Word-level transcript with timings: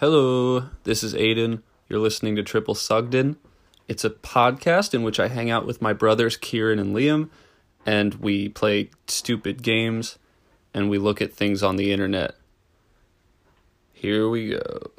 Hello, 0.00 0.68
this 0.84 1.02
is 1.02 1.12
Aiden. 1.14 1.62
You're 1.88 1.98
listening 1.98 2.36
to 2.36 2.44
Triple 2.44 2.76
Sugden. 2.76 3.36
It's 3.88 4.04
a 4.04 4.10
podcast 4.10 4.94
in 4.94 5.02
which 5.02 5.18
I 5.18 5.26
hang 5.26 5.50
out 5.50 5.66
with 5.66 5.82
my 5.82 5.92
brothers 5.92 6.36
Kieran 6.36 6.78
and 6.78 6.94
Liam, 6.94 7.30
and 7.84 8.14
we 8.14 8.48
play 8.48 8.90
stupid 9.08 9.60
games 9.60 10.16
and 10.72 10.88
we 10.88 10.98
look 10.98 11.20
at 11.20 11.32
things 11.32 11.64
on 11.64 11.74
the 11.74 11.90
internet. 11.90 12.36
Here 13.92 14.28
we 14.28 14.50
go. 14.50 14.92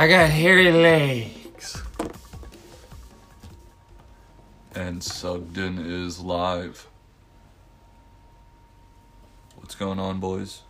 I 0.00 0.08
got 0.08 0.30
hairy 0.30 0.72
legs. 0.72 1.82
And 4.74 5.04
Sugden 5.04 5.78
is 5.78 6.20
live. 6.20 6.88
What's 9.56 9.74
going 9.74 9.98
on, 9.98 10.18
boys? 10.18 10.62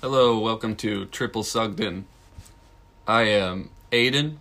Hello, 0.00 0.40
welcome 0.40 0.74
to 0.78 1.04
Triple 1.04 1.44
Sugden. 1.44 2.06
I 3.06 3.22
am 3.22 3.70
Aiden. 3.92 4.38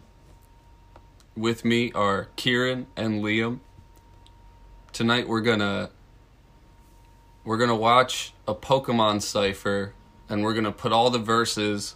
With 1.37 1.63
me 1.63 1.91
are 1.91 2.29
Kieran 2.35 2.87
and 2.97 3.23
Liam. 3.23 3.59
Tonight 4.91 5.27
we're 5.27 5.41
gonna 5.41 5.91
we're 7.43 7.57
gonna 7.59 7.75
watch 7.75 8.33
a 8.47 8.55
Pokemon 8.55 9.21
cipher 9.21 9.93
and 10.27 10.41
we're 10.41 10.55
gonna 10.55 10.71
put 10.71 10.91
all 10.91 11.11
the 11.11 11.19
verses 11.19 11.93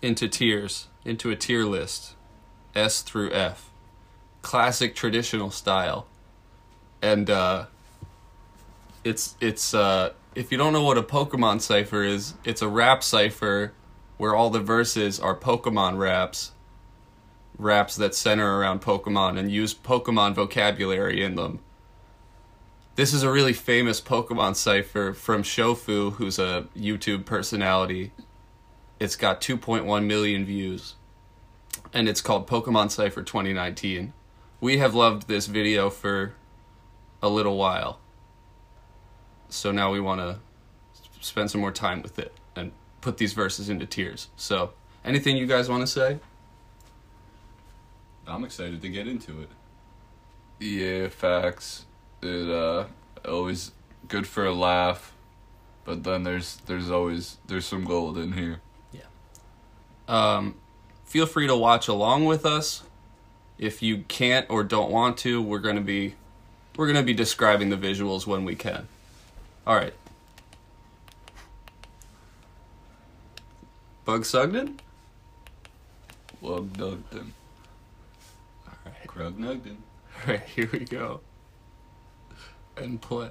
into 0.00 0.28
tiers, 0.28 0.88
into 1.04 1.30
a 1.30 1.36
tier 1.36 1.64
list. 1.64 2.14
S 2.74 3.02
through 3.02 3.32
F. 3.32 3.70
Classic 4.42 4.94
traditional 4.94 5.50
style. 5.50 6.06
And 7.02 7.30
uh 7.30 7.66
it's 9.04 9.36
it's 9.40 9.74
uh 9.74 10.12
if 10.34 10.50
you 10.50 10.58
don't 10.58 10.72
know 10.72 10.82
what 10.82 10.98
a 10.98 11.02
Pokemon 11.02 11.60
cipher 11.60 12.02
is, 12.02 12.34
it's 12.44 12.62
a 12.62 12.68
rap 12.68 13.02
cipher 13.04 13.72
where 14.16 14.34
all 14.34 14.50
the 14.50 14.60
verses 14.60 15.20
are 15.20 15.36
Pokemon 15.36 15.98
raps. 15.98 16.52
Raps 17.56 17.94
that 17.96 18.14
center 18.14 18.58
around 18.58 18.80
Pokemon 18.80 19.38
and 19.38 19.50
use 19.50 19.74
Pokemon 19.74 20.34
vocabulary 20.34 21.22
in 21.22 21.36
them. 21.36 21.60
This 22.96 23.12
is 23.12 23.22
a 23.22 23.30
really 23.30 23.52
famous 23.52 24.00
Pokemon 24.00 24.56
cipher 24.56 25.12
from 25.12 25.42
Shofu, 25.42 26.12
who's 26.12 26.38
a 26.38 26.66
YouTube 26.76 27.24
personality. 27.24 28.12
It's 29.00 29.16
got 29.16 29.40
2.1 29.40 30.06
million 30.06 30.44
views. 30.44 30.94
And 31.92 32.08
it's 32.08 32.20
called 32.20 32.46
Pokemon 32.46 32.90
Cipher 32.90 33.22
2019. 33.22 34.12
We 34.60 34.78
have 34.78 34.94
loved 34.94 35.28
this 35.28 35.46
video 35.46 35.90
for 35.90 36.34
a 37.22 37.28
little 37.28 37.56
while 37.56 38.00
so 39.54 39.70
now 39.70 39.92
we 39.92 40.00
want 40.00 40.20
to 40.20 40.38
spend 41.20 41.50
some 41.50 41.60
more 41.60 41.70
time 41.70 42.02
with 42.02 42.18
it 42.18 42.32
and 42.56 42.72
put 43.00 43.18
these 43.18 43.32
verses 43.32 43.68
into 43.68 43.86
tears. 43.86 44.28
So, 44.36 44.72
anything 45.04 45.36
you 45.36 45.46
guys 45.46 45.68
want 45.68 45.82
to 45.82 45.86
say? 45.86 46.18
I'm 48.26 48.44
excited 48.44 48.82
to 48.82 48.88
get 48.88 49.06
into 49.06 49.42
it. 49.42 49.48
Yeah, 50.58 51.08
facts. 51.08 51.86
It 52.22 52.50
uh 52.50 52.86
always 53.26 53.72
good 54.08 54.26
for 54.26 54.46
a 54.46 54.52
laugh, 54.52 55.12
but 55.84 56.04
then 56.04 56.24
there's 56.24 56.56
there's 56.66 56.90
always 56.90 57.38
there's 57.46 57.66
some 57.66 57.84
gold 57.84 58.18
in 58.18 58.32
here. 58.32 58.60
Um, 60.08 60.56
feel 61.04 61.26
free 61.26 61.46
to 61.46 61.56
watch 61.56 61.88
along 61.88 62.24
with 62.24 62.44
us. 62.44 62.82
If 63.58 63.82
you 63.82 63.98
can't 64.08 64.46
or 64.50 64.64
don't 64.64 64.90
want 64.90 65.16
to, 65.18 65.40
we're 65.40 65.60
gonna 65.60 65.80
be 65.80 66.14
we're 66.76 66.86
gonna 66.86 67.02
be 67.02 67.14
describing 67.14 67.70
the 67.70 67.76
visuals 67.76 68.26
when 68.26 68.44
we 68.44 68.54
can. 68.54 68.88
All 69.66 69.76
right. 69.76 69.94
Bug 74.04 74.24
Sugden? 74.26 74.78
Lug 76.42 76.70
Dugden. 76.74 77.30
All 78.66 78.74
right. 78.84 79.06
Krug 79.06 79.38
Nugden. 79.38 79.76
All 80.26 80.34
right, 80.34 80.42
here 80.54 80.68
we 80.70 80.80
go. 80.80 81.20
And 82.76 83.00
play. 83.00 83.30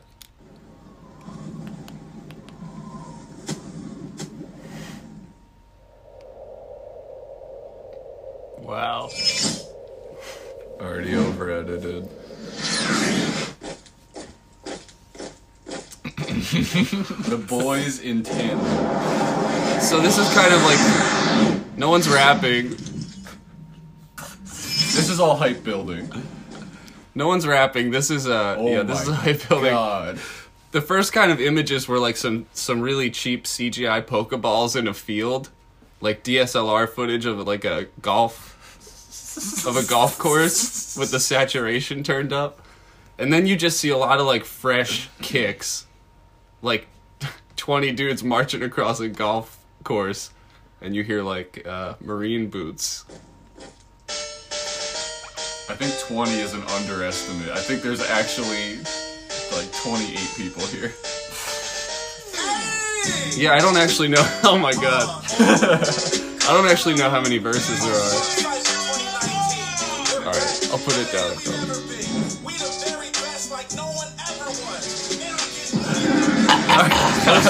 Wow. 8.63 9.09
Already 10.79 11.16
over 11.16 11.51
edited. 11.51 12.09
The 17.29 17.44
boys 17.47 18.00
in 18.00 18.24
tandem. 18.24 18.59
So 19.81 20.00
this 20.00 20.18
is 20.18 20.34
kind 20.34 20.53
of 20.53 20.62
like 20.63 21.78
no 21.78 21.90
one's 21.90 22.07
rapping. 22.07 22.69
This 24.46 25.09
is 25.09 25.19
all 25.19 25.35
hype 25.35 25.63
building. 25.63 26.09
No 27.16 27.28
one's 27.28 27.45
rapping. 27.45 27.91
This 27.91 28.09
is 28.09 28.28
uh 28.28 28.56
Oh 28.57 28.68
yeah, 28.68 28.84
this 28.84 29.01
is 29.01 29.09
a 29.09 29.16
hype 29.16 29.47
building. 29.50 29.74
God. 29.74 30.19
The 30.72 30.81
first 30.81 31.13
kind 31.13 31.31
of 31.31 31.40
images 31.41 31.88
were 31.88 32.00
like 32.00 32.18
some 32.18 32.45
some 32.53 32.81
really 32.81 33.09
cheap 33.12 33.44
CGI 33.45 34.03
Pokeballs 34.06 34.75
in 34.75 34.88
a 34.88 34.94
field, 34.94 35.50
like 36.03 36.23
DSLR 36.23 36.87
footage 36.87 37.25
of 37.25 37.39
like 37.47 37.63
a 37.63 37.87
golf 38.01 38.51
of 39.65 39.77
a 39.77 39.83
golf 39.83 40.19
course 40.19 40.97
with 40.97 41.11
the 41.11 41.19
saturation 41.19 42.03
turned 42.03 42.33
up, 42.33 42.61
and 43.17 43.31
then 43.31 43.47
you 43.47 43.55
just 43.55 43.79
see 43.79 43.89
a 43.89 43.97
lot 43.97 44.19
of 44.19 44.27
like 44.27 44.43
fresh 44.43 45.09
kicks, 45.21 45.87
like 46.61 46.87
twenty 47.55 47.91
dudes 47.93 48.21
marching 48.23 48.61
across 48.61 48.99
a 48.99 49.07
golf 49.07 49.63
course, 49.85 50.31
and 50.81 50.93
you 50.93 51.03
hear 51.03 51.23
like 51.23 51.65
uh, 51.65 51.93
marine 52.01 52.49
boots. 52.49 53.05
I 55.69 55.75
think 55.75 55.97
20 55.97 56.39
is 56.41 56.53
an 56.53 56.61
underestimate. 56.61 57.49
I 57.49 57.57
think 57.57 57.81
there's 57.81 58.01
actually 58.01 58.79
like 59.55 59.71
28 59.81 60.19
people 60.35 60.65
here. 60.67 60.91
Yeah, 63.35 63.53
I 63.53 63.59
don't 63.59 63.77
actually 63.77 64.07
know. 64.07 64.23
Oh 64.43 64.57
my 64.57 64.73
god, 64.73 65.23
I 65.39 66.53
don't 66.53 66.67
actually 66.69 66.95
know 66.95 67.09
how 67.09 67.21
many 67.21 67.37
verses 67.37 67.79
there 67.83 67.93
are. 67.93 68.13
All 70.25 70.31
right, 70.31 70.69
I'll 70.71 70.79
put 70.79 70.97
it 70.97 71.11
down. 71.11 71.31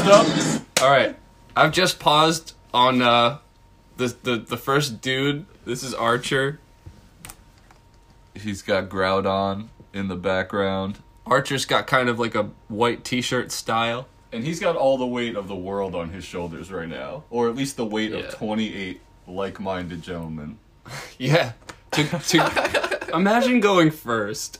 Up, 0.05 0.27
All 0.81 0.89
right, 0.89 1.15
I've 1.55 1.71
just 1.71 1.99
paused 1.99 2.53
on 2.73 3.01
uh, 3.01 3.39
the 3.97 4.15
the 4.23 4.37
the 4.37 4.57
first 4.57 5.01
dude. 5.01 5.45
This 5.65 5.83
is 5.83 5.93
Archer. 5.93 6.59
He's 8.35 8.61
got 8.61 8.89
Groudon 8.89 9.67
in 9.93 10.07
the 10.07 10.15
background. 10.15 10.99
Archer's 11.25 11.65
got 11.65 11.87
kind 11.87 12.09
of 12.09 12.19
like 12.19 12.35
a 12.35 12.49
white 12.67 13.03
T-shirt 13.03 13.51
style. 13.51 14.07
And 14.33 14.43
he's 14.43 14.59
got 14.59 14.75
all 14.75 14.97
the 14.97 15.05
weight 15.05 15.35
of 15.35 15.47
the 15.47 15.55
world 15.55 15.95
on 15.95 16.09
his 16.09 16.23
shoulders 16.25 16.71
right 16.71 16.89
now, 16.89 17.23
or 17.29 17.47
at 17.49 17.55
least 17.55 17.77
the 17.77 17.85
weight 17.85 18.11
Yeah. 18.11 18.19
of 18.19 18.33
28 18.33 18.99
like-minded 19.27 20.01
gentlemen. 20.01 20.57
Yeah. 21.17 21.53
To, 21.91 22.03
to 22.03 23.09
imagine 23.13 23.59
going 23.59 23.91
first. 23.91 24.59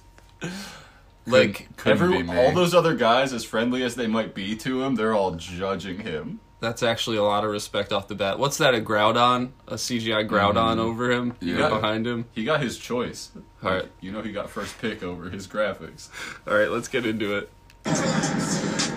Like 1.26 1.68
Couldn't 1.78 2.02
Every, 2.02 2.18
be 2.18 2.24
me. 2.24 2.38
all 2.38 2.52
those 2.54 2.74
other 2.76 2.96
guys, 2.96 3.34
as 3.34 3.44
friendly 3.44 3.82
as 3.84 3.96
they 3.96 4.08
might 4.08 4.34
be 4.36 4.56
to 4.58 4.84
him, 4.84 4.96
they're 4.96 5.14
all 5.14 5.32
judging 5.32 6.00
him. 6.00 6.40
that's 6.60 6.84
actually 6.84 7.18
a 7.18 7.24
lot 7.24 7.44
of 7.44 7.50
respect 7.50 7.92
off 7.92 8.08
the 8.08 8.16
bat. 8.16 8.38
What's 8.40 8.58
that? 8.60 8.74
A 8.76 8.80
Groudon? 8.80 9.52
A 9.68 9.76
CGI 9.76 10.28
Groudon 10.30 10.54
mm-hmm. 10.54 10.80
over 10.80 11.12
him? 11.12 11.34
Yeah. 11.42 11.56
Even 11.56 11.70
behind 11.70 12.06
him. 12.08 12.26
He 12.34 12.44
got 12.46 12.62
his 12.62 12.78
choice. 12.78 13.32
All 13.64 13.72
right. 13.72 13.90
You 14.00 14.12
know 14.12 14.22
he 14.22 14.32
got 14.32 14.50
first 14.50 14.78
pick 14.80 15.02
over 15.04 15.30
his 15.30 15.48
graphics. 15.48 16.10
All 16.48 16.56
right, 16.56 16.70
let's 16.70 16.88
get 16.88 17.06
into 17.06 17.36
it. 17.38 17.50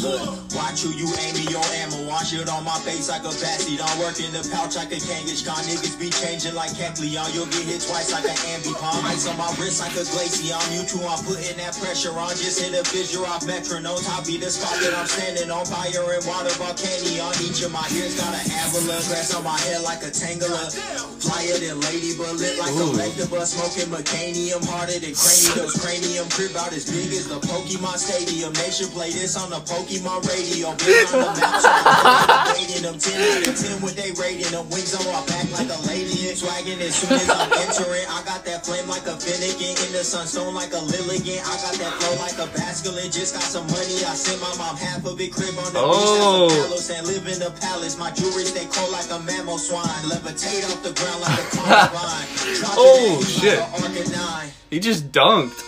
Watch 0.00 0.80
who 0.80 0.90
you 0.96 1.04
aim 1.20 1.36
your 1.50 1.60
ammo. 1.76 2.08
my 2.08 2.22
shit 2.24 2.48
on 2.48 2.64
my 2.64 2.78
face 2.80 3.10
like 3.10 3.20
a 3.20 3.34
backseat. 3.36 3.84
I'm 3.84 3.98
working 4.00 4.32
the 4.32 4.40
pouch 4.48 4.76
like 4.76 4.92
a 4.92 4.96
Kangaskhan. 4.96 5.68
Niggas 5.68 5.98
be 6.00 6.08
changing 6.08 6.54
like 6.54 6.70
Kecleon. 6.70 7.34
You'll 7.34 7.44
get 7.52 7.68
hit 7.68 7.82
twice 7.82 8.12
like 8.12 8.24
an 8.24 8.36
ambi. 8.48 8.72
Ice 9.20 9.28
on 9.28 9.36
my 9.36 9.52
wrist 9.60 9.84
like 9.84 9.92
a 10.00 10.04
glacier. 10.16 10.56
I'm 10.56 10.72
you 10.72 10.80
two, 10.88 11.04
I'm 11.04 11.20
putting 11.28 11.52
that 11.60 11.76
pressure 11.76 12.16
on. 12.16 12.32
Just 12.40 12.56
hit 12.56 12.72
a 12.72 12.80
fissure 12.80 13.20
off 13.28 13.44
metronomes. 13.44 14.08
I'll 14.08 14.24
be 14.24 14.40
the 14.40 14.48
spot 14.48 14.72
that 14.80 14.96
I'm 14.96 15.04
standing 15.04 15.52
on. 15.52 15.68
Fire 15.68 15.92
and 15.92 16.24
water 16.24 16.48
volcano 16.56 17.28
on 17.28 17.36
each 17.44 17.60
of 17.60 17.68
my 17.68 17.84
ears. 17.92 18.16
Got 18.16 18.32
an 18.32 18.48
avalanche. 18.48 19.12
Grass 19.12 19.36
on 19.36 19.44
my 19.44 19.60
head 19.68 19.84
like 19.84 20.00
a 20.00 20.08
Tangela. 20.08 20.72
Flyer 21.20 21.52
than 21.60 21.84
lady, 21.92 22.16
but 22.16 22.32
lit 22.40 22.56
like 22.56 22.72
a 22.72 22.86
lectibus. 22.96 23.52
Smoking 23.52 23.92
Meganium. 23.92 24.64
Harder 24.64 24.96
than 24.96 25.12
cranium. 25.12 25.52
Those 25.52 25.76
cranium 25.84 26.26
crib 26.32 26.56
out 26.56 26.72
as 26.72 26.88
big 26.88 27.12
as 27.12 27.28
the 27.28 27.44
Pokemon 27.44 28.00
Stadium. 28.00 28.56
They 28.56 28.72
should 28.72 28.88
play 28.96 29.12
this 29.12 29.36
on 29.36 29.52
the 29.52 29.60
Pokemon 29.68 30.24
radio. 30.32 30.72
Been 30.80 31.12
on 31.12 31.36
the 31.36 31.44
map, 31.44 31.60
so 31.60 31.68
I'm 31.68 32.56
rating 32.56 32.88
them 32.88 32.96
10 32.96 33.20
out 33.20 33.52
of 33.52 33.56
10 33.68 33.84
with 33.84 34.00
they 34.00 34.16
rating 34.16 34.48
them. 34.48 34.64
Wings 34.72 34.96
on 34.96 35.04
my 35.12 35.20
back 35.28 35.44
like 35.52 35.68
a 35.68 35.80
lady 35.84 36.20
swagging 36.40 36.80
as 36.80 36.96
soon 36.96 37.12
as 37.20 37.28
I'm 37.28 37.52
entering. 37.52 38.06
I 38.08 38.24
got 38.24 38.48
that 38.48 38.64
flame 38.64 38.88
like 38.88 39.04
a 39.06 39.09
Finnegan 39.18 39.74
in 39.86 39.90
the 39.92 40.04
sunstone 40.04 40.54
like 40.54 40.72
a 40.72 40.82
Lilligant. 40.82 41.40
I 41.42 41.54
got 41.58 41.74
that 41.80 41.92
flow 41.98 42.14
like 42.22 42.38
a 42.38 42.46
basculin. 42.54 43.10
Just 43.12 43.34
got 43.34 43.42
some 43.42 43.66
money. 43.66 44.04
I 44.06 44.14
sent 44.14 44.40
my 44.40 44.52
mom 44.58 44.76
half 44.76 45.04
of 45.06 45.20
it 45.20 45.32
crib 45.32 45.56
on 45.58 45.72
the 45.72 45.80
Oh. 45.82 46.48
beach. 46.48 46.58
Palace 46.58 46.90
and 46.90 47.06
live 47.06 47.26
in 47.26 47.38
the 47.40 47.50
palace. 47.60 47.98
My 47.98 48.10
jewelry 48.12 48.44
stay 48.44 48.66
cold 48.70 48.92
like 48.92 49.06
a 49.10 49.18
Mamoswine. 49.24 50.04
Levitate 50.10 50.64
off 50.70 50.82
the 50.82 50.92
ground 50.94 51.20
like 51.22 51.38
a 51.38 51.46
columbine. 51.56 52.28
Oh, 52.76 53.22
shit. 53.26 53.58
like 53.58 53.68
a 53.68 54.02
Arcanine. 54.04 54.50
He 54.70 54.78
just 54.80 55.10
dunked. 55.12 55.66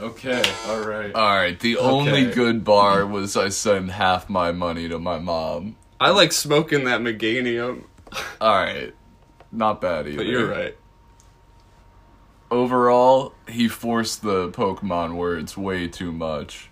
Okay, 0.00 0.42
alright. 0.68 1.14
Alright, 1.14 1.60
the 1.60 1.76
only 1.78 2.24
good 2.30 2.64
bar 2.64 3.06
was 3.06 3.36
I 3.36 3.50
send 3.50 3.92
half 3.92 4.28
my 4.28 4.50
money 4.50 4.88
to 4.88 4.98
my 4.98 5.18
mom. 5.20 5.76
I 6.00 6.10
like 6.10 6.32
smoking 6.32 6.84
that 6.84 7.00
Meganium, 7.00 7.84
Alright. 8.40 8.94
Not 9.52 9.80
bad 9.80 10.08
either. 10.08 10.16
but 10.16 10.26
you're 10.26 10.48
right. 10.50 10.76
Overall, 12.52 13.32
he 13.48 13.66
forced 13.66 14.20
the 14.22 14.50
Pokemon 14.50 15.14
words 15.16 15.56
way 15.56 15.88
too 15.88 16.12
much. 16.12 16.68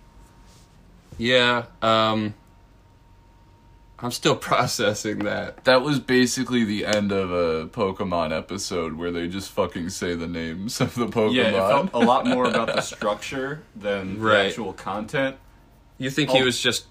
Yeah, 1.17 1.65
um 1.81 2.35
I'm 3.97 4.11
still 4.11 4.35
processing 4.51 5.19
that. 5.25 5.63
That 5.65 5.81
was 5.81 5.99
basically 5.99 6.63
the 6.63 6.85
end 6.85 7.11
of 7.11 7.31
a 7.31 7.67
Pokemon 7.67 8.31
episode 8.35 8.93
where 8.93 9.11
they 9.11 9.27
just 9.27 9.49
fucking 9.51 9.89
say 9.89 10.13
the 10.15 10.27
names 10.27 10.79
of 10.81 10.93
the 10.95 11.07
Pokemon. 11.07 11.33
Yeah, 11.33 11.47
it 11.49 11.53
felt 11.67 11.89
a 11.93 11.99
lot 11.99 12.25
more 12.27 12.45
about 12.45 12.67
the 12.67 12.81
structure 12.95 13.63
than 13.75 14.19
the 14.21 14.37
actual 14.37 14.73
content. 14.73 15.35
You 15.97 16.09
think 16.11 16.29
he 16.29 16.41
Oh. 16.41 16.45
was 16.45 16.59
just 16.59 16.85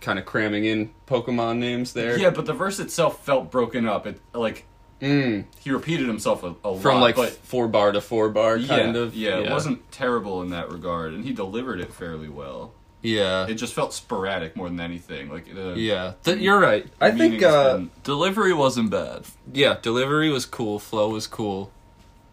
kind 0.00 0.18
of 0.20 0.24
cramming 0.24 0.64
in 0.66 0.90
Pokemon 1.08 1.58
names 1.58 1.92
there? 1.94 2.16
Yeah, 2.18 2.30
but 2.30 2.46
the 2.46 2.52
verse 2.52 2.78
itself 2.78 3.24
felt 3.24 3.50
broken 3.50 3.88
up. 3.88 4.06
It 4.06 4.20
like 4.34 4.66
Mm, 5.00 5.44
he 5.60 5.70
repeated 5.70 6.06
himself 6.06 6.42
a, 6.42 6.54
a 6.64 6.78
from 6.78 6.94
lot, 6.96 7.00
like 7.02 7.16
but 7.16 7.30
four 7.30 7.68
bar 7.68 7.92
to 7.92 8.00
four 8.00 8.30
bar 8.30 8.56
kind 8.58 8.94
yeah, 8.96 9.00
of. 9.02 9.14
yeah, 9.14 9.38
it 9.40 9.50
wasn't 9.50 9.90
terrible 9.92 10.40
in 10.42 10.50
that 10.50 10.70
regard, 10.70 11.12
and 11.12 11.22
he 11.24 11.32
delivered 11.34 11.80
it 11.80 11.92
fairly 11.92 12.28
well. 12.30 12.72
Yeah. 13.02 13.46
It 13.46 13.54
just 13.54 13.74
felt 13.74 13.92
sporadic 13.92 14.56
more 14.56 14.68
than 14.68 14.80
anything. 14.80 15.28
Like 15.30 15.54
the 15.54 15.74
yeah. 15.76 16.14
Th- 16.24 16.38
you're 16.38 16.58
right. 16.58 16.86
I 17.00 17.10
think 17.12 17.42
uh 17.42 17.72
didn't- 17.74 18.02
Delivery 18.04 18.52
wasn't 18.54 18.90
bad. 18.90 19.24
yeah, 19.52 19.76
delivery 19.80 20.30
was 20.30 20.46
cool, 20.46 20.78
flow 20.78 21.10
was 21.10 21.26
cool. 21.26 21.70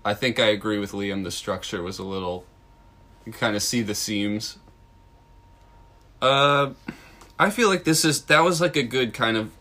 I 0.05 0.13
think 0.13 0.39
I 0.39 0.45
agree 0.47 0.79
with 0.79 0.93
Liam 0.93 1.23
the 1.25 1.31
structure 1.31 1.83
was 1.83 1.99
a 1.99 2.03
little 2.03 2.45
you 3.25 3.33
kind 3.33 3.55
of 3.55 3.61
see 3.61 3.81
the 3.81 3.93
seams. 3.93 4.57
Uh 6.21 6.71
I 7.37 7.49
feel 7.49 7.67
like 7.67 7.83
this 7.83 8.05
is 8.05 8.23
that 8.25 8.39
was 8.43 8.61
like 8.61 8.75
a 8.75 8.83
good 8.83 9.13
kind 9.13 9.37
of 9.37 9.51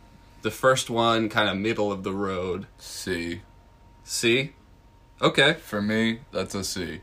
the 0.43 0.51
first 0.51 0.91
one 0.91 1.29
kind 1.29 1.49
of 1.49 1.57
middle 1.57 1.91
of 1.91 2.03
the 2.03 2.13
road. 2.13 2.67
C. 2.79 3.43
C? 4.05 4.53
Okay. 5.21 5.55
For 5.55 5.81
me, 5.81 6.21
that's 6.33 6.55
a 6.55 6.65
C. 6.65 7.01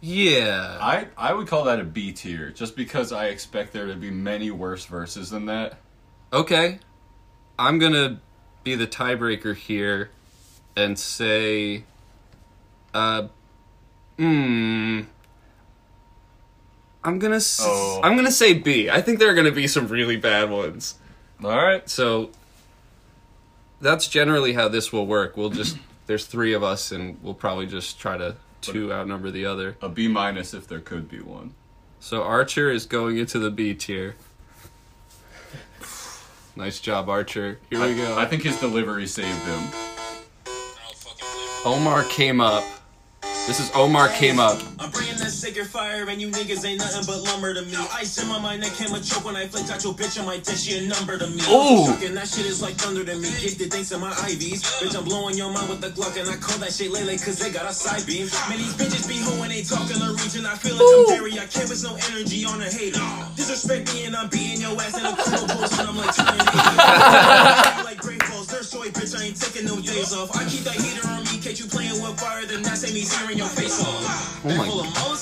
Yeah. 0.00 0.78
I 0.80 1.06
I 1.16 1.32
would 1.32 1.46
call 1.46 1.64
that 1.64 1.78
a 1.80 1.84
B 1.84 2.12
tier, 2.12 2.50
just 2.50 2.74
because 2.76 3.12
I 3.12 3.26
expect 3.26 3.72
there 3.72 3.86
to 3.86 3.96
be 3.96 4.10
many 4.10 4.50
worse 4.50 4.84
verses 4.84 5.30
than 5.30 5.46
that. 5.46 5.78
Okay. 6.32 6.78
I'm 7.58 7.78
going 7.78 7.92
to 7.92 8.18
be 8.64 8.74
the 8.74 8.86
tiebreaker 8.86 9.54
here 9.54 10.10
and 10.76 10.98
say 10.98 11.84
uh 12.94 13.28
hmm 14.18 15.00
I'm 17.02 17.18
to 17.18 17.32
s- 17.34 17.60
Oh. 17.62 18.00
I'm 18.02 18.14
going 18.14 18.26
to 18.26 18.32
say 18.32 18.52
B. 18.54 18.90
I 18.90 19.00
think 19.00 19.18
there 19.18 19.30
are 19.30 19.34
going 19.34 19.46
to 19.46 19.52
be 19.52 19.66
some 19.66 19.88
really 19.88 20.16
bad 20.16 20.50
ones. 20.50 20.98
Alright. 21.42 21.88
So 21.88 22.30
that's 23.80 24.08
generally 24.08 24.52
how 24.52 24.68
this 24.68 24.92
will 24.92 25.06
work. 25.06 25.36
We'll 25.36 25.50
just 25.50 25.78
there's 26.06 26.26
3 26.26 26.52
of 26.54 26.62
us 26.62 26.92
and 26.92 27.18
we'll 27.22 27.34
probably 27.34 27.66
just 27.66 27.98
try 28.00 28.16
to 28.16 28.36
two 28.60 28.92
outnumber 28.92 29.30
the 29.30 29.46
other. 29.46 29.76
A 29.82 29.88
B 29.88 30.08
minus 30.08 30.54
if 30.54 30.66
there 30.66 30.80
could 30.80 31.08
be 31.08 31.20
one. 31.20 31.54
So 31.98 32.22
Archer 32.22 32.70
is 32.70 32.86
going 32.86 33.18
into 33.18 33.38
the 33.38 33.50
B 33.50 33.74
tier. 33.74 34.16
Nice 36.56 36.80
job, 36.80 37.08
Archer. 37.08 37.58
Here 37.70 37.80
we 37.80 37.94
go. 37.94 38.18
I 38.18 38.26
think 38.26 38.42
his 38.42 38.58
delivery 38.58 39.06
saved 39.06 39.28
him. 39.28 39.68
Omar 41.64 42.02
Cameup. 42.04 42.79
This 43.50 43.58
is 43.58 43.74
Omar 43.74 44.06
Cameup. 44.14 44.62
I'm 44.78 44.92
bringing 44.92 45.18
that 45.18 45.34
sacred 45.34 45.66
fire, 45.66 46.06
and 46.08 46.22
you 46.22 46.30
niggas 46.30 46.64
ain't 46.64 46.78
nothing 46.78 47.02
but 47.02 47.18
lumber 47.26 47.52
to 47.52 47.62
me. 47.62 47.74
Ice 47.98 48.22
in 48.22 48.28
my 48.28 48.38
mind, 48.38 48.62
that 48.62 48.70
came 48.78 48.94
a 48.94 49.00
choke 49.02 49.24
when 49.24 49.34
I 49.34 49.48
flicked 49.48 49.74
out 49.74 49.82
your 49.82 49.92
bitch 49.92 50.20
on 50.20 50.26
my 50.26 50.38
dick. 50.38 50.54
She 50.54 50.78
a 50.78 50.86
number 50.86 51.18
to 51.18 51.26
me. 51.26 51.42
Ooh. 51.50 51.90
Shocking, 51.90 52.14
that 52.14 52.30
shit 52.30 52.46
is 52.46 52.62
like 52.62 52.78
thunder 52.78 53.02
to 53.02 53.16
me. 53.18 53.26
Kick 53.42 53.58
the 53.58 53.66
thanks 53.66 53.88
to 53.88 53.98
my 53.98 54.14
IVs. 54.30 54.62
Bitch, 54.78 54.94
I'm 54.94 55.02
blowing 55.02 55.34
your 55.36 55.50
mind 55.50 55.68
with 55.68 55.80
the 55.80 55.90
Glock, 55.90 56.14
and 56.14 56.30
I 56.30 56.36
call 56.38 56.62
that 56.62 56.70
shit 56.70 56.92
Lele, 56.92 57.18
cause 57.18 57.42
they 57.42 57.50
got 57.50 57.66
a 57.66 57.74
side 57.74 58.06
beam. 58.06 58.30
Man, 58.46 58.62
these 58.62 58.78
bitches 58.78 59.08
be 59.10 59.18
hoe 59.18 59.34
when 59.42 59.50
they 59.50 59.66
talking 59.66 59.98
the 59.98 60.14
region. 60.14 60.46
I 60.46 60.54
feel 60.54 60.78
like 60.78 60.86
I'm 60.86 61.18
Barry. 61.18 61.34
I 61.42 61.50
can't 61.50 61.66
with 61.66 61.82
no 61.82 61.98
energy 62.14 62.46
on 62.46 62.62
a 62.62 62.70
hater. 62.70 63.02
Disrespect 63.34 63.90
me, 63.90 64.06
and 64.06 64.14
I'm 64.14 64.30
beating 64.30 64.62
your 64.62 64.78
ass 64.78 64.94
in 64.94 65.02
a 65.02 65.10
cool 65.10 65.50
post, 65.58 65.74
and 65.74 65.90
I'm 65.90 65.98
like 65.98 66.14
280. 66.14 67.82
like 67.82 67.98
great 68.06 68.22
they're 68.60 68.92
bitch. 68.92 69.18
I 69.18 69.24
ain't 69.24 69.40
taking 69.40 69.66
no 69.66 69.80
days 69.80 70.12
off. 70.12 70.36
I 70.36 70.44
keep 70.44 70.60
that 70.64 70.74
heater 70.74 71.06
on 71.08 71.24
me, 71.24 71.40
catch 71.40 71.60
you 71.60 71.66
playing 71.66 71.96
with 72.02 72.20
fire, 72.20 72.44
then 72.44 72.62
that 72.62 72.76
say 72.76 72.92
me 72.92 73.00
searing 73.00 73.38
your 73.38 73.48
face 73.48 73.80
off. 73.80 74.44
Oh 74.44 74.56
my 74.56 74.66
full 74.66 74.80
of 74.80 74.86
mo 75.00 75.16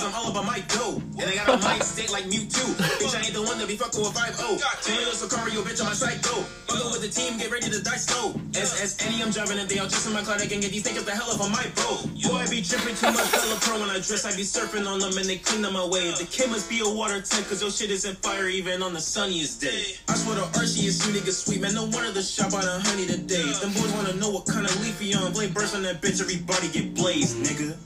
cause 0.00 0.04
I'm 0.04 0.14
all 0.14 0.30
about 0.30 0.46
my 0.46 0.60
dough. 0.68 1.02
And 1.18 1.26
I 1.30 1.34
got 1.34 1.48
a 1.48 1.58
mind 1.62 1.82
state 1.94 2.10
like 2.10 2.24
Mewtwo. 2.24 2.74
bitch, 2.98 3.14
I 3.14 3.26
ain't 3.26 3.34
the 3.34 3.42
one 3.42 3.58
to 3.58 3.66
be 3.66 3.76
fucking 3.76 4.00
with 4.00 4.14
5 4.14 4.34
0. 4.34 4.58
Taylor 4.82 5.14
Sicario, 5.14 5.62
bitch, 5.62 5.80
on 5.80 5.86
my 5.86 5.92
side, 5.92 6.22
go. 6.22 6.42
Fucking 6.66 6.90
with 6.90 7.02
the 7.02 7.12
team, 7.12 7.38
get 7.38 7.50
ready 7.50 7.70
to 7.70 7.82
die 7.82 8.00
slow. 8.00 8.34
SS 8.54 8.98
Eddie, 9.04 9.22
I'm 9.22 9.30
driving 9.30 9.58
a 9.58 9.66
day 9.66 9.78
out 9.78 9.90
just 9.90 10.06
in 10.06 10.12
my 10.12 10.22
car. 10.22 10.36
I 10.36 10.46
can 10.46 10.60
get 10.60 10.70
these 10.70 10.84
niggas 10.84 11.04
the 11.04 11.12
hell 11.12 11.30
up 11.30 11.40
on 11.40 11.52
my 11.52 11.66
boat. 11.76 12.06
Boy, 12.22 12.40
I 12.40 12.46
be 12.48 12.62
tripping 12.62 12.96
too 12.96 13.12
much 13.12 13.30
hella 13.30 13.58
pro 13.60 13.80
when 13.80 13.90
I 13.90 14.00
dress. 14.00 14.24
I 14.24 14.34
be 14.34 14.42
surfing 14.42 14.86
on 14.86 14.98
them 14.98 15.16
and 15.18 15.26
they 15.26 15.38
clean 15.38 15.64
up 15.64 15.72
my 15.72 15.84
way. 15.84 16.10
The 16.12 16.26
kid 16.26 16.50
must 16.50 16.68
be 16.70 16.80
a 16.80 16.88
water 16.88 17.20
tank, 17.20 17.48
cause 17.48 17.60
your 17.60 17.70
shit 17.70 17.90
isn't 17.90 18.18
fire 18.22 18.48
even 18.48 18.82
on 18.82 18.94
the 18.94 19.00
sunniest 19.00 19.60
day. 19.60 19.98
I 20.08 20.14
swear 20.14 20.36
the 20.36 20.46
Archie 20.58 20.86
is 20.86 21.02
you 21.04 21.12
niggas 21.12 21.44
sweet, 21.44 21.60
man. 21.60 21.74
No 21.74 21.84
wonder 21.84 22.12
the 22.12 22.22
shop 22.40 22.54
out 22.54 22.64
of 22.64 22.82
honey 22.82 23.06
today. 23.06 23.52
Them 23.60 23.72
boys 23.72 23.92
wanna 23.92 24.14
know 24.14 24.30
what 24.30 24.46
kind 24.46 24.64
of 24.66 24.80
leafy 24.80 25.14
on. 25.14 25.32
Blade 25.32 25.52
burst 25.52 25.74
on 25.74 25.82
that 25.82 26.00
bitch, 26.00 26.20
everybody 26.20 26.68
get 26.68 26.94
blazed, 26.94 27.36
nigga. 27.38 27.76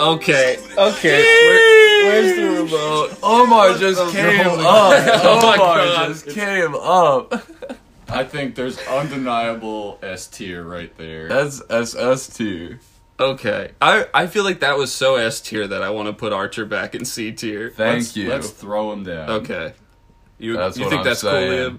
Okay, 0.00 0.58
okay. 0.76 1.22
Where, 1.22 2.06
where's 2.06 2.36
the 2.36 2.62
remote? 2.62 3.18
Omar 3.22 3.78
just 3.78 4.12
came 4.14 4.40
up. 4.40 4.56
Oh 5.24 5.40
my 5.42 5.54
Omar 5.54 5.76
God. 5.76 6.08
just 6.08 6.28
came 6.28 6.74
up. 6.74 7.32
I 8.08 8.24
think 8.24 8.54
there's 8.56 8.78
undeniable 8.88 9.98
S 10.02 10.26
tier 10.26 10.64
right 10.64 10.94
there. 10.96 11.28
That's 11.28 11.62
SS 11.70 12.28
tier. 12.28 12.80
Okay, 13.18 13.70
I 13.80 14.06
I 14.12 14.26
feel 14.26 14.44
like 14.44 14.60
that 14.60 14.76
was 14.76 14.92
so 14.92 15.16
S 15.16 15.40
tier 15.40 15.66
that 15.68 15.82
I 15.82 15.90
want 15.90 16.08
to 16.08 16.12
put 16.12 16.32
Archer 16.32 16.66
back 16.66 16.94
in 16.94 17.04
C 17.04 17.32
tier. 17.32 17.70
Thank 17.70 17.98
let's, 17.98 18.16
you. 18.16 18.28
Let's 18.28 18.50
throw 18.50 18.92
him 18.92 19.04
down. 19.04 19.30
Okay, 19.30 19.72
you 20.38 20.56
That's 20.56 20.76
you 20.76 20.84
what 20.84 20.90
think 20.90 21.00
I'm 21.00 21.06
that's 21.06 21.20
saying. 21.20 21.70
cool, 21.70 21.70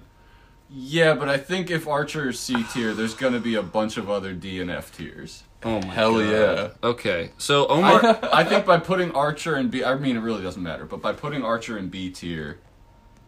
Yeah, 0.70 1.14
but 1.14 1.28
I 1.28 1.38
think 1.38 1.70
if 1.70 1.88
Archer 1.88 2.28
is 2.28 2.38
C 2.38 2.62
tier, 2.72 2.92
there's 2.94 3.14
gonna 3.14 3.40
be 3.40 3.54
a 3.54 3.62
bunch 3.62 3.96
of 3.96 4.10
other 4.10 4.32
D 4.34 4.60
and 4.60 4.70
F 4.70 4.94
tiers. 4.96 5.44
Oh 5.64 5.80
my 5.80 5.86
Hell 5.94 6.12
God. 6.14 6.30
yeah. 6.30 6.68
Okay, 6.88 7.30
so 7.38 7.66
Omar. 7.68 8.18
I 8.32 8.44
think 8.44 8.64
by 8.66 8.78
putting 8.78 9.10
Archer 9.12 9.56
in 9.56 9.68
B, 9.68 9.82
I 9.82 9.94
mean 9.96 10.16
it 10.16 10.20
really 10.20 10.42
doesn't 10.42 10.62
matter, 10.62 10.84
but 10.84 11.00
by 11.02 11.12
putting 11.12 11.42
Archer 11.44 11.76
in 11.78 11.88
B 11.88 12.10
tier, 12.10 12.58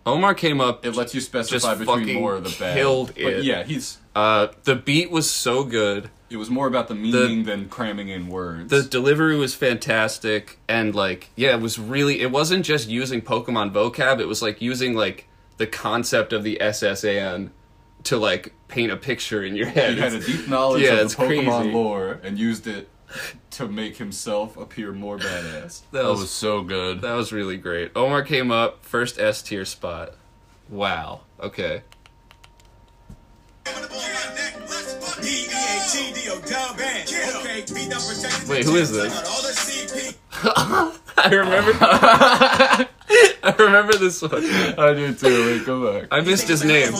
Omar 0.06 0.34
Cameup. 0.34 0.84
it 0.84 0.94
lets 0.94 1.14
you 1.14 1.20
specify 1.20 1.74
between 1.74 2.14
more 2.14 2.34
of 2.36 2.44
the 2.44 2.56
bad. 2.58 2.76
killed 2.76 3.08
But 3.14 3.32
it. 3.32 3.44
yeah, 3.44 3.64
he's 3.64 3.98
Uh, 4.14 4.48
the 4.64 4.74
beat 4.76 5.10
was 5.10 5.30
so 5.30 5.64
good. 5.64 6.10
it 6.30 6.36
was 6.36 6.50
more 6.50 6.66
about 6.66 6.88
the 6.88 6.94
meaning 6.94 7.44
than 7.44 7.68
cramming 7.68 8.08
in 8.08 8.28
words. 8.28 8.70
The 8.70 8.82
delivery 8.82 9.36
was 9.36 9.54
fantastic, 9.54 10.58
and 10.68 10.94
like, 10.94 11.30
yeah, 11.36 11.54
it 11.54 11.60
was 11.60 11.78
really. 11.78 12.20
It 12.20 12.30
wasn't 12.30 12.64
just 12.64 12.88
using 12.88 13.22
Pokemon 13.22 13.72
vocab. 13.72 14.20
It 14.20 14.28
was 14.28 14.40
like 14.42 14.60
using 14.62 14.94
like 14.94 15.26
the 15.60 15.66
concept 15.66 16.32
of 16.32 16.42
the 16.42 16.56
SSAN 16.58 17.50
to 18.04 18.16
like 18.16 18.54
paint 18.68 18.90
a 18.90 18.96
picture 18.96 19.44
in 19.44 19.54
your 19.54 19.66
head. 19.66 19.92
he 19.94 20.00
had 20.00 20.14
a 20.14 20.20
deep 20.20 20.48
knowledge 20.48 20.82
Yeah, 20.82 20.94
of 20.94 20.98
it's 21.00 21.14
the 21.14 21.22
Pokemon 21.24 21.60
crazy. 21.60 21.72
lore 21.72 22.18
and 22.22 22.38
used 22.38 22.66
it 22.66 22.88
to 23.50 23.68
make 23.68 23.98
himself 23.98 24.56
appear 24.56 24.90
more 24.92 25.18
badass. 25.18 25.82
that 25.90 26.02
That 26.02 26.04
was 26.08 26.20
was 26.20 26.30
so 26.30 26.62
good. 26.62 27.02
that 27.02 27.12
was 27.12 27.30
really 27.30 27.58
great. 27.58 27.92
Omar 27.94 28.24
Cameup 28.24 28.76
first 28.80 29.18
S 29.20 29.42
tier 29.42 29.66
spot. 29.66 30.14
Wow. 30.70 31.20
Okay. 31.38 31.82
Wait, 38.48 38.64
who 38.64 38.74
is 38.76 38.90
this? 38.90 39.12
I 40.42 41.28
remember. 41.30 42.88
I 43.44 43.54
remember 43.58 43.94
this 43.94 44.20
one. 44.20 44.32
I 44.34 44.92
do 44.92 45.14
too. 45.14 45.46
Wait, 45.46 45.64
go 45.64 46.00
back. 46.00 46.08
I 46.10 46.20
missed 46.20 46.48
his 46.48 46.62
name. 46.64 46.92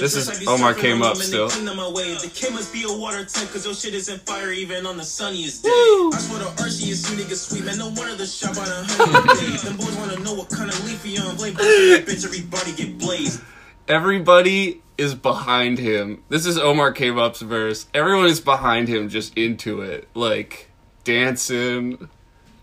This 0.00 0.14
is 0.14 0.46
Omar 0.46 0.74
Cameup 0.74 1.16
still. 1.16 1.48
The 1.48 2.30
kid 2.34 2.52
must 2.52 2.72
be 2.72 2.84
a 2.84 2.92
water 2.92 3.24
type, 3.24 3.48
cause 3.50 3.64
your 3.64 3.74
shit 3.74 3.94
isn't 3.94 4.20
fire 4.22 4.52
even 4.52 4.84
on 4.84 4.96
the 4.96 5.04
sunniest 5.04 5.64
day. 5.64 5.70
I 5.70 6.18
swear 6.18 6.40
the 6.40 6.50
Archie 6.62 6.90
is 6.90 7.10
you 7.10 7.16
niggas 7.24 7.48
sweet, 7.48 7.64
man. 7.64 7.78
No 7.78 7.86
wonder 7.88 8.14
the 8.14 8.26
shop 8.26 8.56
on 8.56 8.68
a 8.68 8.84
hundred 8.84 9.38
days. 9.40 9.62
Them 9.62 9.76
boys 9.76 9.96
wanna 9.96 10.18
know 10.20 10.34
what 10.34 10.50
kind 10.50 10.68
of 10.68 10.84
leaf 10.84 11.02
he 11.02 11.18
on. 11.18 11.36
Blame 11.36 11.54
bitch, 11.54 12.24
everybody 12.24 12.72
get 12.72 12.98
blazed. 12.98 13.40
Everybody 13.86 14.82
is 14.98 15.14
behind 15.14 15.78
him. 15.78 16.22
This 16.28 16.44
is 16.44 16.58
Omar 16.58 16.92
Cameup's 16.92 17.40
verse. 17.40 17.86
Everyone 17.94 18.26
is 18.26 18.40
behind 18.40 18.88
him, 18.88 19.08
just 19.08 19.36
into 19.38 19.80
it, 19.80 20.08
like 20.14 20.70
dancing, 21.04 22.10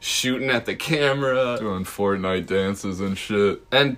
shooting 0.05 0.50
at 0.51 0.65
the 0.65 0.75
camera, 0.75 1.57
Doing 1.59 1.83
Fortnite 1.83 2.45
dances 2.45 3.00
and 3.00 3.17
shit. 3.17 3.62
and 3.71 3.97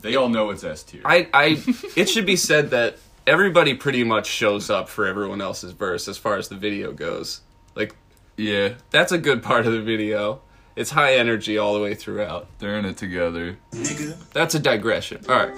They 0.00 0.16
all 0.16 0.28
know 0.30 0.48
it's 0.50 0.64
S 0.64 0.82
tier. 0.82 1.02
I, 1.04 1.28
I, 1.34 1.62
it 1.96 2.08
should 2.08 2.24
be 2.26 2.36
said 2.36 2.70
that 2.70 2.96
everybody 3.26 3.74
pretty 3.74 4.02
much 4.02 4.26
shows 4.26 4.70
up 4.70 4.88
for 4.88 5.06
everyone 5.06 5.40
else's 5.42 5.72
verse 5.72 6.08
as 6.08 6.16
far 6.16 6.36
as 6.36 6.48
the 6.48 6.56
video 6.56 6.92
goes. 6.92 7.42
Like 7.74 7.94
Yeah, 8.36 8.74
that's 8.90 9.12
a 9.12 9.18
good 9.18 9.42
part 9.42 9.66
of 9.66 9.72
the 9.72 9.82
video. 9.82 10.40
It's 10.76 10.90
high 10.90 11.16
energy 11.16 11.58
all 11.58 11.74
the 11.74 11.80
way 11.80 11.94
throughout. 11.94 12.46
they're 12.58 12.78
in 12.78 12.86
it 12.86 12.96
together. 12.96 13.58
Nigga. 13.72 14.16
That's 14.32 14.54
a 14.54 14.58
digression. 14.58 15.22
All 15.28 15.36
right. 15.36 15.54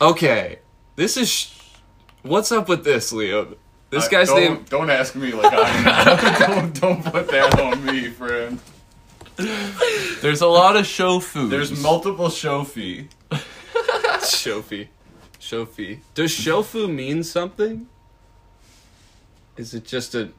Okay. 0.00 0.58
This 0.96 1.16
is. 1.16 1.30
Sh- 1.30 1.52
What's 2.22 2.50
up 2.50 2.68
with 2.68 2.82
this, 2.82 3.12
Liam? 3.12 3.56
This 3.90 4.06
I- 4.06 4.10
guy's 4.10 4.28
don't, 4.28 4.40
name. 4.40 4.64
Don't 4.68 4.90
ask 4.90 5.14
me 5.14 5.32
like 5.32 5.52
I 5.54 5.84
know. 5.84 6.46
don't, 6.46 6.80
don't 6.80 7.04
put 7.04 7.28
that 7.28 7.58
on 7.60 7.84
me, 7.84 8.08
friend. 8.10 8.58
There's 9.36 10.40
a 10.40 10.46
lot 10.46 10.76
of 10.76 10.86
show 10.86 11.20
food. 11.20 11.50
There's 11.50 11.80
multiple 11.82 12.28
Shofi. 12.28 13.08
Shofi. 13.30 14.88
Shofi. 15.38 16.00
Does 16.14 16.32
shofu 16.32 16.92
mean 16.92 17.22
something? 17.22 17.86
Is 19.56 19.74
it 19.74 19.84
just 19.84 20.14
a. 20.14 20.30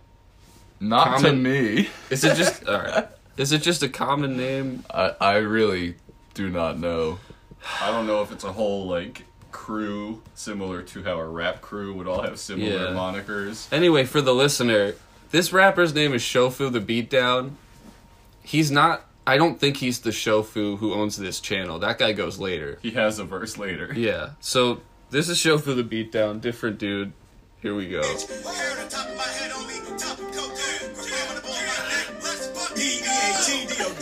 not 0.79 1.19
to 1.21 1.33
me. 1.33 1.89
Is 2.09 2.23
it 2.23 2.35
just. 2.35 2.67
Alright. 2.67 3.07
Is 3.37 3.51
it 3.51 3.61
just 3.61 3.83
a 3.83 3.89
common 3.89 4.35
name? 4.35 4.83
I 4.91 5.13
I 5.21 5.35
really 5.37 5.95
do 6.33 6.49
not 6.49 6.79
know. 6.79 7.19
I 7.81 7.91
don't 7.91 8.07
know 8.07 8.21
if 8.21 8.31
it's 8.31 8.43
a 8.43 8.51
whole 8.51 8.87
like 8.87 9.23
crew 9.67 10.21
similar 10.33 10.81
to 10.81 11.03
how 11.03 11.19
a 11.19 11.27
rap 11.27 11.59
crew 11.59 11.93
would 11.93 12.07
all 12.07 12.21
have 12.21 12.39
similar 12.39 12.71
Yeah. 12.85 12.93
monikers. 12.93 13.67
Anyway, 13.69 14.05
for 14.05 14.21
the 14.21 14.33
listener, 14.33 14.93
this 15.31 15.51
rapper's 15.51 15.93
name 15.93 16.13
is 16.13 16.21
Shofu 16.21 16.71
the 16.71 16.79
Beatdown. 16.79 17.51
He's 18.41 18.71
not. 18.71 19.05
I 19.25 19.35
don't 19.35 19.59
think 19.59 19.75
he's 19.75 19.99
the 19.99 20.11
Shofu 20.11 20.77
who 20.77 20.93
owns 20.93 21.17
this 21.17 21.41
channel. 21.41 21.79
That 21.79 21.97
guy 21.99 22.13
goes 22.13 22.39
later. 22.39 22.79
He 22.81 22.91
has 22.91 23.19
a 23.19 23.25
verse 23.25 23.57
later. 23.57 23.91
Yeah. 23.93 24.29
So 24.39 24.79
this 25.09 25.27
is 25.27 25.37
Shofu 25.37 25.75
the 25.75 25.83
Beatdown, 25.83 26.39
different 26.39 26.77
dude. 26.77 27.11
Here 27.61 27.75
we 27.75 27.89
go. 27.89 28.01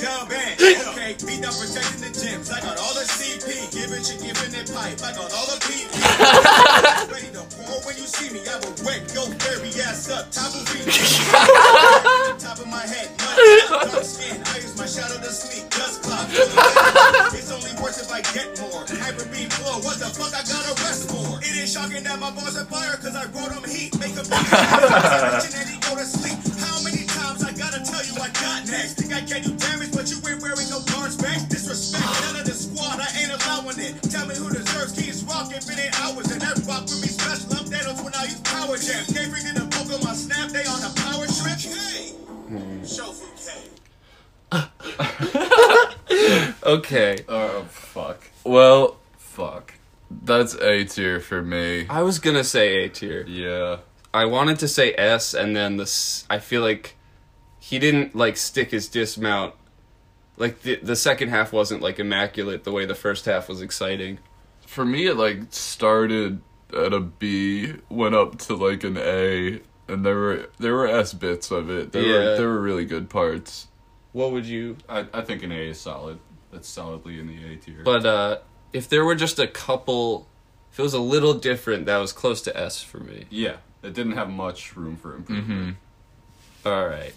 Okay, 0.05 1.17
beat 1.25 1.41
down 1.41 1.53
protecting 1.57 2.05
the 2.05 2.13
gyms. 2.13 2.53
I 2.53 2.61
got 2.61 2.77
all 2.77 2.93
the 2.93 3.01
CP, 3.09 3.73
giving 3.73 4.05
shit, 4.05 4.21
giving 4.21 4.53
it 4.53 4.69
pipe. 4.69 5.01
I 5.01 5.09
got 5.17 5.33
all 5.33 5.49
the 5.49 5.57
PP. 5.65 5.97
Ready 7.09 7.33
to 7.33 7.41
pour 7.57 7.81
when 7.89 7.97
you 7.97 8.05
see 8.05 8.29
me. 8.29 8.45
I 8.45 8.61
will 8.61 8.77
wake 8.85 9.01
your 9.17 9.25
very 9.41 9.73
ass 9.81 10.05
up. 10.13 10.29
Top 10.29 10.53
of 10.53 10.61
feet. 10.69 10.85
Top 12.37 12.61
of 12.61 12.69
my 12.69 12.85
head. 12.85 13.09
Money, 13.17 13.65
dark 13.65 14.05
skin. 14.05 14.37
I 14.45 14.61
use 14.61 14.77
my 14.77 14.85
shadow 14.85 15.17
to 15.17 15.31
sleep. 15.33 15.73
Dust 15.73 16.05
cloud. 16.05 16.29
It's 17.33 17.49
only 17.49 17.73
worse 17.81 17.97
if 17.97 18.13
I 18.13 18.21
get 18.29 18.53
more. 18.61 18.85
Hyper 18.85 19.25
beat 19.33 19.49
flow. 19.57 19.81
What 19.81 19.97
the 19.97 20.13
fuck 20.13 20.37
I 20.37 20.45
got 20.45 20.69
to 20.69 20.73
rest 20.85 21.09
for? 21.09 21.41
It 21.41 21.57
is 21.57 21.73
shocking 21.73 22.03
that 22.05 22.19
my 22.19 22.29
boss 22.29 22.53
are 22.61 22.65
fire 22.69 22.93
cause 23.01 23.17
I 23.17 23.25
brought 23.33 23.57
him 23.57 23.65
heat. 23.65 23.97
Make 23.97 24.13
him 24.13 24.29
and 24.29 25.69
he 25.69 25.81
go 25.81 25.97
to 25.97 26.05
sleep. 26.05 26.37
How 26.61 26.77
many 26.85 27.09
times 27.09 27.41
I 27.41 27.51
gotta 27.57 27.81
tell 27.81 28.05
you 28.05 28.13
I 28.21 28.29
got 28.37 28.69
next? 28.69 29.01
Think 29.01 29.13
I 29.13 29.21
can 29.25 29.41
do 29.41 29.54
none 31.99 32.35
of 32.41 32.45
the 32.45 32.53
squad, 32.53 32.99
I 32.99 33.07
ain't 33.19 33.31
allowing 33.31 33.79
it. 33.79 34.01
Tell 34.11 34.25
me 34.27 34.35
who 34.35 34.49
deserves 34.49 34.93
keys 34.93 35.23
rock 35.25 35.51
if 35.51 35.69
it 35.69 35.79
ain't 35.79 35.95
ours. 36.01 36.31
And 36.31 36.41
that 36.41 36.57
rock 36.67 36.83
with 36.83 37.01
me 37.01 37.07
special. 37.07 37.53
I'm 37.55 37.65
Thanos 37.65 38.03
when 38.03 38.13
I 38.15 38.23
use 38.25 38.41
power 38.41 38.77
jam. 38.77 39.03
Can't 39.13 39.31
bring 39.31 39.45
in 39.47 39.55
the 39.55 39.65
Pokemon 39.71 40.15
snap, 40.15 40.49
they 40.51 40.65
on 40.65 40.81
a 40.83 40.91
power 40.95 41.25
trip. 41.27 41.59
Hey, 41.59 42.15
show 42.85 43.11
K. 43.11 43.75
Okay. 46.63 47.17
Oh 47.27 47.63
fuck. 47.69 48.29
Well, 48.43 48.97
Fuck. 49.17 49.73
that's 50.09 50.55
A 50.55 50.83
tier 50.85 51.19
for 51.19 51.41
me. 51.41 51.85
I 51.89 52.01
was 52.01 52.19
gonna 52.19 52.43
say 52.43 52.83
A 52.83 52.89
tier. 52.89 53.25
Yeah. 53.27 53.77
I 54.13 54.25
wanted 54.25 54.59
to 54.59 54.67
say 54.67 54.93
S, 54.93 55.33
and 55.33 55.55
then 55.55 55.77
this. 55.77 56.25
I 56.29 56.39
feel 56.39 56.61
like 56.61 56.95
he 57.59 57.79
didn't 57.79 58.15
like 58.15 58.37
stick 58.37 58.71
his 58.71 58.87
dismount. 58.87 59.53
Like 60.37 60.61
the 60.63 60.75
the 60.77 60.95
second 60.95 61.29
half 61.29 61.53
wasn't 61.53 61.81
like 61.81 61.99
immaculate 61.99 62.63
the 62.63 62.71
way 62.71 62.85
the 62.85 62.95
first 62.95 63.25
half 63.25 63.47
was 63.47 63.61
exciting. 63.61 64.19
For 64.67 64.83
me, 64.85 65.07
it 65.07 65.15
like 65.15 65.43
started 65.51 66.41
at 66.75 66.91
a 66.93 66.99
B, 66.99 67.75
went 67.89 68.15
up 68.15 68.37
to 68.39 68.55
like 68.55 68.83
an 68.83 68.97
A, 68.97 69.61
and 69.87 70.05
there 70.05 70.15
were 70.15 70.49
there 70.59 70.73
were 70.73 70.87
S 70.87 71.13
bits 71.13 71.51
of 71.51 71.69
it. 71.69 71.91
There 71.93 72.01
Yeah. 72.03 72.13
were 72.17 72.37
there 72.37 72.47
were 72.49 72.59
really 72.61 72.85
good 72.85 73.09
parts. 73.09 73.67
What 74.11 74.31
would 74.31 74.45
you? 74.45 74.77
I, 74.89 75.05
I 75.13 75.21
think 75.21 75.43
an 75.43 75.51
A 75.51 75.69
is 75.69 75.79
solid. 75.79 76.19
That's 76.51 76.67
solidly 76.67 77.19
in 77.19 77.27
the 77.27 77.53
A 77.53 77.55
tier. 77.57 77.81
But 77.83 78.05
uh 78.05 78.37
if 78.73 78.89
there 78.89 79.05
were 79.05 79.15
just 79.15 79.39
a 79.39 79.47
couple, 79.47 80.27
if 80.73 80.79
it 80.79 80.81
was 80.81 80.93
a 80.93 80.99
little 80.99 81.33
different, 81.33 81.85
that 81.85 81.97
was 81.97 82.11
close 82.11 82.41
to 82.41 82.57
S 82.59 82.81
for 82.83 82.97
me. 82.99 83.25
yeah, 83.29 83.57
it 83.83 83.93
didn't 83.93 84.13
have 84.17 84.29
much 84.29 84.75
room 84.75 84.97
for 84.97 85.15
improvement. 85.15 85.77
All 86.65 86.85
right. 86.87 87.13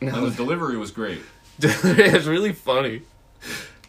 And 0.00 0.12
the 0.14 0.30
delivery 0.30 0.76
was 0.76 0.90
great. 0.92 1.22
it's 1.58 2.26
really 2.26 2.52
funny. 2.52 3.02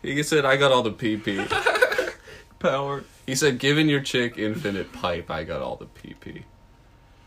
He 0.02 0.24
said, 0.24 0.46
"I 0.46 0.56
got 0.56 0.72
all 0.72 0.84
the 0.84 0.92
PP." 0.92 1.48
Power. 2.60 3.04
He 3.26 3.36
said, 3.36 3.60
"Given 3.60 3.90
your 3.90 4.00
chick 4.00 4.38
infinite 4.38 4.94
pipe, 4.94 5.30
I 5.30 5.44
got 5.44 5.62
all 5.62 5.76
the 5.76 5.86
PP." 5.86 6.44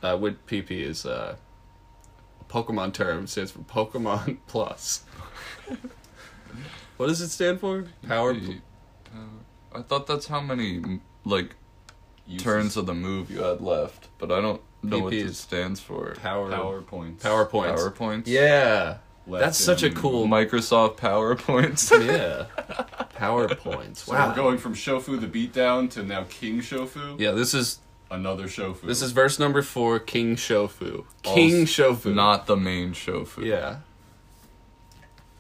Uh, 0.03 0.17
what 0.17 0.47
PP 0.47 0.71
is 0.71 1.05
uh, 1.05 1.37
a 2.41 2.45
Pokemon 2.53 2.95
term 2.95 3.27
stands 3.27 3.51
for 3.51 3.61
Pokemon 3.61 4.39
Plus. 4.47 5.05
what 6.97 7.09
does 7.09 7.21
it 7.21 7.29
stand 7.29 7.61
for? 7.61 7.87
Power. 8.07 8.35
I 9.73 9.83
thought 9.83 10.07
that's 10.07 10.27
how 10.27 10.41
many 10.41 11.01
like 11.25 11.55
Uses 12.27 12.45
turns 12.45 12.77
of 12.77 12.87
the 12.87 12.95
move 12.95 13.31
you 13.31 13.43
had 13.43 13.61
left, 13.61 14.09
but 14.19 14.33
I 14.33 14.41
don't 14.41 14.63
know 14.83 15.01
what 15.01 15.13
it 15.13 15.35
stands 15.35 15.81
for. 15.81 16.15
Power. 16.15 16.51
Power 16.51 16.81
points. 16.81 17.23
Power 17.23 17.45
points. 17.45 17.83
PowerPoints. 17.83 17.97
PowerPoints. 17.97 18.23
Yeah, 18.27 18.99
Left 19.31 19.45
that's 19.45 19.59
such 19.59 19.83
a 19.83 19.87
in- 19.87 19.95
cool. 19.95 20.27
Microsoft 20.27 20.97
PowerPoints. 20.97 21.91
yeah, 22.07 22.47
PowerPoints. 23.17 23.99
So 23.99 24.13
Wow. 24.13 24.29
we're 24.29 24.35
going 24.35 24.59
from 24.59 24.75
Shofu 24.75 25.21
the 25.21 25.27
Beatdown 25.27 25.89
to 25.93 26.03
now 26.03 26.25
King 26.29 26.61
Shofu. 26.61 27.19
yeah, 27.21 27.31
this 27.33 27.55
is 27.55 27.79
Another 28.11 28.45
Shofu. 28.49 28.83
this 28.83 29.03
is 29.03 29.13
verse 29.13 29.39
number 29.39 29.63
four. 29.63 29.99
King 30.01 30.35
Shofu. 30.37 31.05
King 31.23 31.65
Shofu. 31.65 32.13
Not 32.15 32.47
the 32.47 32.57
main 32.57 32.93
Shofu. 32.93 33.45
Yeah. 33.45 33.77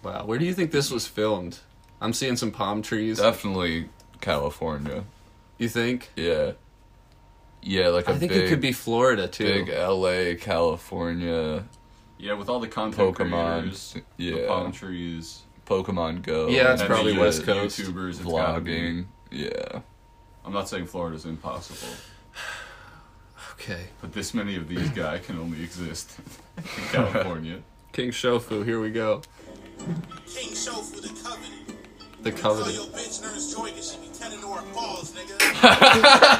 Wow, 0.02 0.24
where 0.24 0.38
do 0.38 0.44
you 0.44 0.54
think 0.54 0.70
this 0.70 0.90
was 0.90 1.06
filmed? 1.06 1.58
I'm 2.00 2.12
seeing 2.12 2.36
some 2.36 2.50
palm 2.52 2.80
trees. 2.82 3.18
Definitely 3.18 3.88
California. 4.20 5.04
You 5.58 5.68
think? 5.68 6.10
Yeah. 6.16 6.52
Yeah, 7.62 7.88
like 7.88 8.08
a 8.08 8.12
I 8.12 8.18
think 8.18 8.32
big, 8.32 8.44
it 8.44 8.48
could 8.48 8.60
be 8.62 8.72
Florida 8.72 9.28
too. 9.28 9.44
big 9.64 9.68
LA, 9.68 10.34
California 10.40 11.64
yeah, 12.20 12.34
with 12.34 12.48
all 12.48 12.60
the 12.60 12.68
content 12.68 13.16
Pokemon. 13.16 13.60
creators, 13.60 13.96
the 14.16 14.46
palm 14.46 14.72
trees, 14.72 15.42
Pokemon 15.66 16.22
Go. 16.22 16.48
Yeah, 16.48 16.72
it's 16.74 16.82
probably 16.82 17.16
West 17.16 17.44
Coast. 17.44 17.78
YouTubers. 17.80 18.08
It's 18.10 18.22
gotta 18.22 18.60
be. 18.60 18.72
Vlogging. 18.72 19.06
Yeah. 19.30 19.80
I'm 20.44 20.52
not 20.52 20.68
saying 20.68 20.86
Florida's 20.86 21.24
impossible, 21.26 21.94
Okay. 23.52 23.88
but 24.00 24.12
this 24.12 24.32
many 24.34 24.56
of 24.56 24.68
these 24.68 24.88
guys 25.02 25.24
can 25.26 25.38
only 25.38 25.62
exist 25.62 26.12
in 26.56 26.64
California. 26.92 27.60
King 27.92 28.10
Shofu, 28.10 28.64
here 28.64 28.80
we 28.80 28.90
go. 28.90 29.22
King 30.26 30.54
show 30.54 30.72
for 30.82 31.00
the 31.00 31.08
covenant. 31.08 31.56
The 32.22 32.32
covenant. 32.32 32.76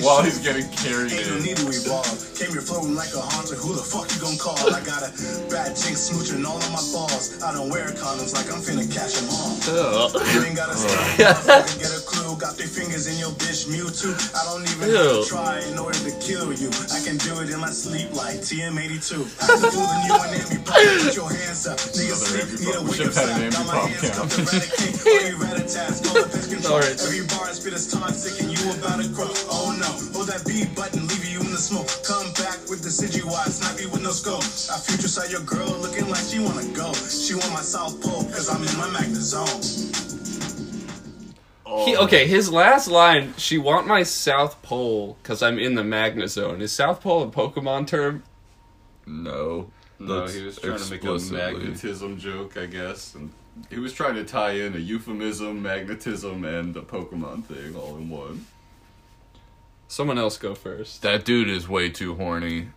while 0.00 0.22
he's 0.22 0.38
getting 0.38 0.68
carried 0.70 1.12
Ain't 1.12 1.28
no 1.28 1.36
in. 1.36 1.42
need 1.42 1.56
to 1.58 1.68
evolve. 1.68 2.08
Came 2.38 2.50
here 2.52 2.62
floating 2.64 2.94
like 2.94 3.12
a 3.14 3.20
haunter. 3.20 3.54
Who 3.56 3.74
the 3.74 3.82
fuck 3.84 4.08
you 4.14 4.20
gon' 4.20 4.38
call? 4.38 4.56
I 4.72 4.80
got 4.80 5.02
a 5.04 5.10
bad 5.52 5.76
chick 5.76 5.94
smooching 6.00 6.44
all 6.46 6.56
of 6.56 6.70
my 6.72 6.82
balls. 6.94 7.42
I 7.42 7.52
don't 7.52 7.68
wear 7.68 7.88
condoms 7.92 8.32
like 8.34 8.48
I'm 8.52 8.62
finna 8.62 8.86
catch 8.88 9.14
them 9.20 9.28
all. 9.30 9.52
You 10.32 10.44
ain't 10.44 10.56
gotta 10.56 10.76
stop. 10.78 11.66
to 11.66 11.78
get 11.78 11.92
a. 11.92 12.01
Got 12.42 12.58
three 12.58 12.66
fingers 12.66 13.06
in 13.06 13.14
your 13.22 13.30
bitch 13.38 13.70
Mewtwo. 13.70 14.10
I 14.34 14.42
don't 14.50 14.66
even 14.66 14.90
have 14.90 15.14
Ew. 15.14 15.22
to 15.22 15.30
try 15.30 15.62
in 15.62 15.78
order 15.78 15.94
to 15.94 16.10
kill 16.18 16.50
you. 16.50 16.74
I 16.90 16.98
can 16.98 17.14
do 17.22 17.38
it 17.38 17.54
in 17.54 17.62
my 17.62 17.70
sleep 17.70 18.10
like 18.18 18.42
TM82. 18.42 19.14
I'm 19.46 19.62
fooling 19.70 20.02
you 20.10 20.18
and 20.18 20.34
Amy 20.42 20.58
Pop. 20.66 20.82
Put 21.06 21.14
your 21.14 21.30
hands 21.30 21.70
up. 21.70 21.78
Another 21.78 22.18
sleep. 22.18 22.50
Amy 22.50 22.66
Need 22.66 22.74
a 22.74 22.82
Pop. 22.82 22.90
We 22.90 22.98
should've 22.98 23.14
had 23.14 23.30
an. 23.30 23.54
Ambipom 23.54 23.94
count. 23.94 24.26
The. 24.34 24.42
Alright. 26.66 26.98
Every 26.98 27.22
bar 27.30 27.46
I 27.46 27.54
spit 27.54 27.78
is 27.78 27.86
toxic 27.86 28.34
and 28.42 28.50
you 28.50 28.58
about 28.74 28.98
to 28.98 29.06
grow. 29.14 29.30
Oh 29.46 29.70
no. 29.78 29.86
Hold 30.10 30.26
that 30.26 30.42
B 30.42 30.66
button. 30.74 31.06
Leave 31.06 31.22
you 31.22 31.46
in 31.46 31.54
the 31.54 31.62
smoke. 31.62 31.86
Come 32.02 32.26
back 32.42 32.58
with 32.66 32.82
the 32.82 32.90
wide. 33.22 33.54
Snipe 33.54 33.78
you 33.78 33.86
with 33.94 34.02
no 34.02 34.10
scope. 34.10 34.42
I 34.66 34.82
future 34.82 35.06
saw 35.06 35.22
your 35.30 35.46
girl 35.46 35.78
looking 35.78 36.10
like 36.10 36.26
she 36.26 36.42
wanna 36.42 36.66
go. 36.74 36.90
She 37.06 37.38
want 37.38 37.54
my 37.54 37.62
South 37.62 38.02
Pole 38.02 38.26
cause 38.34 38.50
I'm 38.50 38.66
in 38.66 38.74
my 38.82 38.90
magnet 38.90 39.22
zone. 39.22 40.11
He, 41.80 41.96
okay, 41.96 42.26
his 42.26 42.50
last 42.50 42.88
line, 42.88 43.34
she 43.36 43.58
want 43.58 43.86
my 43.86 44.02
South 44.02 44.60
Pole 44.62 45.16
because 45.22 45.42
I'm 45.42 45.58
in 45.58 45.74
the 45.74 45.84
Magna 45.84 46.28
Zone. 46.28 46.60
Is 46.60 46.72
South 46.72 47.00
Pole 47.00 47.22
a 47.22 47.28
Pokemon 47.28 47.86
term? 47.86 48.22
No. 49.06 49.70
No, 49.98 50.20
That's 50.20 50.34
he 50.34 50.44
was 50.44 50.58
trying 50.58 50.78
to 50.78 50.90
make 50.90 51.04
a 51.04 51.32
magnetism 51.32 52.18
joke, 52.18 52.56
I 52.56 52.66
guess, 52.66 53.14
and 53.14 53.30
he 53.70 53.78
was 53.78 53.92
trying 53.92 54.16
to 54.16 54.24
tie 54.24 54.52
in 54.52 54.74
a 54.74 54.78
euphemism, 54.78 55.62
magnetism, 55.62 56.44
and 56.44 56.76
a 56.76 56.80
Pokemon 56.80 57.44
thing 57.44 57.76
all 57.76 57.96
in 57.96 58.08
one. 58.08 58.46
Someone 59.88 60.18
else 60.18 60.38
go 60.38 60.54
first. 60.54 61.02
That 61.02 61.24
dude 61.24 61.48
is 61.48 61.68
way 61.68 61.90
too 61.90 62.14
horny. 62.14 62.68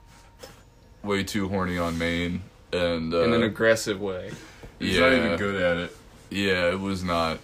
Way 1.02 1.24
too 1.24 1.48
horny 1.48 1.78
on 1.78 1.98
main. 1.98 2.42
And 2.74 3.14
uh, 3.14 3.24
In 3.24 3.34
an 3.34 3.44
aggressive 3.44 4.02
way. 4.02 4.32
He's 4.80 4.96
yeah, 4.96 5.02
not 5.02 5.14
even 5.14 5.38
good 5.38 5.62
at 5.62 5.78
it. 5.78 5.98
yeah, 6.30 6.70
it 6.70 6.80
was 6.80 7.04
not. 7.04 7.40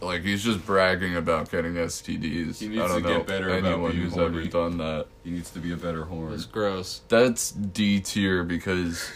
Like 0.00 0.22
he's 0.22 0.42
just 0.44 0.64
bragging 0.66 1.16
about 1.16 1.50
getting 1.50 1.74
STDs. 1.74 2.58
He 2.58 2.68
needs 2.68 2.80
I 2.82 2.88
don't 2.88 3.02
to 3.02 3.08
know 3.08 3.18
get 3.18 3.26
better 3.26 3.48
about 3.50 3.72
anyone 3.72 3.90
being 3.92 4.02
who's 4.04 4.14
horny. 4.14 4.40
ever 4.40 4.48
done 4.48 4.78
that. 4.78 5.06
He 5.24 5.30
needs 5.30 5.50
to 5.50 5.58
be 5.58 5.72
a 5.72 5.76
better 5.76 6.04
horn. 6.04 6.32
It's 6.34 6.44
gross. 6.44 7.00
That's 7.08 7.50
D 7.50 8.00
tier 8.00 8.44
because 8.44 9.10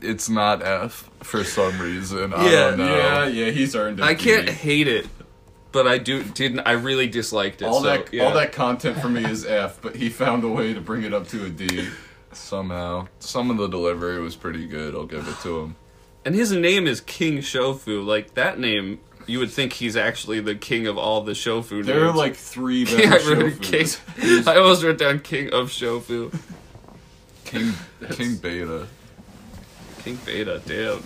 it's 0.00 0.28
not 0.28 0.62
F 0.62 1.10
for 1.22 1.44
some 1.44 1.78
reason. 1.80 2.32
I 2.32 2.44
Yeah, 2.44 2.50
don't 2.70 2.78
know. 2.78 2.96
Yeah, 2.96 3.26
yeah, 3.26 3.50
he's 3.50 3.74
earned 3.76 4.00
it. 4.00 4.02
I 4.02 4.14
can't 4.14 4.48
hate 4.48 4.88
it, 4.88 5.06
but 5.72 5.86
I 5.86 5.98
do 5.98 6.22
didn't. 6.22 6.60
I 6.60 6.72
really 6.72 7.06
disliked 7.08 7.60
it. 7.62 7.66
All 7.66 7.80
so, 7.82 7.86
that 7.86 8.12
yeah. 8.14 8.24
all 8.24 8.34
that 8.34 8.52
content 8.52 8.98
for 9.00 9.08
me 9.08 9.24
is 9.24 9.44
F, 9.44 9.80
but 9.82 9.96
he 9.96 10.08
found 10.08 10.42
a 10.44 10.48
way 10.48 10.72
to 10.74 10.80
bring 10.80 11.02
it 11.02 11.12
up 11.12 11.28
to 11.28 11.44
a 11.44 11.50
D. 11.50 11.88
Somehow, 12.32 13.08
some 13.18 13.50
of 13.50 13.56
the 13.56 13.66
delivery 13.68 14.20
was 14.20 14.36
pretty 14.36 14.66
good. 14.66 14.94
I'll 14.94 15.06
give 15.06 15.26
it 15.26 15.36
to 15.42 15.60
him. 15.60 15.76
And 16.24 16.34
his 16.34 16.52
name 16.52 16.86
is 16.86 17.00
King 17.00 17.38
Shofu. 17.38 18.04
Like 18.04 18.34
that 18.34 18.58
name, 18.58 19.00
you 19.26 19.38
would 19.40 19.50
think 19.50 19.74
he's 19.74 19.96
actually 19.96 20.40
the 20.40 20.54
king 20.54 20.86
of 20.86 20.96
all 20.96 21.22
the 21.22 21.32
Shofu 21.32 21.84
There 21.84 22.04
are 22.04 22.12
like 22.12 22.36
three 22.36 22.84
King, 22.86 23.10
better 23.10 23.36
I, 23.36 23.38
wrote 23.40 23.62
king, 23.62 23.86
I 24.46 24.56
almost 24.56 24.82
wrote 24.82 24.98
down 24.98 25.20
King 25.20 25.52
of 25.52 25.70
Shofu. 25.70 26.36
King 27.44 27.72
King 28.12 28.36
Beta. 28.36 28.86
King 30.02 30.18
Beta, 30.24 30.62
damn. 30.64 31.02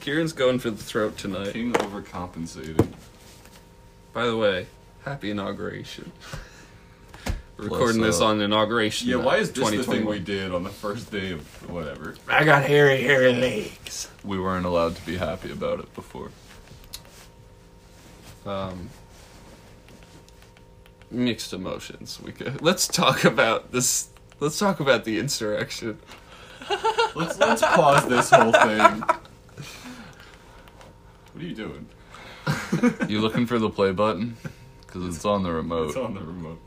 Kieran's 0.00 0.32
going 0.32 0.58
for 0.58 0.70
the 0.70 0.82
throat 0.82 1.16
tonight. 1.16 1.52
King 1.52 1.72
overcompensated. 1.74 2.88
By 4.12 4.26
the 4.26 4.36
way, 4.36 4.66
happy 5.04 5.30
inauguration. 5.30 6.12
We're 7.56 7.64
recording 7.64 8.02
this 8.02 8.20
uh, 8.20 8.26
on 8.26 8.40
inauguration. 8.40 9.08
Yeah, 9.08 9.16
why 9.16 9.36
is 9.36 9.52
this 9.52 9.70
the 9.70 9.82
thing 9.84 10.04
we 10.04 10.18
did 10.18 10.52
on 10.52 10.64
the 10.64 10.70
first 10.70 11.12
day 11.12 11.32
of 11.32 11.70
whatever? 11.70 12.16
I 12.28 12.44
got 12.44 12.64
hairy, 12.64 13.02
hairy 13.02 13.32
legs. 13.34 14.10
We 14.24 14.40
weren't 14.40 14.66
allowed 14.66 14.96
to 14.96 15.06
be 15.06 15.16
happy 15.16 15.52
about 15.52 15.78
it 15.78 15.94
before. 15.94 16.30
Um, 18.44 18.90
mixed 21.10 21.52
emotions. 21.52 22.20
We 22.20 22.32
could 22.32 22.60
let's 22.62 22.88
talk 22.88 23.24
about 23.24 23.72
this. 23.72 24.08
Let's 24.40 24.58
talk 24.58 24.80
about 24.80 25.04
the 25.04 25.18
insurrection. 25.18 25.98
Let's 27.14 27.38
let's 27.38 27.62
pause 27.62 28.08
this 28.08 28.30
whole 28.30 28.52
thing. 28.52 29.02
What 31.32 31.42
are 31.42 31.46
you 31.46 31.54
doing? 31.54 31.86
You 33.08 33.20
looking 33.20 33.46
for 33.46 33.58
the 33.58 33.70
play 33.70 33.92
button? 33.92 34.36
Because 34.80 35.14
it's 35.14 35.24
on 35.24 35.42
the 35.42 35.52
remote. 35.52 35.88
It's 35.88 35.96
on 35.96 36.14
the 36.14 36.20
remote. 36.20 36.60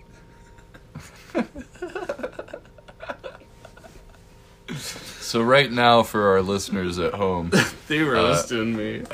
So 5.25 5.41
right 5.41 5.71
now, 5.71 6.03
for 6.03 6.29
our 6.33 6.43
listeners 6.43 6.99
at 6.99 7.15
home, 7.15 7.51
They 7.87 7.99
roasting 8.03 8.75
uh, 8.75 8.77
me. 8.77 8.99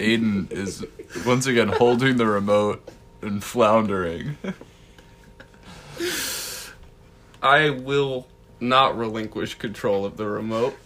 Aiden 0.00 0.50
is 0.50 0.84
once 1.24 1.46
again 1.46 1.68
holding 1.68 2.16
the 2.16 2.26
remote 2.26 2.86
and 3.22 3.42
floundering. 3.42 4.36
I 7.40 7.70
will 7.70 8.26
not 8.58 8.98
relinquish 8.98 9.54
control 9.54 10.04
of 10.04 10.16
the 10.16 10.26
remote, 10.26 10.76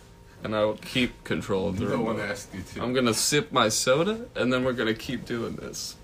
and 0.44 0.54
I 0.54 0.64
will 0.66 0.76
keep 0.76 1.24
control 1.24 1.68
of 1.70 1.78
the 1.78 1.86
No 1.86 2.02
one 2.02 2.16
remote. 2.16 2.30
asked 2.30 2.54
you 2.54 2.62
to. 2.74 2.82
I'm 2.82 2.92
gonna 2.92 3.14
sip 3.14 3.50
my 3.52 3.70
soda, 3.70 4.26
and 4.34 4.52
then 4.52 4.62
we're 4.62 4.74
gonna 4.74 4.92
keep 4.94 5.24
doing 5.24 5.56
this. 5.56 5.96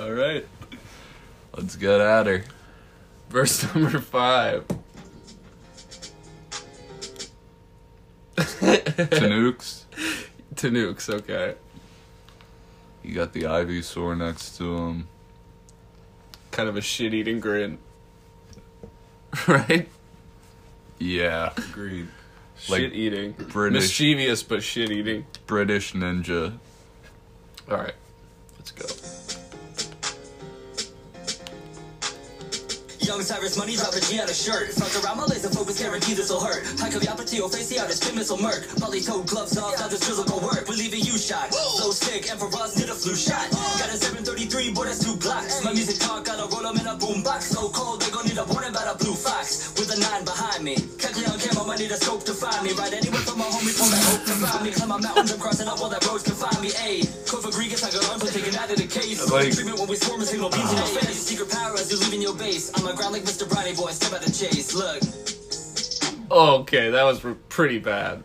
All 0.00 0.10
right, 0.10 0.44
Let's 1.56 1.76
get 1.76 2.00
at 2.00 2.26
her. 2.26 2.42
verse 3.30 3.62
number 3.74 4.00
five. 4.00 4.64
Tanooks, 8.36 9.84
Tanooks, 10.56 11.08
okay. 11.08 11.54
you 13.02 13.14
got 13.14 13.32
the 13.32 13.46
ivy 13.46 13.80
Ivysaur 13.80 14.16
next 14.16 14.56
to 14.58 14.76
him. 14.76 15.08
Kind 16.50 16.68
of 16.68 16.76
a 16.76 16.80
shit 16.80 17.14
eating 17.14 17.40
grin. 17.40 17.78
right? 19.48 19.88
Yeah, 20.98 21.52
Agreed. 21.56 22.08
Like 22.68 22.80
shit 22.80 22.92
eating. 22.94 23.32
British- 23.32 23.82
Mischievous, 23.82 24.42
but 24.42 24.62
shit 24.62 24.90
eating. 24.90 25.26
British 25.46 25.92
ninja. 25.92 26.56
Alright, 27.70 27.94
let's 28.56 28.70
go. 28.70 28.86
Young 33.04 33.20
Cyrus 33.22 33.56
money 33.58 33.76
drop 33.76 33.92
a 33.94 34.00
G 34.00 34.18
on 34.20 34.28
a 34.28 34.34
shirt. 34.34 34.72
Fuck 34.72 34.92
around 35.04 35.18
my 35.18 35.24
laser 35.26 35.50
focus, 35.50 35.78
guarantee 35.78 36.14
this'll 36.14 36.40
hurt. 36.40 36.64
I 36.82 36.88
could 36.90 37.04
yap 37.04 37.20
it 37.20 37.26
to 37.28 37.36
your 37.36 37.48
face, 37.48 37.68
see 37.68 37.76
how 37.76 37.86
this 37.86 37.98
spin 38.00 38.16
missile 38.16 38.40
murk. 38.40 38.64
Molly 38.80 39.00
toed 39.00 39.26
gloves 39.26 39.58
off, 39.58 39.78
now 39.78 39.88
this 39.88 40.00
drizzle 40.00 40.24
gon' 40.24 40.42
work. 40.42 40.64
We're 40.66 40.74
leaving 40.80 41.00
you 41.04 41.18
shot. 41.18 41.52
So 41.52 41.90
sick, 41.92 42.30
and 42.30 42.40
for 42.40 42.48
us, 42.56 42.76
need 42.78 42.88
a 42.88 42.94
flu 42.96 43.14
shot. 43.14 43.50
Got 43.78 43.92
a 43.92 43.96
733, 44.00 44.72
boy, 44.72 44.84
that's 44.88 45.04
two 45.04 45.16
blocks. 45.16 45.62
My 45.64 45.72
music 45.72 45.98
talk, 46.00 46.24
gotta 46.24 46.48
roll 46.48 46.66
'em 46.66 46.78
in 46.80 46.86
a 46.86 46.96
boombox. 46.96 47.52
So 47.52 47.68
cold, 47.68 48.00
they 48.00 48.10
gon' 48.10 48.24
need 48.26 48.38
a 48.38 48.44
warning 48.44 48.70
about 48.70 48.88
a 48.94 48.96
blue 48.96 49.14
fox. 49.14 49.68
With 49.76 49.92
a 49.92 50.00
nine 50.00 50.24
behind 50.24 50.64
me. 50.64 50.76
Catch 50.98 51.16
me 51.20 51.26
on 51.26 51.38
camera, 51.38 51.68
I 51.70 51.76
need 51.76 51.92
a 51.92 51.96
scope 52.00 52.24
to 52.24 52.32
find 52.34 52.64
me. 52.64 52.72
Right 52.72 52.92
anywhere 52.92 53.20
from 53.20 53.38
my 53.38 53.44
homies, 53.52 53.76
from 53.76 53.90
that 53.92 54.04
hope 54.08 54.24
to 54.24 54.34
find 54.40 54.64
me. 54.64 54.70
Climb 54.72 54.88
my 54.88 54.98
mountains, 55.00 55.30
I'm 55.32 55.38
crossing 55.38 55.68
up 55.68 55.80
all 55.80 55.90
that 55.90 56.04
roads 56.06 56.22
can 56.24 56.34
find 56.34 56.58
me. 56.64 56.70
Ayy, 56.88 57.04
Code 57.28 57.42
for 57.44 57.50
Gregas, 57.52 57.84
I 57.84 57.90
got 57.92 58.08
arms, 58.10 58.22
I'm 58.24 58.32
taking 58.32 58.56
out 58.56 58.70
of 58.70 58.76
the 58.78 58.86
case. 58.88 59.20
like- 59.28 59.52
Treatment 59.52 59.78
when 59.78 59.88
we 59.88 59.96
swarm 59.96 60.20
a 60.22 60.26
signal 60.26 60.48
beams 60.48 60.70
in 60.72 60.78
your 60.78 60.86
face. 60.86 61.18
Secret 61.20 61.50
power 61.50 61.74
as 61.76 61.90
you 61.90 61.98
leaving 61.98 62.22
your 62.22 62.34
base. 62.34 62.70
I'm 62.74 62.86
a 62.86 62.93
ground 62.94 63.12
like 63.12 63.22
Mr. 63.22 63.48
Briny 63.48 63.74
boy, 63.74 63.90
step 63.90 64.12
out 64.12 64.24
the 64.24 64.32
chase. 64.32 64.74
Look. 64.74 65.02
Okay, 66.30 66.90
that 66.90 67.02
was 67.04 67.24
pretty 67.48 67.78
bad. 67.78 68.22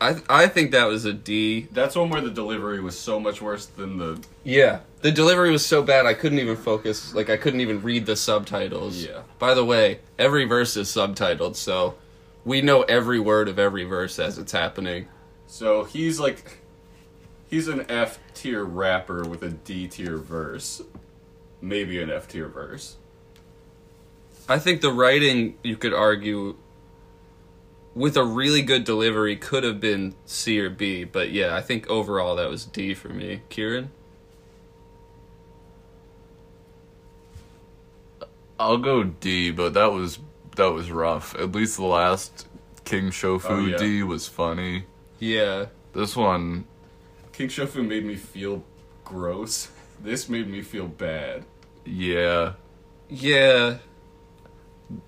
I 0.00 0.16
I 0.28 0.46
think 0.48 0.72
that 0.72 0.86
was 0.86 1.04
a 1.04 1.12
D. 1.12 1.68
That's 1.72 1.96
one 1.96 2.10
where 2.10 2.20
the 2.20 2.30
delivery 2.30 2.80
was 2.80 2.98
so 2.98 3.18
much 3.18 3.40
worse 3.40 3.66
than 3.66 3.98
the. 3.98 4.22
Yeah, 4.42 4.80
the 5.00 5.10
delivery 5.10 5.50
was 5.50 5.64
so 5.64 5.82
bad 5.82 6.06
I 6.06 6.14
couldn't 6.14 6.38
even 6.38 6.56
focus. 6.56 7.14
Like 7.14 7.30
I 7.30 7.36
couldn't 7.36 7.60
even 7.60 7.80
read 7.82 8.06
the 8.06 8.16
subtitles. 8.16 9.04
Yeah. 9.04 9.22
By 9.38 9.54
the 9.54 9.64
way, 9.64 10.00
every 10.18 10.44
verse 10.44 10.76
is 10.76 10.88
subtitled, 10.88 11.56
so 11.56 11.94
we 12.44 12.60
know 12.60 12.82
every 12.82 13.20
word 13.20 13.48
of 13.48 13.58
every 13.58 13.84
verse 13.84 14.18
as 14.18 14.38
it's 14.38 14.52
happening. 14.52 15.08
So 15.46 15.84
he's 15.84 16.20
like, 16.20 16.58
he's 17.48 17.68
an 17.68 17.86
F 17.88 18.18
tier 18.34 18.64
rapper 18.64 19.24
with 19.26 19.42
a 19.42 19.50
D 19.50 19.88
tier 19.88 20.18
verse, 20.18 20.82
maybe 21.64 22.00
an 22.00 22.10
F 22.10 22.28
tier 22.28 22.48
verse. 22.48 22.96
I 24.48 24.58
think 24.58 24.82
the 24.82 24.92
writing, 24.92 25.56
you 25.62 25.76
could 25.76 25.94
argue, 25.94 26.56
with 27.94 28.16
a 28.16 28.24
really 28.24 28.60
good 28.60 28.84
delivery, 28.84 29.36
could 29.36 29.64
have 29.64 29.80
been 29.80 30.14
C 30.26 30.60
or 30.60 30.68
B. 30.68 31.04
But 31.04 31.30
yeah, 31.30 31.56
I 31.56 31.62
think 31.62 31.88
overall 31.88 32.36
that 32.36 32.50
was 32.50 32.66
D 32.66 32.92
for 32.94 33.08
me. 33.08 33.42
Kieran. 33.48 33.90
I'll 38.58 38.78
go 38.78 39.02
D, 39.04 39.50
but 39.50 39.74
that 39.74 39.92
was 39.92 40.18
that 40.56 40.72
was 40.72 40.90
rough. 40.90 41.34
At 41.36 41.52
least 41.52 41.76
the 41.76 41.84
last 41.84 42.46
King 42.84 43.10
Shofu 43.10 43.50
Oh, 43.50 43.64
yeah. 43.64 43.76
D 43.76 44.02
was 44.02 44.28
funny. 44.28 44.84
Yeah. 45.18 45.66
This 45.92 46.14
one, 46.14 46.66
King 47.32 47.48
Shofu 47.48 47.86
made 47.86 48.04
me 48.04 48.16
feel 48.16 48.62
gross. 49.04 49.68
This 50.02 50.28
made 50.28 50.48
me 50.50 50.60
feel 50.60 50.86
bad. 50.86 51.44
Yeah. 51.84 52.52
Yeah. 53.08 53.78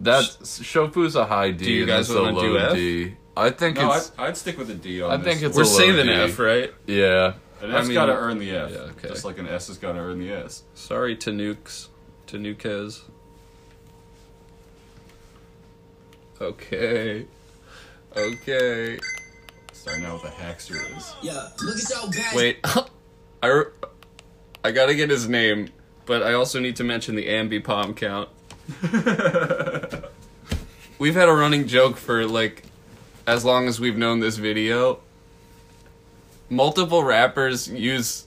That's 0.01 0.37
Shofu's 0.61 1.17
a 1.17 1.27
high 1.27 1.51
D. 1.51 1.65
Do 1.65 1.73
you 1.73 1.81
and 1.83 1.89
guys 1.89 2.11
it's 2.11 2.19
a 2.19 2.23
wanna 2.23 2.41
do 2.41 2.55
low 2.55 2.67
F? 2.71 2.75
D. 2.75 3.17
I 3.37 3.51
think 3.51 3.77
No, 3.77 3.91
I'd, 3.91 3.97
it's 3.99 4.13
I'd 4.19 4.37
stick 4.37 4.57
with 4.59 4.71
a 4.71 4.75
D 4.75 5.03
on 5.03 5.11
I 5.11 5.17
this. 5.19 5.27
think 5.27 5.43
it's 5.43 5.57
We're 5.57 5.63
a 5.65 5.67
low 5.67 5.79
saving 5.79 6.07
D. 6.07 6.13
F, 6.13 6.39
right? 6.39 6.73
yeah. 6.87 7.35
An 7.61 7.71
I 7.75 7.79
F's 7.79 7.89
mean- 7.89 7.95
got 7.95 8.07
to 8.07 8.13
earn 8.15 8.39
the 8.39 8.51
F. 8.51 8.71
Yeah, 8.71 8.77
okay. 8.79 9.09
Just 9.09 9.25
like 9.25 9.39
an 9.39 9.47
S 9.49 9.69
has 9.69 9.79
got 9.79 9.93
to 9.93 9.99
earn 9.99 10.19
the 10.19 10.31
S. 10.33 10.63
Sorry, 10.75 11.17
Tanukes. 11.17 11.89
Tanukes. 12.27 13.01
Okay. 16.41 17.27
Okay. 18.17 18.99
Starting 19.73 20.05
out 20.05 20.23
with 20.23 20.33
a 20.33 20.35
hackster 20.35 20.97
is. 20.97 21.15
Yeah, 21.23 21.49
look 21.63 21.77
at 21.79 21.91
your 21.91 22.11
bad. 22.11 22.35
Wait. 22.35 22.59
I, 23.43 23.47
re- 23.49 23.65
I 24.65 24.71
gotta 24.73 24.95
get 24.95 25.09
his 25.11 25.29
name, 25.29 25.69
but 26.07 26.23
I 26.23 26.33
also 26.33 26.61
need 26.61 26.77
to 26.77 26.85
mention 26.85 27.15
the 27.17 27.27
Ambipom 27.27 27.95
count. 27.97 28.29
We've 30.99 31.15
had 31.15 31.29
a 31.29 31.33
running 31.33 31.67
joke 31.67 31.97
for 31.99 32.25
like 32.27 32.63
as 33.27 33.45
long 33.45 33.69
as 33.69 33.79
we've 33.79 33.99
known 33.99 34.21
this 34.21 34.37
video. 34.37 35.01
Multiple 36.49 37.03
rappers 37.05 37.69
use 37.69 38.27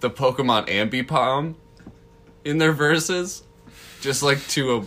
the 0.00 0.10
Pokemon 0.10 0.68
Ambipom 0.68 1.54
in 2.44 2.58
their 2.58 2.72
verses, 2.72 3.42
just 4.00 4.22
like 4.22 4.44
to 4.48 4.76
a. 4.76 4.84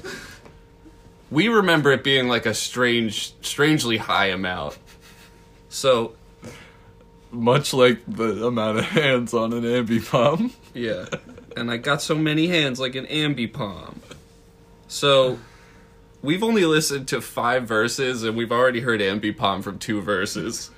We 1.30 1.47
remember 1.47 1.91
it 1.91 2.04
being 2.04 2.27
like 2.27 2.45
a 2.45 2.54
strange, 2.54 3.34
strangely 3.41 3.97
high 3.97 4.27
amount. 4.27 4.77
So 5.69 6.15
Much 7.32 7.73
like 7.73 8.01
the 8.08 8.45
amount 8.45 8.80
of 8.80 8.86
hands 8.86 9.34
on 9.34 9.54
an 9.54 9.63
ambipom. 9.63 10.51
Yeah. 10.73 11.06
and 11.58 11.72
I 11.72 11.78
got 11.78 12.02
so 12.02 12.16
many 12.16 12.48
hands 12.48 12.80
like 12.80 12.96
an 12.96 13.06
Ambipom. 13.08 13.96
So 14.88 15.40
we've 16.22 16.44
only 16.44 16.66
listened 16.66 17.08
to 17.10 17.22
five 17.22 17.68
verses 17.68 18.24
and 18.24 18.36
we've 18.36 18.52
already 18.52 18.82
heard 18.82 19.00
Ambipom 19.00 19.64
from 19.64 19.80
two 19.80 20.02
verses. 20.02 20.72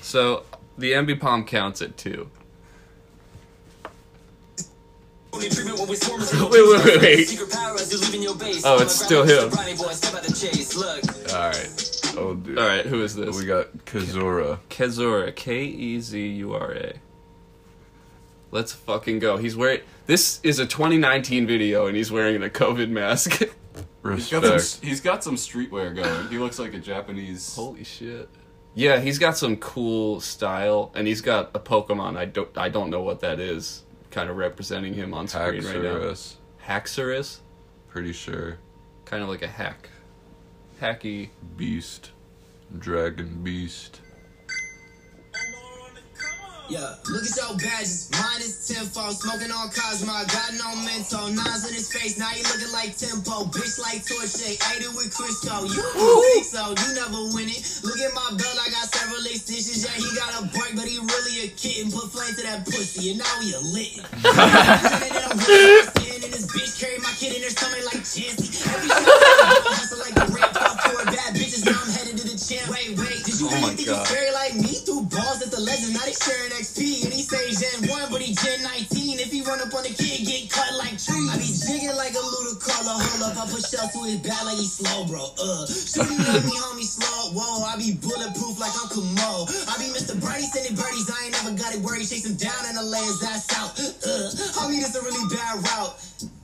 So 0.00 0.44
the 0.78 0.92
Ambipom 0.92 1.46
counts 1.46 1.82
at 1.82 1.96
two. 1.96 2.30
Only 5.32 5.48
treatment 5.48 5.78
when 5.78 5.88
we 5.88 5.96
swarm 5.96 6.20
is 6.20 6.32
Wait, 6.40 6.50
wait, 6.50 6.84
wait, 6.84 7.00
wait. 7.00 7.24
Secret 7.28 7.50
power 7.50 7.74
as 7.74 7.90
you 7.90 7.98
leave 7.98 8.14
in 8.14 8.22
your 8.22 8.36
base. 8.36 8.62
Oh, 8.66 8.82
it's 8.82 8.94
still 8.94 9.24
him. 9.24 9.48
Brownie 9.48 9.74
boy, 9.76 9.92
step 9.92 10.14
out 10.14 10.22
the 10.22 10.32
chase. 10.32 10.76
Look. 10.76 11.02
Alright. 11.32 12.14
Oh 12.18 12.34
dude. 12.34 12.58
Alright, 12.58 12.84
who 12.86 13.02
is 13.02 13.14
this? 13.14 13.38
We 13.38 13.46
got 13.46 13.72
Kazura. 13.86 14.58
Kezura. 14.68 15.34
K 15.34 15.64
E 15.64 16.00
Z 16.00 16.20
U 16.20 16.52
R 16.54 16.72
A. 16.72 16.94
Let's 18.52 18.72
fucking 18.72 19.18
go. 19.18 19.38
He's 19.38 19.56
wearing. 19.56 19.80
This 20.06 20.38
is 20.42 20.58
a 20.58 20.66
2019 20.66 21.46
video 21.46 21.86
and 21.86 21.96
he's 21.96 22.12
wearing 22.12 22.42
a 22.42 22.48
COVID 22.48 22.90
mask. 22.90 23.42
He's 24.04 24.30
got, 24.30 24.60
some, 24.60 24.88
he's 24.88 25.00
got 25.00 25.22
some 25.22 25.36
streetwear 25.36 25.94
going. 25.94 26.28
He 26.28 26.36
looks 26.36 26.58
like 26.58 26.74
a 26.74 26.80
Japanese. 26.80 27.54
Holy 27.54 27.84
shit. 27.84 28.28
Yeah, 28.74 28.98
he's 28.98 29.16
got 29.16 29.36
some 29.38 29.56
cool 29.58 30.20
style, 30.20 30.90
and 30.96 31.06
he's 31.06 31.20
got 31.20 31.52
a 31.54 31.60
Pokemon. 31.60 32.16
I 32.16 32.24
don't, 32.24 32.48
I 32.58 32.68
don't 32.68 32.90
know 32.90 33.00
what 33.00 33.20
that 33.20 33.38
is. 33.38 33.84
Kind 34.10 34.28
of 34.28 34.36
representing 34.36 34.92
him 34.92 35.14
on 35.14 35.28
screen 35.28 35.64
right 35.64 35.80
now. 35.80 35.94
Haxorus. 35.94 36.34
Haxorus, 36.66 37.38
Pretty 37.88 38.12
sure. 38.12 38.58
kind 39.04 39.22
of 39.22 39.28
like 39.28 39.42
a 39.42 39.46
hack, 39.46 39.88
hacky. 40.80 41.28
Beast. 41.56 42.10
Dragon 42.76 43.40
Beast. 43.44 44.00
Yeah, 46.70 46.94
look 47.10 47.26
at 47.26 47.36
your 47.36 47.56
badges. 47.58 48.08
Mine 48.12 48.40
is 48.40 48.68
tenfold. 48.68 49.18
Smoking 49.18 49.50
on 49.50 49.68
Cosmo. 49.74 50.14
Got 50.30 50.54
no 50.56 50.70
mental. 50.86 51.28
Nines 51.28 51.66
in 51.66 51.74
his 51.74 51.90
face. 51.92 52.18
Now 52.18 52.30
you 52.32 52.42
looking 52.46 52.72
like 52.72 52.96
Tempo. 52.96 53.50
Bitch 53.50 53.82
like 53.82 54.06
Torche. 54.06 54.56
Ate 54.56 54.86
it 54.86 54.94
with 54.94 55.10
Crisco. 55.10 55.66
You 55.66 55.82
think 55.82 56.46
so? 56.46 56.70
You 56.70 56.94
never 56.94 57.18
win 57.34 57.50
it. 57.50 57.60
Look 57.82 57.98
at 57.98 58.14
my 58.14 58.30
belt. 58.38 58.56
I 58.62 58.70
got 58.70 58.88
several 58.88 59.26
extensions. 59.26 59.82
Yeah, 59.84 59.98
he 59.98 60.08
got 60.14 60.38
a 60.38 60.46
break, 60.54 60.78
but 60.78 60.86
he 60.86 60.98
really 61.02 61.44
a 61.44 61.52
kitten. 61.52 61.90
Put 61.90 62.14
flame 62.14 62.34
to 62.38 62.42
that 62.46 62.64
pussy, 62.64 63.10
and 63.10 63.18
now 63.18 63.32
we 63.42 63.52
a 63.52 63.60
lit. 63.60 63.98
in 66.24 66.30
this 66.30 66.46
bitch. 66.46 66.78
Carry 66.78 66.98
my 66.98 67.12
kid 67.18 67.36
in 67.36 67.42
her 67.42 67.50
stomach 67.50 67.84
like 67.90 68.06
Chansey. 68.06 68.48
Every 68.70 68.88
shot 68.88 69.02
I 69.02 69.74
hustle 69.76 69.98
like 69.98 70.14
the 70.14 70.26
rap. 70.30 70.54
For 70.54 71.04
bad 71.10 71.34
bitches. 71.34 71.66
Now 71.66 71.78
I'm 71.78 71.90
headed 71.90 72.16
to 72.18 72.24
the 72.26 72.31
champ. 72.52 72.68
Wait, 72.70 72.98
wait. 72.98 73.24
Did 73.24 73.40
you 73.40 73.48
Oh 73.48 73.54
really 73.56 73.74
think 73.76 73.88
God. 73.88 74.00
you 74.00 74.06
scary 74.06 74.32
like 74.32 74.54
me? 74.54 74.72
Threw 74.84 75.02
balls 75.08 75.40
at 75.42 75.50
the 75.50 75.60
legends. 75.60 75.92
Now 75.94 76.04
they 76.04 76.12
sharing 76.16 76.52
XP. 76.52 77.04
And 77.04 77.12
he 77.12 77.22
say 77.22 77.52
Gen 77.56 77.88
1, 77.88 78.10
but 78.12 78.20
he 78.20 78.34
Gen 78.34 78.62
19. 78.62 79.18
If 79.20 79.30
he 79.32 79.42
run 79.42 79.60
up 79.60 79.72
on 79.74 79.82
the 79.82 79.92
kid, 79.94 80.26
get 80.26 80.50
cut 80.50 80.72
like 80.76 80.96
trees. 81.00 81.28
I 81.32 81.36
be 81.40 81.48
jigging 81.48 81.96
like 81.96 82.12
a 82.14 82.22
Ludicolo. 82.22 82.94
Hold 83.00 83.22
up. 83.32 83.36
I 83.40 83.44
put 83.48 83.64
shells 83.64 83.92
to 83.92 84.00
his 84.04 84.20
back 84.20 84.44
like 84.44 84.58
he 84.60 84.66
slow, 84.68 85.06
bro. 85.08 85.22
Uh, 85.40 85.64
shooting 85.66 86.20
at 86.20 86.42
me, 86.44 86.54
homie, 86.56 86.86
slow. 86.86 87.32
Whoa, 87.34 87.64
I 87.64 87.76
be 87.80 87.96
bulletproof 87.96 88.58
like 88.60 88.74
Uncle 88.82 89.04
Mo. 89.16 89.48
I 89.68 89.74
be 89.80 89.88
Mr. 89.94 90.18
Birdie 90.20 90.46
sending 90.48 90.76
birdies. 90.76 91.08
I 91.08 91.28
ain't 91.28 91.34
never 91.40 91.56
got 91.56 91.74
it 91.74 91.80
worried. 91.80 92.04
Chase 92.08 92.26
him 92.26 92.36
down 92.36 92.62
and 92.68 92.78
I 92.78 92.82
lay 92.82 93.02
his 93.04 93.22
ass 93.24 93.48
out. 93.56 93.72
Uh, 93.78 94.28
homie, 94.60 94.80
this 94.82 94.94
a 94.96 95.02
really 95.02 95.22
bad 95.32 95.62
route. 95.64 95.94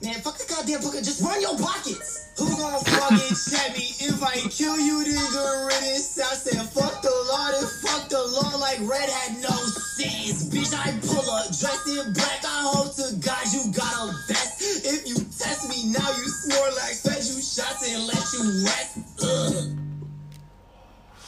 Man, 0.03 0.19
fuck 0.21 0.37
the 0.37 0.47
goddamn 0.47 0.81
booker. 0.81 0.99
Just 1.03 1.21
run 1.21 1.39
your 1.41 1.57
pockets. 1.59 2.31
Who 2.39 2.47
gon' 2.55 2.79
fucking 2.83 3.35
check 3.51 3.75
me? 3.75 3.91
If 3.99 4.23
I 4.23 4.39
kill 4.47 4.79
you, 4.79 5.03
then 5.03 5.19
good 5.31 5.67
riddance. 5.99 6.19
I 6.19 6.35
said, 6.35 6.69
fuck 6.69 7.01
the 7.01 7.09
law, 7.09 7.51
then 7.51 7.67
fuck 7.81 8.09
the 8.09 8.19
law 8.19 8.57
like 8.57 8.79
red 8.81 9.09
had 9.09 9.41
no 9.41 9.49
sense. 9.49 10.49
Bitch, 10.49 10.73
I 10.73 10.91
pull 11.01 11.29
up, 11.31 11.47
dressed 11.47 11.87
in 11.87 12.13
black. 12.13 12.43
I 12.45 12.71
hope 12.73 12.95
to 12.95 13.15
God 13.19 13.45
you 13.51 13.71
got 13.73 14.09
a 14.09 14.13
vest. 14.27 14.61
If 14.85 15.07
you 15.07 15.15
test 15.15 15.69
me 15.69 15.91
now, 15.91 16.07
you 16.09 16.27
snore 16.27 16.69
like 16.71 16.95
fed 16.95 17.17
you 17.17 17.41
shots 17.41 17.87
and 17.87 18.07
let 18.07 18.33
you 18.33 18.65
rest. 18.65 18.97
Ugh. 19.23 19.77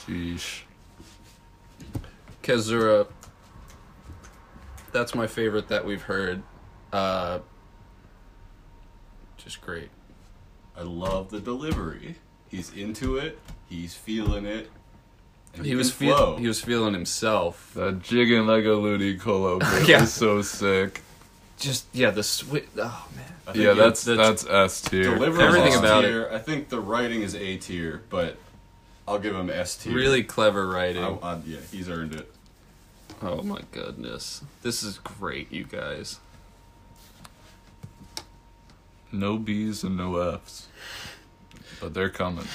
Sheesh. 0.05 0.61
Kezura. 2.43 3.07
That's 4.91 5.15
my 5.15 5.27
favorite 5.27 5.69
that 5.69 5.85
we've 5.85 6.01
heard. 6.01 6.43
Uh, 6.91 7.39
just 9.37 9.61
great. 9.61 9.89
I 10.75 10.81
love 10.81 11.29
the 11.29 11.39
delivery. 11.39 12.15
He's 12.49 12.73
into 12.73 13.17
it. 13.17 13.39
He's 13.71 13.93
feeling 13.93 14.45
it. 14.45 14.69
and 15.55 15.65
He 15.65 15.75
was 15.75 15.91
can 15.93 16.07
flow. 16.09 16.15
feel, 16.33 16.37
he 16.37 16.47
was 16.47 16.59
feeling 16.61 16.93
himself. 16.93 17.71
That 17.73 18.01
jigging 18.03 18.45
like 18.47 18.65
a 18.65 18.67
Ludicolo 18.67 19.59
bit 19.79 19.87
Yeah. 19.87 20.01
was 20.01 20.11
so 20.13 20.41
sick. 20.41 21.01
Just 21.57 21.85
yeah, 21.93 22.09
the 22.11 22.21
sweet. 22.23 22.67
Oh 22.77 23.07
man. 23.15 23.55
Yeah, 23.55 23.73
that's 23.73 24.03
the- 24.03 24.15
that's 24.15 24.45
S 24.45 24.81
tier. 24.81 25.13
Everything 25.23 25.67
is 25.71 25.79
about 25.79 26.01
tier. 26.01 26.29
I 26.31 26.37
think 26.39 26.67
the 26.69 26.81
writing 26.81 27.21
is 27.21 27.33
A 27.33 27.55
tier, 27.57 28.01
but 28.09 28.35
I'll 29.07 29.19
give 29.19 29.35
him 29.35 29.49
S 29.49 29.77
tier. 29.77 29.93
Really 29.93 30.23
clever 30.23 30.67
writing. 30.67 31.03
I, 31.03 31.09
I, 31.21 31.39
yeah, 31.45 31.59
he's 31.71 31.89
earned 31.89 32.13
it. 32.13 32.29
Oh 33.21 33.41
my 33.41 33.61
goodness. 33.71 34.41
This 34.63 34.83
is 34.83 34.97
great, 34.99 35.51
you 35.51 35.63
guys. 35.63 36.19
No 39.11 39.37
B's 39.37 39.83
and 39.83 39.95
no 39.97 40.17
F's. 40.17 40.67
But 41.79 41.93
they're 41.93 42.09
coming. 42.09 42.47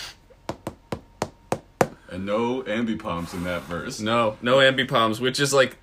And 2.10 2.24
no 2.26 2.62
ambipoms 2.62 3.34
in 3.34 3.44
that 3.44 3.62
verse. 3.62 4.00
No, 4.00 4.36
no 4.42 4.56
ambipoms, 4.56 5.20
which 5.20 5.40
is 5.40 5.52
like 5.52 5.76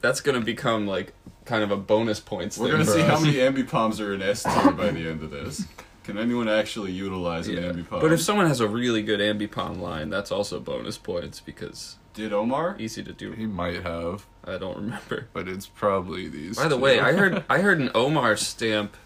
that's 0.00 0.20
gonna 0.20 0.40
become 0.40 0.86
like 0.86 1.12
kind 1.44 1.62
of 1.62 1.70
a 1.70 1.76
bonus 1.76 2.20
points. 2.20 2.58
We're 2.58 2.66
thing 2.66 2.72
gonna 2.72 2.84
for 2.86 2.92
see 2.92 3.02
us. 3.02 3.08
how 3.08 3.20
many 3.20 3.34
ambipoms 3.64 4.00
are 4.04 4.12
in 4.14 4.22
S 4.22 4.42
tier 4.42 4.72
by 4.72 4.90
the 4.90 5.08
end 5.08 5.22
of 5.22 5.30
this. 5.30 5.64
Can 6.04 6.18
anyone 6.18 6.48
actually 6.48 6.92
utilize 6.92 7.48
Yeah. 7.48 7.60
an 7.60 7.76
ambipom? 7.84 8.00
But 8.00 8.12
if 8.12 8.20
someone 8.20 8.46
has 8.46 8.60
a 8.60 8.68
really 8.68 9.02
good 9.02 9.18
ambipom 9.20 9.80
line, 9.80 10.08
that's 10.08 10.30
also 10.30 10.60
bonus 10.60 10.98
points 10.98 11.40
because 11.40 11.96
did 12.14 12.32
Omar? 12.32 12.76
easy 12.78 13.02
to 13.02 13.12
do. 13.12 13.32
He 13.32 13.44
might 13.46 13.82
have, 13.82 14.24
I 14.44 14.56
don't 14.56 14.76
remember. 14.76 15.26
but 15.34 15.48
it's 15.48 15.66
probably 15.66 16.28
these. 16.28 16.56
By 16.56 16.68
the 16.68 16.76
two. 16.76 16.80
way, 16.82 17.00
I 17.00 17.12
heard 17.12 17.44
I 17.50 17.58
heard 17.58 17.80
an 17.80 17.90
Omar 17.94 18.36
stamp 18.36 18.96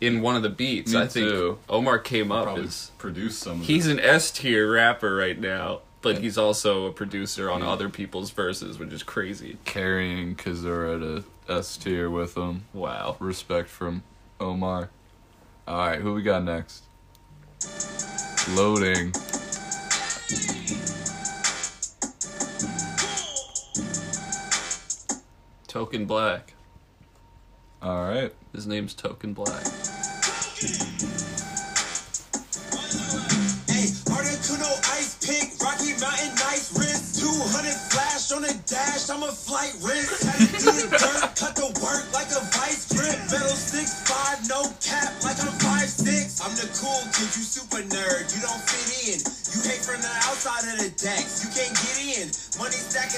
in 0.00 0.20
one 0.20 0.36
of 0.36 0.42
the 0.42 0.50
beats. 0.50 0.92
Me 0.92 1.00
I 1.00 1.06
think 1.06 1.28
too. 1.28 1.58
Omar 1.68 1.98
Cameup 1.98 2.62
as 2.64 2.90
produced 2.98 3.40
some. 3.40 3.60
Of 3.60 3.66
he's 3.66 3.86
an 3.86 4.00
S 4.00 4.30
tier 4.30 4.72
rapper 4.72 5.14
right 5.14 5.38
now, 5.38 5.80
but 6.02 6.18
he's 6.18 6.36
also 6.36 6.86
a 6.86 6.92
producer 6.92 7.50
on 7.50 7.62
other 7.62 7.88
people's 7.88 8.30
verses, 8.30 8.78
which 8.78 8.92
is 8.92 9.02
crazy. 9.02 9.58
carrying 9.64 10.36
Kezura 10.36 10.98
to 11.00 11.24
S 11.52 11.76
tier 11.76 12.10
with 12.10 12.36
him. 12.36 12.64
Wow. 12.72 13.16
Respect 13.18 13.68
from 13.68 14.02
Omar. 14.40 14.90
Alright, 15.66 16.00
who 16.00 16.12
we 16.14 16.22
got 16.22 16.44
next? 16.44 16.84
Loading. 18.50 19.12
Token 25.66 26.04
Black. 26.04 26.53
All 27.84 28.08
right. 28.08 28.32
His 28.54 28.66
name's 28.66 28.94
Token 28.94 29.34
Black. 29.34 29.62
Hey, 33.68 33.92
Articuno 34.08 34.72
ice 34.96 35.20
pick, 35.20 35.52
Rocky 35.60 35.92
Mountain 36.00 36.32
wrist, 36.80 37.20
200 37.20 37.76
flash 37.92 38.32
on 38.32 38.44
a 38.44 38.54
dash, 38.64 39.10
I'm 39.10 39.22
a 39.22 39.28
flight 39.28 39.76
risk. 39.84 40.16
dirt, 40.64 41.36
cut 41.36 41.56
the 41.56 41.68
work 41.84 42.08
like 42.14 42.32
a 42.32 42.40
vice 42.56 42.88
grip, 42.88 43.20
metal 43.30 43.52
six 43.52 44.00
five, 44.08 44.40
no 44.48 44.64
cap, 44.80 45.12
like 45.22 45.36
I'm 45.44 45.52
five 45.60 45.90
six. 45.90 46.40
I'm 46.40 46.56
the 46.56 46.64
cool 46.80 47.04
kid, 47.12 47.36
you 47.36 47.44
super 47.44 47.84
nerd, 47.84 48.34
you 48.34 48.40
don't 48.40 48.62
fit 48.64 49.28
in 49.28 49.33
from 49.94 50.02
the 50.02 50.14
outside 50.26 50.66
of 50.74 50.76
the. 50.82 50.90
You 50.90 51.48
can't 51.54 51.70
get 51.70 51.96
in. 52.02 52.26
Money 52.58 52.74
stack 52.74 53.14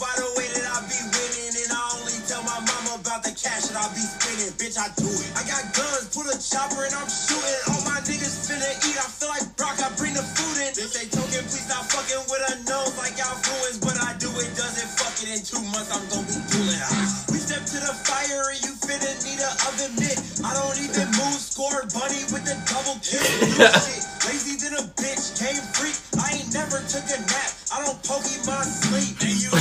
by 0.00 0.12
the 0.16 0.28
way 0.40 0.48
that 0.56 0.64
I 0.64 0.80
be 0.88 0.96
winning. 1.12 1.52
And 1.52 1.68
I 1.68 1.84
only 2.00 2.16
tell 2.24 2.40
my 2.48 2.56
mama 2.64 2.96
about 2.96 3.20
the 3.20 3.34
cash 3.36 3.68
that 3.68 3.76
I 3.76 3.92
be 3.92 4.00
spending. 4.00 4.56
Bitch, 4.56 4.80
I 4.80 4.88
do 4.96 5.04
it. 5.04 5.28
I 5.36 5.44
got 5.44 5.60
guns, 5.76 6.08
put 6.16 6.24
a 6.32 6.36
chopper 6.40 6.88
and 6.88 6.96
I'm 6.96 7.08
shooting. 7.12 7.60
All 7.68 7.82
my 7.84 8.00
niggas 8.08 8.48
finna 8.48 8.72
eat. 8.88 8.96
I 8.96 9.04
feel 9.04 9.28
like 9.28 9.44
Brock, 9.60 9.76
I 9.84 9.92
bring 10.00 10.16
the 10.16 10.24
food 10.24 10.64
in. 10.64 10.72
If 10.80 10.96
they 10.96 11.04
token, 11.12 11.44
please 11.44 11.68
stop 11.68 11.84
fucking 11.92 12.24
with 12.32 12.40
a 12.48 12.54
nose 12.64 12.96
like 12.96 13.20
y'all 13.20 13.36
fluids. 13.44 13.76
But 13.84 14.00
I 14.00 14.16
do 14.16 14.32
it, 14.40 14.48
doesn't 14.56 14.90
fuck 14.96 15.12
it. 15.20 15.28
In 15.28 15.44
two 15.44 15.60
months, 15.76 15.92
I'm 15.92 16.04
gonna 16.08 16.24
be 16.24 16.40
doing 16.48 16.72
it. 16.72 16.88
Ah. 16.88 17.36
We 17.36 17.36
step 17.36 17.68
to 17.68 17.78
the 17.84 17.92
fire 18.08 18.48
and 18.48 18.60
you 18.64 18.72
finna 18.80 19.12
need 19.28 19.44
a 19.44 19.50
oven 19.68 19.92
mitt. 20.00 20.16
I 20.40 20.56
don't 20.56 20.78
even 20.80 21.04
move, 21.20 21.36
score 21.36 21.84
bunny 21.92 22.24
with 22.32 22.48
the 22.48 22.56
double 22.64 22.96
kick. 23.04 24.08
New 24.26 24.32
shit. 24.32 24.46
Lazy 24.46 24.56
than 24.64 24.74
a 24.74 24.82
bitch, 24.94 25.38
game 25.40 25.62
freak. 25.74 25.96
I 26.22 26.36
ain't 26.36 26.52
never 26.54 26.78
took 26.88 27.04
a 27.04 27.20
nap. 27.20 27.50
I 27.72 27.84
don't 27.84 28.00
Pokemon 28.02 28.64
sleep. 28.64 29.20
And 29.20 29.36
you 29.42 29.50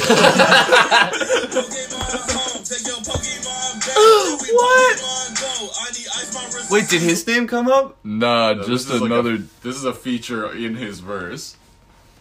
Pokemon 1.53 2.31
home, 2.31 2.63
take 2.63 2.85
your 2.87 2.97
Pokemon 3.03 3.79
back. 3.85 3.97
We 4.41 4.47
What? 4.53 4.97
Pokemon 4.97 5.41
go. 5.41 5.69
I 5.79 5.91
need 5.91 6.07
ice 6.15 6.33
my 6.33 6.43
wrist. 6.45 6.71
Wait, 6.71 6.87
did 6.89 7.01
his 7.01 7.25
name 7.27 7.47
come 7.47 7.67
up? 7.67 7.97
Nah, 8.05 8.53
No, 8.53 8.63
just 8.63 8.87
this 8.87 8.95
is 8.95 9.01
like 9.01 9.11
another. 9.11 9.33
a, 9.35 9.37
this 9.63 9.75
is 9.75 9.83
a 9.85 9.93
feature 9.93 10.51
in 10.53 10.75
his 10.75 10.99
verse, 10.99 11.57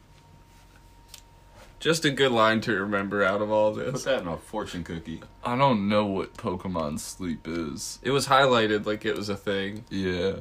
Just 1.79 2.03
a 2.05 2.09
good 2.09 2.31
line 2.31 2.61
to 2.61 2.73
remember 2.73 3.23
out 3.23 3.41
of 3.41 3.51
all 3.51 3.73
Put 3.75 3.93
this. 3.93 4.03
that 4.05 4.21
in 4.21 4.27
a 4.27 4.37
fortune 4.37 4.83
cookie. 4.83 5.21
I 5.43 5.55
don't 5.55 5.87
know 5.87 6.05
what 6.05 6.33
Pokemon 6.35 6.99
sleep 6.99 7.47
is. 7.47 7.99
It 8.01 8.09
was 8.11 8.27
highlighted 8.27 8.85
like 8.87 9.05
it 9.05 9.15
was 9.15 9.29
a 9.29 9.35
thing. 9.37 9.85
Yeah. 9.89 10.37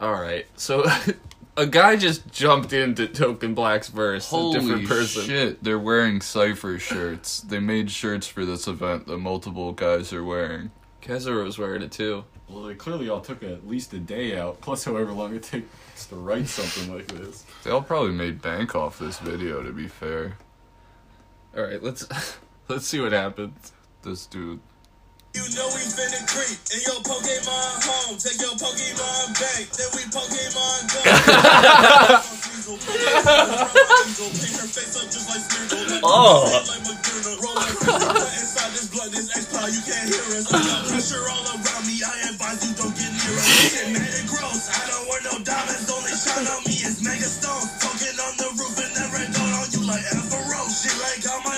Alright, 0.00 0.46
so 0.56 0.84
a 1.58 1.66
guy 1.66 1.96
just 1.96 2.30
jumped 2.32 2.72
into 2.72 3.08
Token 3.08 3.52
Black's 3.52 3.88
verse, 3.88 4.26
a 4.32 4.36
Holy 4.36 4.60
different 4.60 4.88
person. 4.88 5.24
shit! 5.24 5.62
They're 5.64 5.78
wearing 5.78 6.20
Cipher 6.20 6.78
shirts. 6.78 7.40
They 7.40 7.58
made 7.58 7.90
shirts 7.90 8.26
for 8.28 8.46
this 8.46 8.68
event 8.68 9.06
that 9.08 9.18
multiple 9.18 9.72
guys 9.72 10.12
are 10.12 10.24
wearing. 10.24 10.70
Kezura 11.02 11.44
was 11.44 11.58
wearing 11.58 11.82
it 11.82 11.90
too. 11.92 12.24
Well, 12.48 12.62
they 12.62 12.74
clearly 12.74 13.08
all 13.08 13.20
took 13.20 13.42
at 13.42 13.66
least 13.66 13.92
a 13.92 13.98
day 13.98 14.38
out, 14.38 14.60
plus 14.60 14.84
however 14.84 15.12
long 15.12 15.34
it 15.34 15.42
takes 15.42 16.06
to 16.06 16.16
write 16.16 16.46
something 16.48 16.94
like 16.94 17.08
this. 17.08 17.44
They 17.64 17.70
all 17.70 17.82
probably 17.82 18.12
made 18.12 18.40
bank 18.40 18.74
off 18.74 18.98
this 18.98 19.18
video. 19.18 19.62
To 19.62 19.72
be 19.72 19.88
fair, 19.88 20.38
Alright, 21.56 21.82
let's 21.82 22.06
let's 22.68 22.86
see 22.86 23.00
what 23.00 23.12
happens. 23.12 23.72
this 24.02 24.26
dude. 24.26 24.60
You 25.34 25.44
know 25.54 25.68
we 25.76 25.82
finna 25.84 26.24
creep 26.26 26.58
in 26.72 26.80
your 26.88 27.00
Pokemon 27.04 27.84
home. 27.84 28.16
Take 28.16 28.40
your 28.40 28.56
Pokemon 28.56 29.34
back, 29.36 29.68
then 29.76 29.88
we 29.94 30.02
Pokemon 30.08 30.88
go. 30.92 31.00
Oh. 36.00 36.44
oh. 36.44 36.60
Inside 38.38 38.72
this 38.72 38.88
blood, 38.92 39.10
this 39.10 39.34
X-Power, 39.34 39.68
you 39.68 39.80
can't 39.88 40.04
hear 40.04 40.20
us. 40.36 40.52
I 40.52 40.60
got 40.60 40.86
pressure 40.86 41.24
all 41.32 41.44
around 41.48 41.84
me. 41.88 41.96
I 42.04 42.28
advise 42.28 42.60
you 42.68 42.76
don't 42.76 42.92
get 42.92 43.08
near 43.08 43.40
us. 43.40 43.72
Get 43.72 43.88
mad 43.92 44.04
and 44.04 44.28
gross. 44.28 44.68
I 44.68 44.84
don't 44.84 45.08
wear 45.08 45.20
no 45.24 45.40
diamonds. 45.44 45.88
Only 45.88 46.12
shine 46.12 46.46
on 46.46 46.60
me 46.68 46.76
is 46.84 47.00
mega. 47.02 47.28
Poking 47.80 48.20
on 48.20 48.34
the 48.36 48.48
roof 48.60 48.76
and 48.78 48.92
then 48.96 49.08
red 49.16 49.32
dot 49.32 49.48
on 49.48 49.66
you 49.72 49.86
like 49.88 50.04
like 51.18 51.32
all 51.32 51.40
my 51.42 51.57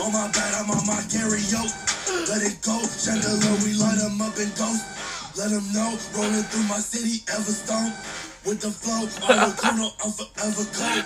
on 0.00 0.12
my 0.12 0.28
bed, 0.32 0.54
I'm 0.56 0.70
on 0.70 0.86
my 0.86 1.00
karaoke. 1.12 1.72
Let 2.28 2.42
it 2.42 2.56
go, 2.62 2.80
chandelier, 2.80 3.56
we 3.64 3.74
light 3.74 3.98
'em 4.00 4.20
up 4.20 4.36
and 4.38 4.54
ghost. 4.56 4.84
Let 5.36 5.52
'em 5.52 5.66
know, 5.72 5.98
rolling 6.16 6.44
through 6.44 6.64
my 6.64 6.78
city, 6.78 7.20
Everstone. 7.26 7.92
With 8.44 8.60
the 8.60 8.70
flow, 8.70 9.08
I'm 9.26 9.50
a 9.50 9.52
Kuno, 9.56 9.92
I'm 10.04 10.12
forever 10.12 10.64
cold. 10.76 11.04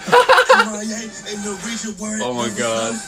MIA 0.67 1.03
in 1.33 1.43
the 1.43 1.55
region 1.67 1.95
where 1.99 2.19
Oh 2.23 2.35
my 2.35 2.49
God. 2.51 3.01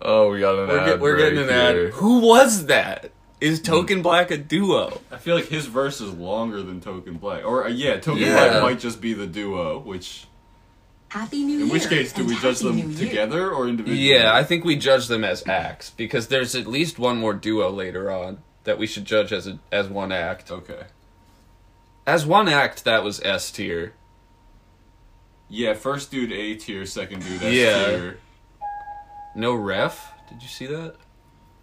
Oh, 0.00 0.30
we 0.30 0.40
got 0.40 0.58
an 0.58 0.68
We're, 0.68 0.78
ad. 0.80 0.86
get, 0.86 1.00
we're 1.00 1.16
getting 1.16 1.38
an 1.38 1.46
break 1.46 1.86
ad. 1.88 1.92
Who 1.94 2.20
was 2.20 2.66
that? 2.66 3.10
Is 3.40 3.60
Token 3.62 4.02
Black 4.02 4.30
a 4.32 4.36
duo? 4.36 5.00
I 5.12 5.16
feel 5.18 5.36
like 5.36 5.46
his 5.46 5.66
verse 5.66 6.00
is 6.00 6.12
longer 6.12 6.62
than 6.62 6.80
Token 6.80 7.14
Black. 7.18 7.44
Or, 7.44 7.64
uh, 7.66 7.68
yeah, 7.68 7.98
Token 8.00 8.22
Yeah. 8.22 8.32
Black 8.48 8.62
might 8.62 8.80
just 8.80 9.00
be 9.00 9.12
the 9.14 9.26
duo, 9.26 9.78
which. 9.78 10.24
Happy 11.10 11.42
New 11.44 11.54
In 11.60 11.64
Year. 11.66 11.72
which 11.72 11.88
case, 11.88 12.12
do 12.12 12.24
we 12.24 12.36
judge 12.38 12.58
them 12.58 12.76
New 12.76 12.88
Year. 12.88 12.98
together 13.08 13.50
or 13.50 13.68
individually? 13.68 14.00
Yeah, 14.12 14.34
I 14.34 14.42
think 14.44 14.64
we 14.64 14.76
judge 14.76 15.06
them 15.06 15.24
as 15.24 15.46
acts 15.46 15.90
because 15.90 16.28
there's 16.28 16.54
at 16.54 16.66
least 16.66 16.98
one 16.98 17.16
more 17.16 17.32
duo 17.32 17.70
later 17.70 18.10
on 18.10 18.38
that 18.64 18.76
we 18.78 18.86
should 18.86 19.04
judge 19.06 19.32
as 19.32 19.46
a, 19.46 19.58
as 19.72 19.88
one 19.88 20.12
act. 20.12 20.50
Okay. 20.50 20.82
As 22.06 22.26
one 22.26 22.48
act, 22.48 22.84
that 22.84 23.02
was 23.04 23.20
S 23.22 23.50
tier. 23.50 23.94
Yeah, 25.48 25.72
first 25.74 26.10
dude 26.10 26.32
A 26.32 26.56
tier, 26.56 26.84
second 26.84 27.24
dude 27.24 27.42
S 27.42 27.54
Yeah. 27.54 27.86
tier. 27.86 28.18
No 29.34 29.54
ref. 29.54 30.12
Did 30.28 30.42
you 30.42 30.48
see 30.48 30.66
that? 30.66 30.96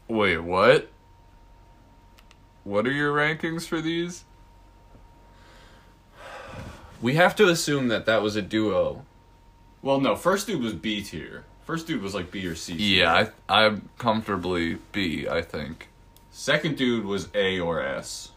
Wait, 0.08 0.38
what? 0.40 0.90
What 2.65 2.88
are 2.88 2.91
your 2.91 3.13
rankings 3.13 3.67
for 3.67 3.80
these? 3.80 4.25
We 6.99 7.13
have 7.13 7.36
to 7.36 7.47
assume 7.47 7.89
that 7.89 8.08
that 8.08 8.23
was 8.23 8.36
a 8.36 8.41
duo. 8.41 9.06
Well, 9.84 10.01
no, 10.01 10.15
first 10.15 10.47
dude 10.47 10.62
was 10.62 10.73
B 10.73 11.04
tier. 11.04 11.45
First 11.63 11.86
dude 11.86 12.01
was 12.01 12.15
like 12.15 12.32
B 12.32 12.45
or 12.47 12.56
C. 12.56 12.75
tier. 12.75 13.04
Yeah, 13.04 13.30
I, 13.47 13.65
I'm 13.65 13.89
comfortably 13.99 14.80
B. 14.91 15.28
I 15.30 15.43
think. 15.43 15.89
Second 16.32 16.75
dude 16.75 17.06
was 17.06 17.30
A 17.36 17.60
or 17.60 17.82
S. 17.82 18.32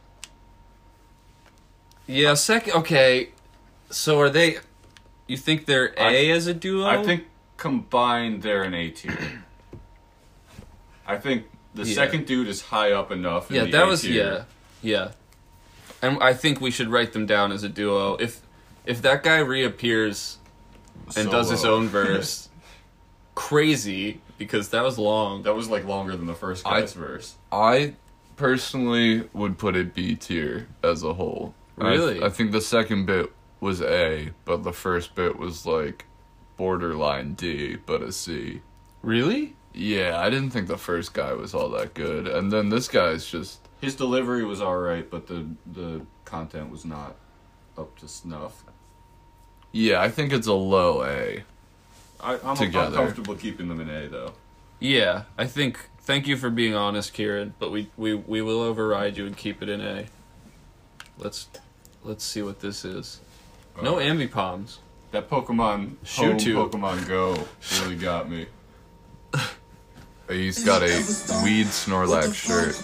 Yeah, 2.07 2.35
second. 2.35 2.75
Okay, 2.75 3.31
so 3.91 4.21
are 4.21 4.29
they? 4.29 4.59
You 5.27 5.39
think 5.39 5.65
they're 5.65 5.95
A 5.97 6.31
as 6.31 6.47
a 6.47 6.55
duo? 6.55 6.87
I 6.87 7.03
think 7.03 7.25
combined 7.57 8.43
they're 8.43 8.63
an 8.63 8.75
A 8.75 8.91
tier. 8.91 9.43
I 11.07 11.17
think 11.17 11.47
the 11.75 11.85
Yeah. 11.85 11.95
second 11.95 12.27
dude 12.27 12.49
is 12.49 12.63
high 12.63 12.93
up 12.93 13.11
enough. 13.13 13.51
In 13.51 13.57
Yeah, 13.57 13.65
the 13.65 13.71
that 13.73 13.83
A 13.85 13.87
was 13.87 14.03
tier. 14.03 14.47
yeah, 14.83 14.91
yeah. 14.95 15.11
And 16.03 16.23
I 16.23 16.33
think 16.35 16.61
we 16.61 16.71
should 16.71 16.89
write 16.91 17.13
them 17.13 17.27
down 17.27 17.51
as 17.53 17.63
a 17.65 17.69
duo. 17.69 18.17
If 18.17 18.41
if 18.87 19.03
that 19.03 19.23
guy 19.23 19.39
reappears 19.39 20.39
and 21.17 21.31
does 21.31 21.51
his 21.51 21.65
own 21.65 21.89
verse, 22.01 22.49
crazy 23.35 24.21
because 24.39 24.69
that 24.71 24.83
was 24.83 24.99
long. 24.99 25.43
That 25.43 25.55
was 25.55 25.69
like 25.69 25.85
longer 25.85 26.17
than 26.17 26.27
the 26.27 26.35
first 26.35 26.67
I- 26.67 26.81
guy's 26.81 26.93
verse. 26.95 27.37
I 27.51 27.95
personally 28.37 29.29
would 29.33 29.59
put 29.59 29.75
it 29.77 29.95
B 29.95 30.15
tier 30.15 30.69
as 30.83 31.03
a 31.03 31.15
whole. 31.15 31.55
I- 31.81 31.91
Really? 31.91 32.23
I, 32.23 32.29
think 32.29 32.53
the 32.53 32.61
second 32.61 33.07
bit 33.07 33.33
was 33.61 33.81
A, 33.83 34.31
but 34.45 34.63
the 34.65 34.73
first 34.73 35.15
bit 35.15 35.37
was 35.39 35.67
like 35.67 36.05
borderline 36.57 37.35
D, 37.35 37.77
but 37.77 38.03
a 38.03 38.13
C. 38.13 38.63
Really? 39.03 39.55
Yeah, 39.75 40.19
I 40.19 40.31
didn't 40.31 40.51
think 40.51 40.67
the 40.67 40.79
first 40.79 41.15
guy 41.15 41.33
was 41.35 41.55
all 41.55 41.69
that 41.71 41.95
good, 41.95 42.27
and 42.27 42.51
then 42.51 42.69
this 42.69 42.89
guy's 42.89 43.27
just 43.27 43.61
His 43.81 43.95
delivery 43.95 44.45
was 44.45 44.61
alright, 44.61 45.09
but 45.11 45.27
the 45.29 45.47
the 45.71 46.03
content 46.25 46.71
was 46.71 46.85
not 46.85 47.17
up 47.77 47.97
to 47.99 48.09
snuff. 48.09 48.65
yeah. 49.73 50.01
I 50.01 50.09
think 50.11 50.33
it's 50.33 50.47
a 50.47 50.53
low 50.55 51.05
A. 51.05 51.45
I, 52.21 52.35
I'm, 52.35 52.59
I'm 52.59 52.93
comfortable 52.93 53.37
keeping 53.37 53.69
them 53.69 53.81
in 53.81 53.89
A 53.89 54.09
though. 54.09 54.33
Yeah, 54.81 55.25
I 55.37 55.47
think. 55.47 55.89
Thank 56.01 56.27
you 56.27 56.37
for 56.37 56.49
being 56.51 56.75
honest, 56.75 57.13
Kieran. 57.13 57.55
But 57.59 57.71
we 57.71 57.91
we 57.97 58.15
we 58.15 58.43
will 58.43 58.61
override 58.63 59.17
you 59.17 59.27
and 59.27 59.37
keep 59.37 59.63
it 59.63 59.69
in 59.69 59.81
A. 59.81 60.07
Let's 61.19 61.49
let's 62.03 62.25
see 62.25 62.43
what 62.43 62.61
this 62.61 62.85
is. 62.85 63.21
No 63.81 63.97
ambipoms. 63.97 64.79
That 65.13 65.31
Pokemon 65.31 65.97
Shoot 66.03 66.25
Home 66.25 66.39
you. 66.41 66.57
Pokemon 66.57 67.07
Go 67.07 67.47
really 67.81 67.97
got 67.97 68.29
me. 68.29 68.47
He's 70.29 70.63
got 70.63 70.83
a 70.83 70.89
weed 71.43 71.67
Snorlax 71.69 72.35
shirt. 72.35 72.79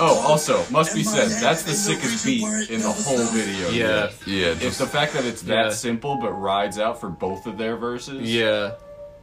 Oh, 0.00 0.24
also 0.26 0.64
must 0.70 0.94
be 0.94 1.02
said 1.02 1.28
that's 1.42 1.62
the 1.62 1.72
sickest 1.72 2.24
beat 2.24 2.42
in 2.70 2.80
the 2.80 2.90
whole 2.90 3.18
video. 3.26 3.68
Yeah. 3.68 4.10
Yeah, 4.26 4.46
It's 4.52 4.60
just 4.62 4.78
the 4.78 4.86
fact 4.86 5.12
that 5.12 5.24
it's 5.26 5.42
that 5.42 5.64
Yeah. 5.66 5.70
simple 5.70 6.16
but 6.16 6.32
rides 6.32 6.78
out 6.78 7.00
for 7.00 7.08
both 7.10 7.46
of 7.46 7.58
their 7.58 7.76
verses. 7.76 8.22
Yeah. 8.32 8.72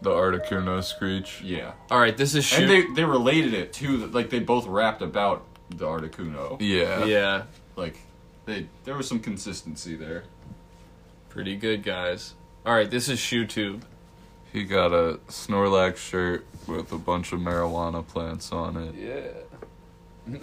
the 0.03 0.11
Articuno 0.11 0.83
screech. 0.83 1.41
Yeah. 1.41 1.71
All 1.89 1.99
right. 1.99 2.15
This 2.15 2.35
is 2.35 2.45
shoot. 2.45 2.61
And 2.61 2.69
they 2.69 2.93
they 2.93 3.03
related 3.03 3.55
it 3.55 3.73
to 3.73 4.05
like 4.07 4.29
they 4.29 4.37
both 4.39 4.67
rapped 4.67 5.01
about 5.01 5.43
the 5.71 5.85
Articuno. 5.85 6.57
Yeah. 6.59 7.05
yeah. 7.05 7.43
Like 7.75 7.97
they 8.45 8.67
there 8.83 8.93
was 8.95 9.07
some 9.07 9.19
consistency 9.19 9.95
there. 9.95 10.25
Pretty 11.29 11.55
good, 11.55 11.81
guys. 11.81 12.35
All 12.63 12.75
right. 12.75 12.89
This 12.91 13.09
is 13.09 13.19
ShoeTube. 13.19 13.81
He 14.53 14.63
got 14.63 14.93
a 14.93 15.19
Snorlax 15.27 15.97
shirt 15.97 16.45
with 16.67 16.91
a 16.91 16.97
bunch 16.97 17.31
of 17.33 17.39
marijuana 17.39 18.05
plants 18.05 18.51
on 18.51 18.77
it. 18.77 18.95
Yeah. 18.95 19.31
And 20.27 20.41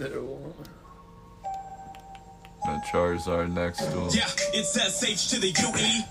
a 2.67 2.81
Charizard 2.85 3.53
next 3.53 3.79
to 3.79 3.91
him. 3.91 4.09
Yeah, 4.11 4.29
it's 4.53 4.77
uh, 4.77 4.89
SH 4.89 5.29
to 5.31 5.39
the 5.39 5.49
UE. 5.49 6.03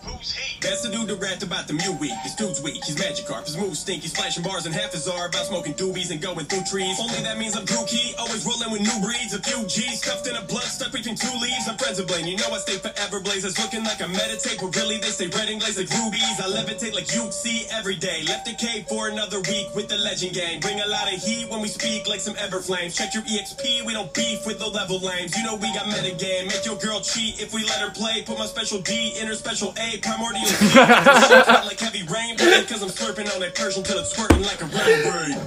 That's 0.61 0.83
the 0.83 0.91
dude 0.91 1.09
that 1.09 1.21
rapped 1.21 1.43
about 1.43 1.67
the 1.67 1.75
Mew 1.75 1.93
week. 2.01 2.15
This 2.23 2.35
dude's 2.35 2.63
weak, 2.63 2.83
he's 2.85 2.97
Magikarp, 2.97 3.45
his 3.47 3.57
moves 3.57 3.81
stink, 3.81 4.03
he's 4.03 4.15
flashing 4.15 4.43
bars 4.43 4.67
and 4.67 4.75
half 4.75 4.93
his 4.93 5.09
are 5.09 5.29
about 5.29 5.47
smoking 5.47 5.75
doobies 5.75 6.11
and 6.11 6.21
going 6.21 6.47
through 6.47 6.65
trees. 6.65 6.99
Only 7.01 7.21
that 7.23 7.39
means 7.39 7.57
I'm 7.57 7.65
Drew 7.65 7.85
Key, 7.87 8.15
always 8.19 8.47
rolling 8.47 8.71
with 8.73 8.81
new 8.81 8.99
breeds, 9.05 9.35
a 9.35 9.41
few 9.43 9.67
G's 9.67 10.03
stuffed 10.03 10.27
in 10.27 10.37
a 10.37 10.43
blood 10.43 10.65
stuck 10.65 10.93
between 10.93 11.17
two 11.17 11.33
leaves. 11.41 11.69
I'm 11.69 11.77
friends 11.77 11.99
of 11.99 12.07
Blaine, 12.07 12.27
you 12.27 12.37
know 12.37 12.49
I 12.53 12.59
stay 12.59 12.79
forever 12.79 13.21
blazers, 13.21 13.59
looking 13.59 13.85
like 13.85 14.01
I 14.01 14.07
meditate, 14.07 14.59
but 14.61 14.75
really 14.77 14.99
they 14.99 15.13
stay 15.13 15.29
red 15.29 15.49
and 15.49 15.61
glaze 15.61 15.77
like 15.77 15.91
rubies. 15.91 16.39
I 16.41 16.49
levitate 16.49 16.95
like 16.95 17.13
you 17.15 17.31
see 17.33 17.67
every 17.71 17.97
day. 17.97 18.25
Left 18.29 18.47
the 18.47 18.55
cave 18.55 18.87
for 18.89 19.09
another 19.09 19.41
week 19.41 19.69
with 19.75 19.89
the 19.89 19.99
legend 19.99 20.35
gang. 20.35 20.61
Bring 20.61 20.81
a 20.81 20.87
lot 20.87 21.13
of 21.13 21.21
heat 21.21 21.51
when 21.51 21.61
we 21.61 21.69
speak 21.69 22.09
like 22.09 22.21
some 22.21 22.35
Everflames. 22.35 22.97
Check 22.97 23.13
your 23.15 23.25
EXP, 23.25 23.85
we 23.85 23.93
don't 23.93 24.13
beef 24.15 24.47
with 24.47 24.59
the 24.59 24.69
level 24.69 25.01
lames. 25.01 25.37
You 25.37 25.45
know 25.45 25.57
we 25.57 25.73
got 25.75 25.87
metagame. 25.87 26.44
Make 26.47 26.65
your 26.67 26.77
girl 26.77 27.01
cheat 27.01 27.41
if 27.41 27.53
we 27.55 27.63
let 27.65 27.81
her 27.81 27.91
play. 27.91 28.23
Put 28.23 28.39
my 28.39 28.47
special 28.47 28.81
D 28.81 29.15
in 29.21 29.27
her 29.27 29.35
special 29.35 29.75
A. 29.79 29.99
Primordial 29.99 30.45
D. 30.61 30.75
Like 30.75 31.81
heavy 31.81 32.03
rain, 32.13 32.37
because 32.37 32.83
I'm 32.83 32.89
slurping 32.89 33.33
on 33.35 33.41
that 33.41 33.55
Persian 33.55 33.83
till 33.83 33.99
it's 33.99 34.11
squirting 34.13 34.43
like 34.43 34.61
a 34.61 34.67
river 34.67 35.11
rain. 35.19 35.39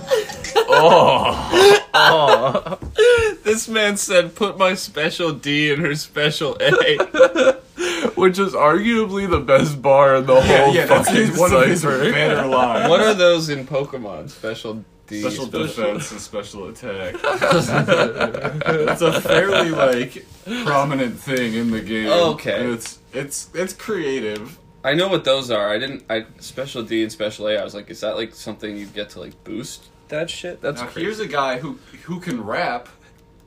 Oh. 0.70 1.84
Oh. 1.94 2.78
This 3.44 3.68
man 3.68 3.98
said, 3.98 4.36
"Put 4.36 4.58
my 4.58 4.74
special 4.76 5.32
D 5.34 5.72
in 5.72 5.80
her 5.82 5.96
special 5.96 6.58
A." 6.60 7.54
Which 8.16 8.40
is 8.40 8.54
arguably 8.54 9.30
the 9.30 9.40
best 9.40 9.82
bar 9.82 10.16
in 10.18 10.26
the 10.26 10.34
Yeah, 10.36 10.42
whole 10.66 10.74
yeah, 10.74 10.86
that's 10.88 11.08
fucking 11.10 11.28
his, 11.28 11.38
one 11.40 11.54
of 11.54 11.66
his 11.68 11.84
better 11.84 12.46
lines. 12.48 12.90
what 12.90 13.00
are 13.02 13.14
those 13.14 13.50
in 13.50 13.66
Pokemon? 13.68 14.30
Special 14.32 14.84
D. 15.08 15.22
special 15.22 15.46
defense 15.48 16.12
and 16.12 16.20
special 16.22 16.68
attack. 16.68 17.16
it's 17.24 19.02
a 19.02 19.22
fairly 19.22 19.72
like 19.72 20.26
prominent 20.66 21.18
thing 21.18 21.54
in 21.54 21.72
the 21.72 21.82
game. 21.82 22.08
Okay. 22.10 22.62
And 22.62 22.74
it's 22.74 23.00
it's 23.14 23.50
it's 23.54 23.74
creative. 23.74 24.60
I 24.84 24.94
know 24.94 25.08
what 25.08 25.24
those 25.24 25.50
are. 25.50 25.70
I 25.70 25.80
didn't. 25.80 26.04
I 26.10 26.26
special 26.40 26.84
D 26.84 27.04
and 27.04 27.12
special 27.12 27.48
A. 27.48 27.58
I 27.58 27.64
was 27.64 27.74
like, 27.74 27.90
is 27.90 28.02
that 28.02 28.16
like 28.16 28.36
something 28.36 28.76
you 28.78 28.86
get 28.86 29.10
to 29.12 29.20
like 29.22 29.42
boost 29.44 29.86
that 30.10 30.30
shit? 30.30 30.62
That's 30.62 30.82
Now 30.82 30.88
crazy. 30.88 31.02
here's 31.02 31.20
a 31.20 31.28
guy 31.28 31.58
who 31.60 31.80
who 32.04 32.20
can 32.20 32.44
rap 32.44 32.90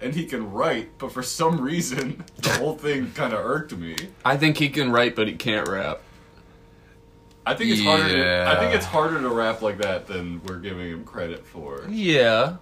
and 0.01 0.15
he 0.15 0.25
can 0.25 0.51
write, 0.51 0.97
but 0.99 1.13
for 1.13 1.23
some 1.23 1.61
reason 1.61 2.25
the 2.39 2.51
whole 2.53 2.75
thing 2.77 3.11
kind 3.13 3.33
of 3.35 3.45
irked 3.45 3.77
me. 3.77 3.97
I 4.25 4.37
think 4.39 4.57
he 4.57 4.71
can 4.71 4.91
write, 4.91 5.15
but 5.15 5.29
he 5.29 5.35
can't 5.35 5.69
rap. 5.69 6.01
I 7.51 7.55
think 7.55 7.71
it's 7.73 7.83
harder. 7.83 8.09
To, 8.09 8.49
I 8.51 8.57
think 8.59 8.75
it's 8.75 8.87
harder 8.87 9.21
to 9.21 9.29
rap 9.29 9.63
like 9.63 9.79
that 9.79 10.07
than 10.07 10.43
we're 10.45 10.59
giving 10.59 10.89
him 10.89 11.05
credit 11.05 11.45
for. 11.47 11.85
Yeah. 11.89 12.57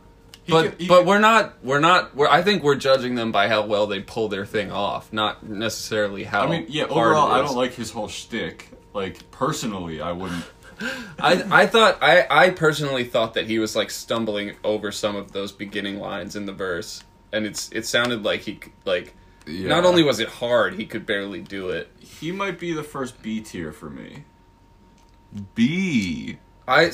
He 0.44 0.52
but 0.52 0.78
can- 0.78 0.88
but 0.88 0.98
can- 1.00 1.06
we're 1.06 1.18
not 1.18 1.62
we're 1.64 1.80
not 1.80 2.14
we're 2.16 2.28
I 2.28 2.42
think 2.42 2.62
we're 2.62 2.74
judging 2.76 3.14
them 3.14 3.32
by 3.32 3.48
how 3.48 3.66
well 3.66 3.86
they 3.86 4.00
pull 4.00 4.28
their 4.28 4.46
thing 4.46 4.72
off, 4.72 5.12
not 5.12 5.46
necessarily 5.46 6.24
how. 6.24 6.42
I 6.44 6.50
mean, 6.50 6.66
yeah. 6.68 6.84
Overall, 6.84 7.30
I 7.30 7.38
don't 7.42 7.56
like 7.56 7.74
his 7.74 7.90
whole 7.90 8.08
shtick. 8.08 8.70
Like 8.94 9.30
personally, 9.30 10.00
I 10.00 10.12
wouldn't. 10.12 10.44
I 11.18 11.44
I 11.50 11.66
thought 11.66 11.98
I 12.02 12.26
I 12.30 12.50
personally 12.50 13.04
thought 13.04 13.34
that 13.34 13.46
he 13.46 13.58
was 13.58 13.76
like 13.76 13.90
stumbling 13.90 14.56
over 14.64 14.90
some 14.92 15.16
of 15.16 15.32
those 15.32 15.52
beginning 15.52 15.98
lines 15.98 16.34
in 16.36 16.46
the 16.46 16.52
verse, 16.52 17.04
and 17.32 17.44
it's 17.44 17.68
it 17.72 17.84
sounded 17.84 18.22
like 18.22 18.40
he 18.42 18.60
like 18.86 19.14
Yeah. 19.46 19.68
not 19.68 19.84
only 19.84 20.02
was 20.02 20.18
it 20.20 20.28
hard, 20.28 20.74
he 20.74 20.86
could 20.86 21.04
barely 21.04 21.40
do 21.42 21.68
it. 21.70 21.90
He 21.98 22.32
might 22.32 22.58
be 22.58 22.72
the 22.72 22.82
first 22.84 23.20
B 23.22 23.40
tier 23.40 23.70
for 23.72 23.90
me. 23.90 24.24
B. 25.54 26.38
I 26.66 26.90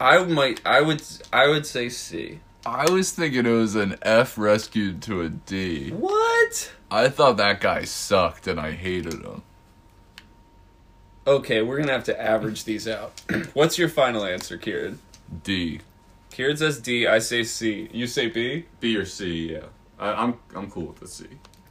I 0.00 0.24
might 0.24 0.60
I 0.64 0.80
would 0.80 1.02
I 1.32 1.48
would 1.48 1.66
say 1.66 1.88
C. 1.88 2.40
I 2.66 2.90
was 2.90 3.12
thinking 3.12 3.46
it 3.46 3.50
was 3.50 3.74
an 3.74 3.96
F 4.02 4.36
rescued 4.36 5.02
to 5.02 5.22
a 5.22 5.28
D. 5.28 5.90
What? 5.90 6.72
I 6.90 7.08
thought 7.08 7.36
that 7.36 7.60
guy 7.60 7.84
sucked 7.84 8.46
and 8.46 8.60
I 8.60 8.72
hated 8.72 9.22
him. 9.22 9.42
Okay, 11.26 11.62
we're 11.62 11.78
gonna 11.78 11.92
have 11.92 12.04
to 12.04 12.20
average 12.20 12.64
these 12.64 12.88
out. 12.88 13.20
What's 13.52 13.78
your 13.78 13.88
final 13.88 14.24
answer, 14.24 14.56
Kieran? 14.56 14.98
D. 15.44 15.80
Kieran 16.30 16.56
says 16.56 16.78
D. 16.80 17.06
I 17.06 17.18
say 17.18 17.42
C. 17.42 17.88
You 17.92 18.06
say 18.06 18.28
B. 18.28 18.66
B 18.80 18.96
or 18.96 19.04
C, 19.04 19.52
yeah. 19.52 19.66
I, 19.98 20.12
I'm 20.12 20.38
I'm 20.54 20.70
cool 20.70 20.86
with 20.86 21.00
the 21.00 21.08
C. 21.08 21.26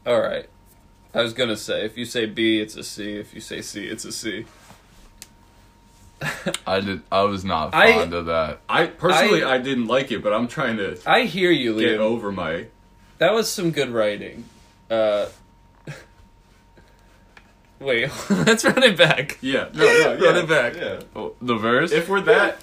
All 0.06 0.20
right. 0.20 0.48
I 1.14 1.22
was 1.22 1.34
gonna 1.34 1.58
say 1.58 1.86
if 1.86 1.98
you 1.98 2.06
say 2.06 2.26
B, 2.28 2.60
it's 2.60 2.76
a 2.76 2.84
C. 2.84 3.16
If 3.18 3.34
you 3.34 3.42
say 3.42 3.62
C, 3.62 3.86
it's 3.88 4.06
a 4.06 4.12
C. 4.12 4.46
I 6.68 6.80
did. 6.80 7.02
I 7.12 7.22
was 7.24 7.46
not 7.46 7.74
I- 7.74 7.94
fond 7.94 8.14
of 8.14 8.26
that. 8.28 8.60
I 8.68 8.88
personally 8.88 9.44
I- 9.44 9.56
I, 9.56 9.58
didn't 9.60 9.88
like 9.88 10.12
it, 10.12 10.24
but 10.24 10.34
I'm 10.34 10.48
trying 10.48 10.78
to 10.78 10.98
I 11.06 11.24
hear 11.24 11.52
you, 11.52 11.80
get 11.80 12.00
over 12.00 12.32
my. 12.32 12.66
That 13.20 13.34
was 13.34 13.50
some 13.50 13.72
good 13.72 13.90
writing. 13.90 14.46
Uh, 14.90 15.28
wait, 17.80 18.10
let's 18.30 18.64
run 18.64 18.84
it 18.84 18.98
back. 18.98 19.38
Yeah, 19.42 19.70
no, 19.74 19.84
no, 19.84 19.86
yeah, 19.86 20.26
Run 20.26 20.36
it 20.38 20.50
back. 20.50 20.76
Yeah. 20.76 21.00
Oh, 21.16 21.36
the 21.42 21.56
verse. 21.56 21.92
If 21.92 22.10
we're 22.10 22.22
that, 22.22 22.60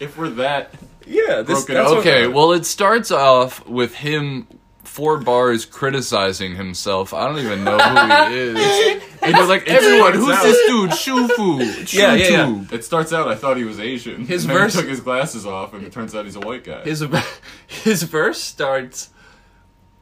if 0.00 0.16
we're 0.16 0.30
that, 0.30 0.74
Yeah, 1.06 1.42
this, 1.42 1.64
Broken 1.64 1.74
that's 1.74 1.90
what- 1.90 1.98
okay, 1.98 2.26
well, 2.26 2.52
it 2.52 2.66
starts 2.66 3.10
off 3.10 3.66
with 3.66 3.94
him 3.94 4.46
four 4.86 5.18
bars 5.18 5.64
criticizing 5.66 6.54
himself. 6.56 7.12
I 7.12 7.26
don't 7.28 7.38
even 7.38 7.64
know 7.64 7.76
who 7.78 8.30
he 8.30 8.36
is. 8.40 9.02
And 9.22 9.34
they're 9.34 9.46
like, 9.46 9.66
everyone, 9.68 10.14
who's 10.14 10.34
out- 10.36 10.42
this 10.42 10.66
dude? 10.66 10.90
Shufu. 10.90 11.92
Yeah, 11.98 12.14
yeah, 12.14 12.28
yeah. 12.48 12.64
It 12.72 12.84
starts 12.84 13.12
out 13.12 13.28
I 13.28 13.34
thought 13.34 13.56
he 13.56 13.64
was 13.64 13.78
Asian. 13.80 14.24
His 14.26 14.44
and 14.44 14.50
then 14.50 14.58
verse- 14.58 14.74
he 14.74 14.80
took 14.80 14.88
his 14.90 15.00
glasses 15.00 15.44
off, 15.46 15.74
and 15.74 15.84
it 15.84 15.92
turns 15.92 16.14
out 16.14 16.24
he's 16.24 16.36
a 16.36 16.40
white 16.40 16.64
guy. 16.64 16.82
his 16.82 17.04
his 17.66 18.02
verse 18.04 18.40
starts 18.40 19.10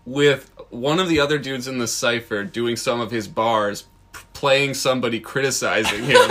with 0.04 0.50
one 0.70 1.00
of 1.00 1.08
the 1.08 1.20
other 1.20 1.38
dudes 1.38 1.66
in 1.66 1.78
the 1.78 1.86
cipher 1.88 2.44
doing 2.44 2.76
some 2.76 3.00
of 3.00 3.10
his 3.10 3.26
bars, 3.26 3.84
p- 4.12 4.20
playing 4.34 4.74
somebody 4.74 5.18
criticizing 5.20 6.04
him. 6.04 6.30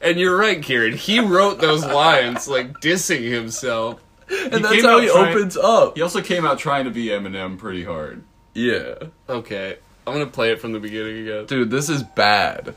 and 0.00 0.18
you're 0.20 0.36
right, 0.36 0.62
Kieran. 0.62 0.92
He 0.96 1.20
wrote 1.20 1.58
those 1.60 1.84
lines 1.84 2.46
like 2.48 2.74
dissing 2.80 3.30
himself. 3.30 4.02
And 4.30 4.64
that's 4.64 4.82
how 4.82 4.98
he 5.00 5.08
trying- 5.08 5.34
opens 5.34 5.56
up. 5.56 5.96
he 5.96 6.02
also 6.02 6.20
came 6.20 6.44
out 6.44 6.58
trying 6.58 6.84
to 6.84 6.90
be 6.90 7.06
Eminem 7.06 7.58
pretty 7.58 7.84
hard. 7.84 8.22
Yeah. 8.54 8.94
Okay, 9.28 9.76
I'm 10.06 10.12
gonna 10.14 10.26
play 10.26 10.50
it 10.52 10.60
from 10.60 10.72
the 10.72 10.80
beginning 10.80 11.18
again. 11.28 11.46
Dude, 11.46 11.70
this 11.70 11.88
is 11.88 12.02
bad. 12.02 12.74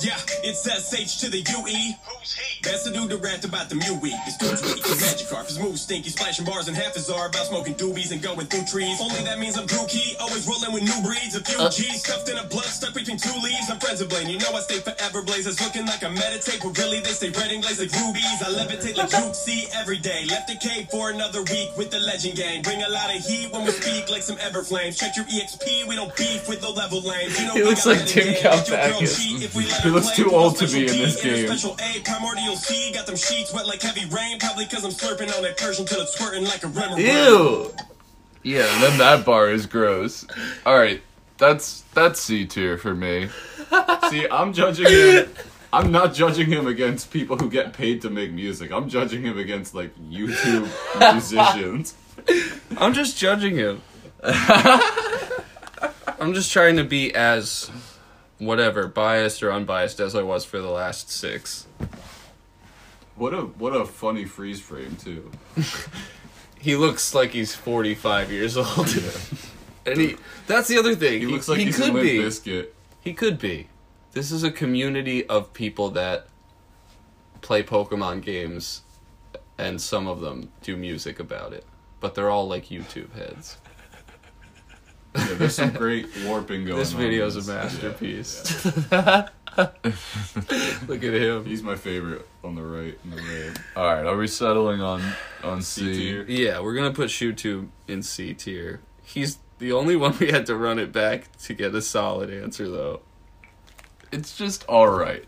Yeah, 0.00 0.18
it's 0.42 0.66
SH 0.66 1.20
to 1.20 1.30
the 1.30 1.38
UE. 1.38 1.94
Who's 2.08 2.34
he? 2.34 2.62
That's 2.62 2.84
the 2.84 2.90
dude 2.90 3.10
that 3.10 3.22
rapped 3.22 3.44
about 3.44 3.68
the 3.68 3.76
Mew 3.76 3.94
week. 4.00 4.18
This 4.26 4.36
dude's 4.36 4.62
weak, 4.62 4.84
he's 4.84 4.98
Magikarp, 4.98 5.46
his 5.46 5.58
moves 5.58 5.82
stink, 5.82 6.04
he's 6.04 6.14
splashing 6.14 6.44
bars 6.44 6.66
and 6.68 6.76
half 6.76 6.94
his 6.94 7.10
are 7.10 7.28
about 7.28 7.46
smoking 7.46 7.74
doobies 7.74 8.10
and 8.10 8.22
going 8.22 8.46
through 8.46 8.66
trees. 8.66 8.98
Only 9.00 9.22
that 9.22 9.38
means 9.38 9.56
I'm 9.56 9.66
Drew 9.66 9.86
Key, 9.86 10.16
always 10.18 10.46
rolling 10.46 10.72
with 10.72 10.82
new 10.82 11.00
breeds. 11.06 11.36
A 11.36 11.40
few 11.44 11.58
uh. 11.60 11.70
G's 11.70 12.02
stuffed 12.02 12.28
in 12.28 12.38
a 12.38 12.44
blood 12.44 12.66
stuck 12.66 12.94
between 12.94 13.18
two 13.18 13.34
leaves. 13.44 13.70
I'm 13.70 13.78
friends 13.78 14.00
of 14.00 14.08
Blaine, 14.08 14.28
you 14.28 14.38
know 14.38 14.50
I 14.50 14.60
stay 14.60 14.80
forever 14.80 15.22
blazers. 15.22 15.60
Looking 15.60 15.86
like 15.86 16.02
I 16.02 16.08
meditate, 16.08 16.60
but 16.62 16.76
really 16.78 17.00
they 17.00 17.14
stay 17.14 17.30
red 17.30 17.52
and 17.52 17.62
glaze 17.62 17.78
like 17.78 17.92
rubies. 18.00 18.40
I 18.42 18.50
levitate 18.50 18.96
like 18.96 19.10
Juke 19.10 19.34
C 19.34 19.68
every 19.74 19.98
day. 19.98 20.24
Left 20.26 20.48
the 20.48 20.56
cave 20.56 20.88
for 20.90 21.10
another 21.10 21.42
week 21.46 21.76
with 21.76 21.90
the 21.90 22.00
legend 22.00 22.36
gang. 22.36 22.62
Bring 22.62 22.82
a 22.82 22.88
lot 22.88 23.14
of 23.14 23.22
heat 23.22 23.52
when 23.52 23.64
we 23.64 23.70
speak 23.70 24.10
like 24.10 24.22
some 24.22 24.36
Everflames. 24.42 24.98
Check 24.98 25.14
your 25.14 25.26
EXP, 25.26 25.86
we 25.86 25.94
don't 25.94 26.14
beef 26.16 26.48
with 26.48 26.60
the 26.60 26.70
level 26.70 27.00
lames. 27.02 27.38
You 27.38 27.46
know 27.46 27.54
He 27.54 27.62
we 27.62 27.68
looks 27.68 27.84
got 27.84 27.98
like 27.98 28.06
Tim 28.06 28.34
metagame. 28.34 28.34
Make 28.34 28.68
your 28.68 28.76
girl 28.76 29.00
Kalpakis. 29.00 29.59
Cheat 29.64 29.78
if 29.78 29.84
we 29.84 29.90
let 29.90 30.02
He 30.02 30.06
looks 30.06 30.16
too 30.16 30.30
old 30.32 30.56
to 30.56 30.66
be 30.66 30.80
in 30.80 30.98
this 30.98 31.22
game. 31.22 31.46
Special 31.46 31.74
A, 31.74 32.00
primordial 32.00 32.56
C, 32.56 32.92
got 32.92 33.06
them 33.06 33.16
sheets 33.16 33.52
wet 33.52 33.66
like 33.66 33.82
heavy 33.82 34.06
rain. 34.14 34.38
Probably 34.38 34.66
cause 34.66 34.84
I'm 34.84 34.90
slurping 34.90 35.34
on 35.36 35.42
that 35.42 35.56
Persian 35.56 35.86
till 35.86 36.00
it's 36.00 36.14
squirting 36.14 36.44
like 36.44 36.64
a 36.64 36.68
rimmer. 36.68 36.98
Ew. 36.98 37.72
Yeah, 38.42 38.72
and 38.74 38.82
then 38.82 38.98
that 38.98 39.26
bar 39.26 39.50
is 39.50 39.66
gross. 39.66 40.26
All 40.64 40.78
right, 40.78 41.02
that's 41.36 41.82
that's 41.94 42.20
C 42.20 42.46
tier 42.46 42.78
for 42.78 42.94
me. 42.94 43.28
See, 44.10 44.26
I'm 44.30 44.52
judging 44.52 44.86
him. 44.86 45.28
I'm 45.72 45.92
not 45.92 46.14
judging 46.14 46.46
him 46.46 46.66
against 46.66 47.12
people 47.12 47.36
who 47.36 47.48
get 47.48 47.72
paid 47.72 48.02
to 48.02 48.10
make 48.10 48.32
music. 48.32 48.72
I'm 48.72 48.88
judging 48.88 49.22
him 49.22 49.38
against 49.38 49.72
like 49.74 49.96
YouTube 49.98 50.68
musicians. 51.12 51.94
I'm 52.76 52.92
just 52.92 53.16
judging 53.16 53.54
him. 53.54 53.80
I'm 54.22 54.80
just 56.34 56.52
trying 56.52 56.76
to 56.76 56.84
be 56.84 57.14
as 57.14 57.70
whatever 58.40 58.88
biased 58.88 59.42
or 59.44 59.52
unbiased 59.52 60.00
as 60.00 60.16
I 60.16 60.22
was 60.22 60.44
for 60.44 60.58
the 60.58 60.70
last 60.70 61.10
six. 61.10 61.68
What 63.14 63.32
a 63.32 63.42
what 63.42 63.76
a 63.76 63.84
funny 63.84 64.24
freeze 64.24 64.60
frame 64.60 64.96
too. 64.96 65.30
He 66.60 66.76
looks 66.76 67.14
like 67.14 67.30
he's 67.30 67.54
45 67.54 68.30
years 68.30 68.56
old. 68.56 68.68
and 69.86 69.98
he 69.98 70.16
that's 70.46 70.68
the 70.68 70.78
other 70.78 70.94
thing. 70.94 71.20
He 71.20 71.26
looks 71.26 71.48
like 71.48 71.58
he's 71.58 71.76
could 71.76 71.94
be. 71.94 72.18
Biscuit. 72.18 72.74
He 73.00 73.14
could 73.14 73.38
be. 73.38 73.68
This 74.12 74.30
is 74.30 74.44
a 74.44 74.50
community 74.50 75.26
of 75.26 75.54
people 75.54 75.88
that 75.92 76.26
play 77.40 77.62
Pokemon 77.62 78.22
games 78.22 78.82
and 79.56 79.80
some 79.80 80.06
of 80.06 80.20
them 80.20 80.50
do 80.62 80.76
music 80.76 81.18
about 81.18 81.54
it. 81.54 81.64
But 81.98 82.14
they're 82.14 82.28
all 82.28 82.46
like 82.46 82.66
YouTube 82.66 83.14
heads. 83.14 83.56
Yeah, 85.16 85.34
there's 85.34 85.54
some 85.56 85.70
great 85.74 86.08
warping 86.24 86.64
going 86.64 86.74
on. 86.74 86.78
This 86.78 86.94
on. 86.94 87.00
video 87.00 87.26
is 87.26 87.36
a 87.36 87.40
Yeah. 87.52 87.62
masterpiece. 87.62 88.64
Look 90.86 91.02
at 91.04 91.12
him. 91.14 91.44
He's 91.44 91.62
my 91.62 91.74
favorite 91.74 92.26
on 92.44 92.54
the 92.54 92.62
right. 92.62 92.98
On 93.04 93.10
the 93.10 93.16
right. 93.16 93.58
All 93.76 93.84
right, 93.94 94.06
are 94.06 94.16
we 94.16 94.26
settling 94.28 94.80
on 94.80 95.02
on 95.42 95.60
C 95.62 95.92
C? 95.92 95.98
tier. 95.98 96.24
Yeah, 96.28 96.60
we're 96.60 96.74
gonna 96.74 96.92
put 96.92 97.08
ShoeTube 97.08 97.68
in 97.88 98.02
C 98.02 98.32
tier. 98.34 98.80
He's 99.02 99.38
the 99.58 99.72
only 99.72 99.96
one 99.96 100.16
we 100.18 100.30
had 100.30 100.46
to 100.46 100.54
run 100.56 100.78
it 100.78 100.92
back 100.92 101.36
to 101.42 101.54
get 101.54 101.74
a 101.74 101.82
solid 101.82 102.30
answer, 102.30 102.68
though. 102.68 103.00
It's 104.12 104.36
just 104.36 104.64
all 104.66 104.88
right. 104.88 105.24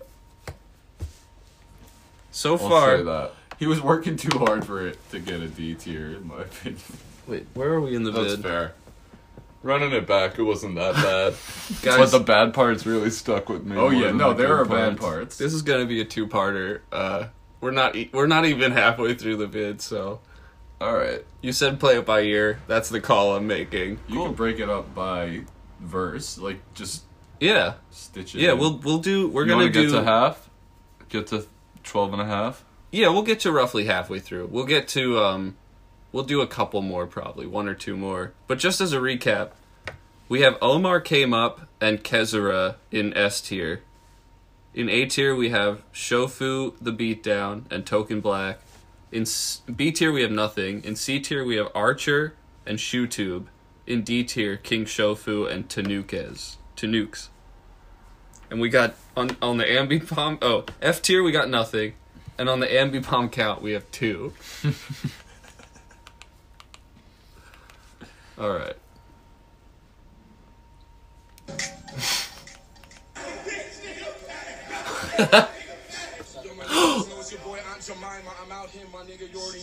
So 2.30 2.52
I'll 2.52 2.58
far, 2.58 2.96
say 2.98 3.02
that. 3.02 3.32
He 3.58 3.66
was 3.66 3.80
working 3.82 4.16
too 4.16 4.38
hard 4.38 4.64
for 4.64 4.86
it 4.86 4.98
to 5.10 5.18
get 5.18 5.40
a 5.40 5.48
D 5.48 5.74
tier, 5.74 6.06
in 6.16 6.26
my 6.28 6.42
opinion. 6.42 6.80
wait, 7.26 7.46
where 7.54 7.70
are 7.72 7.80
we 7.80 7.94
in 7.94 8.04
the 8.04 8.10
That's 8.12 8.34
vid? 8.34 8.42
fair. 8.42 8.72
Running 9.62 9.92
it 9.92 10.06
back, 10.06 10.38
it 10.38 10.42
wasn't 10.42 10.74
that 10.74 10.94
bad. 10.94 11.34
Guys, 11.82 12.10
but 12.10 12.18
the 12.18 12.24
bad 12.24 12.52
parts 12.52 12.84
really 12.84 13.10
stuck 13.10 13.48
with 13.48 13.64
me. 13.64 13.76
Oh 13.76 13.82
more 13.90 13.94
yeah, 13.94 14.06
than 14.08 14.16
no, 14.16 14.32
the 14.32 14.42
there 14.42 14.56
good 14.56 14.72
are 14.72 14.90
bad 14.90 14.98
parts. 14.98 15.38
this 15.38 15.52
is 15.54 15.62
gonna 15.62 15.86
be 15.86 16.00
a 16.00 16.04
two-parter. 16.04 16.80
Uh, 16.90 17.26
we're 17.60 17.70
not 17.70 17.94
e- 17.94 18.10
we're 18.12 18.26
not 18.26 18.44
even 18.44 18.72
halfway 18.72 19.14
through 19.14 19.36
the 19.36 19.46
vid, 19.46 19.80
so 19.80 20.20
All 20.80 20.94
right. 20.96 21.24
you 21.42 21.52
said 21.52 21.78
play 21.78 21.96
it 21.96 22.04
by 22.04 22.22
ear. 22.22 22.58
That's 22.66 22.88
the 22.88 23.00
call 23.00 23.36
I'm 23.36 23.46
making. 23.46 24.00
you 24.08 24.22
can 24.24 24.34
break 24.34 24.58
it 24.58 24.68
up 24.68 24.94
by 24.96 25.42
verse, 25.78 26.38
like 26.38 26.58
just 26.74 27.04
Yeah, 27.38 27.74
stitch 27.90 28.34
it. 28.34 28.40
yeah. 28.40 28.52
in. 28.52 28.58
We'll 28.58 28.78
we'll 28.78 28.98
do. 28.98 29.28
We're 29.28 29.42
you 29.42 29.48
gonna 29.50 29.62
want 29.64 29.74
do. 29.74 29.90
get 29.90 29.96
to 29.96 30.02
half? 30.04 30.50
Get 31.08 31.28
to 31.28 31.46
12 31.84 32.14
and 32.14 32.22
a 32.22 32.26
half? 32.26 32.64
Yeah, 32.90 33.08
we'll 33.10 33.22
get 33.22 33.38
to 33.40 33.52
roughly 33.52 33.84
halfway 33.84 34.18
through. 34.18 34.48
We'll 34.50 34.66
get 34.66 34.88
to 34.88 35.18
um 35.20 35.56
we'll 36.12 36.24
do 36.24 36.40
a 36.40 36.46
couple 36.46 36.82
more 36.82 37.06
probably, 37.06 37.46
one 37.46 37.66
or 37.66 37.74
two 37.74 37.96
more. 37.96 38.32
But 38.46 38.58
just 38.58 38.80
as 38.80 38.92
a 38.92 38.98
recap, 38.98 39.50
we 40.28 40.42
have 40.42 40.56
Omar 40.62 41.00
Cameup 41.00 41.66
and 41.80 42.04
Kezura 42.04 42.76
in 42.90 43.16
S 43.16 43.40
tier. 43.40 43.82
In 44.74 44.88
A 44.88 45.04
tier 45.04 45.34
we 45.34 45.50
have 45.50 45.82
Shofu 45.92 46.74
the 46.80 46.92
Beatdown 46.92 47.70
and 47.70 47.84
Token 47.84 48.20
Black. 48.20 48.60
In 49.10 49.26
B 49.74 49.92
tier 49.92 50.10
we 50.10 50.22
have 50.22 50.30
nothing. 50.30 50.82
In 50.84 50.96
C 50.96 51.20
tier 51.20 51.44
we 51.44 51.56
have 51.56 51.68
Archer 51.74 52.34
and 52.64 52.78
ShoeTube. 52.78 53.46
In 53.86 54.02
D 54.02 54.24
tier 54.24 54.56
King 54.56 54.86
Shofu 54.86 55.50
and 55.50 55.68
Tanukes. 55.68 56.56
Tanukes. 56.76 57.28
And 58.50 58.60
we 58.60 58.70
got 58.70 58.94
on 59.16 59.36
on 59.42 59.58
the 59.58 59.64
Ambipom. 59.64 60.38
Oh, 60.40 60.64
F 60.80 61.02
tier 61.02 61.22
we 61.22 61.32
got 61.32 61.50
nothing, 61.50 61.92
and 62.38 62.48
on 62.48 62.60
the 62.60 62.66
Ambipom 62.66 63.30
count 63.30 63.60
we 63.60 63.72
have 63.72 63.90
two. 63.90 64.32
All 64.64 64.70
right. 64.70 64.72
It's 64.72 64.72
your 64.72 64.72
boy 64.72 64.72
Aunt 64.72 64.72
Jemima. 64.72 64.72
I'm 64.72 64.78
out 67.08 67.10
here, 67.10 67.38
my 67.38 67.68
nigga. 67.68 67.92
You 67.92 67.98
already 68.38 68.74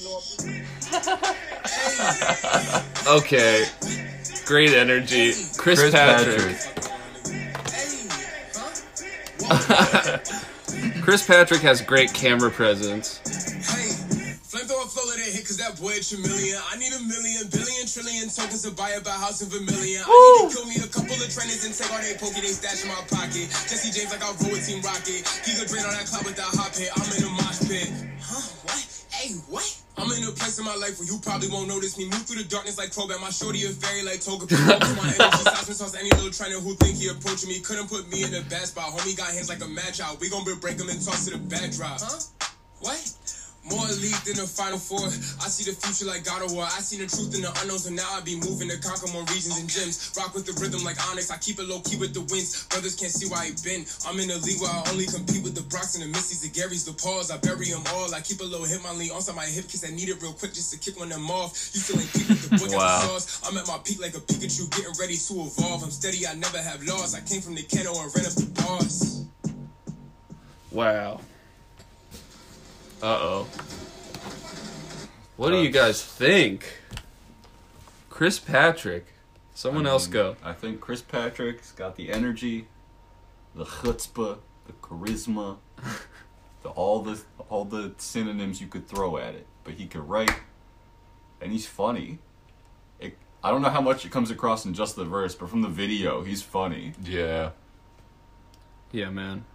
know. 0.04 0.20
Okay. 3.08 3.66
Great 4.46 4.74
energy, 4.74 5.32
Chris, 5.58 5.80
Chris 5.80 5.92
Patrick. 5.92 6.58
Chris 11.04 11.26
Patrick 11.26 11.62
has 11.62 11.82
great 11.82 12.14
camera 12.14 12.50
presence. 12.52 13.49
Hey, 15.30 15.38
flamethrower 15.38 15.38
flow 15.38 15.38
let 15.38 15.38
it 15.38 15.38
hit 15.38 15.46
cause 15.46 15.58
that 15.58 15.78
boy 15.78 15.94
a 15.94 16.02
Charmeleon. 16.02 16.58
I 16.74 16.78
need 16.78 16.94
a 16.94 17.02
million, 17.06 17.46
billion, 17.50 17.86
trillion 17.86 18.30
tokens 18.30 18.64
to 18.66 18.72
buy 18.72 18.94
up 18.98 19.06
a 19.06 19.14
house 19.14 19.42
in 19.42 19.50
Vermilion. 19.50 20.02
I 20.02 20.10
need 20.10 20.50
to 20.50 20.56
kill 20.58 20.66
me 20.66 20.78
a 20.82 20.90
couple 20.90 21.14
of 21.14 21.30
trainers 21.30 21.66
and 21.66 21.74
take 21.74 21.92
all 21.94 22.02
they 22.02 22.18
pokey, 22.18 22.42
they 22.42 22.54
stash 22.54 22.82
in 22.82 22.90
my 22.90 23.02
pocket. 23.06 23.50
Jesse 23.70 23.94
James 23.94 24.10
like 24.10 24.24
I'll 24.26 24.34
roll 24.42 24.58
with 24.58 24.66
Team 24.66 24.82
Rocket. 24.82 25.22
He 25.46 25.54
could 25.54 25.70
drain 25.70 25.86
on 25.86 25.94
that 25.94 26.10
cloud 26.10 26.26
with 26.26 26.38
that 26.38 26.50
hot 26.58 26.74
pit. 26.74 26.90
I'm 26.98 27.06
in 27.14 27.30
a 27.30 27.32
mosh 27.38 27.62
pit. 27.70 27.90
Huh? 28.22 28.42
What? 28.66 28.82
Hey, 29.14 29.38
what? 29.54 29.68
I'm 30.00 30.10
in 30.16 30.24
a 30.24 30.32
place 30.34 30.58
in 30.58 30.66
my 30.66 30.76
life 30.80 30.98
where 30.98 31.06
you 31.06 31.20
probably 31.22 31.52
won't 31.52 31.68
notice 31.68 31.98
me. 32.00 32.10
Move 32.10 32.26
through 32.26 32.42
the 32.42 32.50
darkness 32.50 32.80
like 32.80 32.90
Crobat. 32.90 33.20
My 33.22 33.30
shorty 33.30 33.68
a 33.68 33.70
fairy 33.70 34.02
like 34.02 34.24
Toga. 34.24 34.50
My 34.50 35.14
energy. 35.14 35.46
Stops 35.46 35.78
sauce 35.78 35.94
any 35.94 36.10
little 36.16 36.32
trainer 36.32 36.58
who 36.58 36.74
think 36.80 36.98
he 36.98 37.12
approaching 37.12 37.52
me. 37.52 37.60
Couldn't 37.60 37.92
put 37.92 38.10
me 38.10 38.24
in 38.24 38.32
the 38.32 38.42
bad 38.50 38.66
spot. 38.66 38.96
Homie 38.96 39.18
got 39.18 39.30
hands 39.30 39.50
like 39.50 39.62
a 39.62 39.68
match 39.68 40.00
out. 40.00 40.18
We 40.22 40.30
gon' 40.30 40.48
break 40.48 40.80
him 40.80 40.90
and 40.90 40.98
toss 41.04 41.28
to 41.28 41.36
the 41.36 41.42
backdrop. 41.52 42.00
Huh? 42.00 42.18
What? 42.80 42.98
More 43.70 43.86
elite 43.86 44.18
than 44.26 44.42
the 44.42 44.50
final 44.50 44.78
four. 44.82 45.06
I 45.42 45.48
see 45.50 45.70
the 45.70 45.78
future 45.78 46.10
like 46.10 46.26
God 46.26 46.42
of 46.42 46.52
War. 46.52 46.66
I 46.66 46.82
seen 46.82 47.00
the 47.00 47.08
truth 47.08 47.34
in 47.38 47.42
the 47.46 47.54
unknown, 47.62 47.78
so 47.78 47.94
now 47.94 48.08
I 48.12 48.22
be 48.22 48.36
moving 48.42 48.70
to 48.70 48.78
conquer 48.82 49.08
more 49.14 49.22
regions 49.30 49.58
and 49.62 49.70
gyms. 49.70 50.18
Rock 50.18 50.34
with 50.34 50.46
the 50.50 50.54
rhythm 50.58 50.82
like 50.84 50.98
Onix. 51.10 51.30
I 51.30 51.38
keep 51.38 51.60
it 51.62 51.70
low 51.70 51.80
key 51.86 51.98
with 51.98 52.14
the 52.18 52.22
wins. 52.34 52.66
Brothers 52.74 52.96
can't 52.98 53.14
see 53.14 53.30
why 53.30 53.46
he 53.50 53.54
been. 53.62 53.86
I'm 54.10 54.18
in 54.18 54.30
a 54.34 54.38
league 54.42 54.58
where 54.62 54.74
I 54.74 54.82
only 54.90 55.06
compete 55.06 55.44
with 55.46 55.54
the 55.54 55.62
Brocks 55.70 55.94
and 55.94 56.04
the 56.04 56.10
Missies, 56.10 56.42
the 56.42 56.50
Garys, 56.50 56.86
the 56.86 56.94
Pauls. 56.98 57.30
I 57.30 57.38
bury 57.38 57.70
them 57.70 57.86
all. 57.94 58.10
I 58.14 58.22
keep 58.22 58.42
a 58.42 58.48
low 58.48 58.66
hit 58.66 58.82
my 58.82 58.92
lean 58.98 59.12
on 59.14 59.22
my 59.36 59.46
hip 59.46 59.70
kiss. 59.70 59.86
I 59.86 59.94
need 59.94 60.10
it 60.10 60.18
real 60.22 60.34
quick 60.34 60.54
just 60.54 60.74
to 60.74 60.78
kick 60.82 60.98
one 60.98 61.12
of 61.14 61.18
them 61.18 61.30
off. 61.30 61.54
You 61.74 61.80
still 61.82 62.02
ain't 62.02 62.10
peak 62.14 62.28
with 62.30 62.42
the 62.50 62.58
boy 62.58 62.74
got 62.74 62.78
Wow. 62.82 63.02
the 63.14 63.20
sauce. 63.22 63.46
I'm 63.46 63.58
at 63.58 63.68
my 63.68 63.78
peak 63.86 64.02
like 64.02 64.16
a 64.18 64.22
Pikachu, 64.26 64.66
getting 64.74 64.94
ready 65.00 65.18
to 65.18 65.34
evolve. 65.46 65.84
I'm 65.86 65.92
steady, 65.94 66.26
I 66.26 66.34
never 66.36 66.58
have 66.58 66.82
lost. 66.84 67.14
I 67.16 67.22
came 67.22 67.42
from 67.42 67.54
the 67.56 67.64
Kanto 67.64 67.94
and 68.02 68.10
ran 68.16 68.26
up 68.26 68.34
the 68.34 68.50
boss. 68.66 69.24
Wow. 70.72 71.22
Uh 73.02 73.18
oh. 73.22 73.48
What 75.38 75.52
do 75.52 75.58
you 75.58 75.70
guys 75.70 76.04
think? 76.04 76.80
Chris 78.10 78.40
Patrick. 78.40 79.06
Someone 79.54 79.88
else 79.88 80.06
go. 80.08 80.36
I 80.44 80.52
think 80.52 80.82
Chris 80.82 81.02
Patrick's 81.02 81.72
got 81.72 81.96
the 81.96 82.12
energy, 82.12 82.68
the 83.56 83.64
chutzpah, 83.64 84.40
the 84.68 84.74
charisma, 84.82 85.58
the 86.64 86.70
all 86.70 87.02
the 87.02 87.22
all 87.48 87.64
the 87.64 87.94
synonyms 87.98 88.60
you 88.60 88.68
could 88.68 88.88
throw 88.88 89.18
at 89.18 89.34
it. 89.34 89.48
But 89.64 89.76
he 89.76 89.86
could 89.86 90.10
write, 90.10 90.34
and 91.40 91.54
he's 91.54 91.66
funny. 91.66 92.20
It, 93.00 93.18
I 93.42 93.52
don't 93.52 93.62
know 93.62 93.70
how 93.70 93.82
much 93.82 94.04
it 94.04 94.12
comes 94.12 94.32
across 94.32 94.66
in 94.66 94.74
just 94.74 94.98
the 94.98 95.06
verse, 95.06 95.36
but 95.36 95.50
from 95.50 95.62
the 95.62 95.70
video, 95.70 96.24
he's 96.24 96.42
funny. 96.42 96.92
Yeah. 97.02 97.52
Yeah, 98.92 99.10
man. 99.10 99.46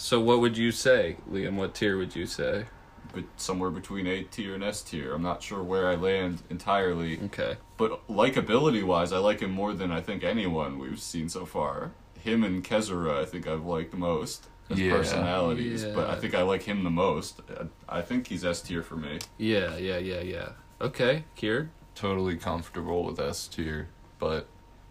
So 0.00 0.18
what 0.18 0.40
would 0.40 0.56
you 0.56 0.72
say, 0.72 1.18
Liam? 1.30 1.56
What 1.56 1.74
tier 1.74 1.98
would 1.98 2.16
you 2.16 2.24
say? 2.24 2.64
But 3.12 3.24
somewhere 3.36 3.68
between 3.70 4.06
A 4.06 4.22
tier 4.22 4.54
and 4.54 4.64
S 4.64 4.80
tier. 4.80 5.12
I'm 5.12 5.22
not 5.22 5.42
sure 5.42 5.62
where 5.62 5.88
I 5.88 5.94
land 5.94 6.42
entirely. 6.48 7.20
Okay. 7.26 7.56
But 7.76 8.08
likability 8.08 8.82
wise, 8.82 9.12
I 9.12 9.18
like 9.18 9.40
him 9.40 9.50
more 9.50 9.74
than 9.74 9.92
I 9.92 10.00
think 10.00 10.24
anyone 10.24 10.78
we've 10.78 10.98
seen 10.98 11.28
so 11.28 11.44
far. 11.44 11.90
Him 12.18 12.42
and 12.44 12.64
Kezura, 12.64 13.20
I 13.20 13.26
think 13.26 13.46
I've 13.46 13.66
liked 13.66 13.92
most 13.92 14.48
as 14.70 14.80
Yeah. 14.80 14.96
personalities, 14.96 15.84
but 15.84 16.08
I 16.08 16.16
think 16.16 16.34
I 16.34 16.42
like 16.42 16.62
him 16.62 16.82
the 16.82 16.90
most. 16.90 17.40
I, 17.88 17.98
I 17.98 18.02
think 18.02 18.28
he's 18.28 18.42
S 18.42 18.62
tier 18.62 18.82
for 18.82 18.96
me. 18.96 19.18
Yeah, 19.36 19.76
yeah, 19.76 19.98
yeah, 19.98 20.20
yeah. 20.22 20.48
Okay, 20.80 21.24
Kier. 21.36 21.68
Totally 21.94 22.36
comfortable 22.36 23.04
with 23.04 23.20
S 23.20 23.46
tier, 23.48 23.88
but 24.18 24.46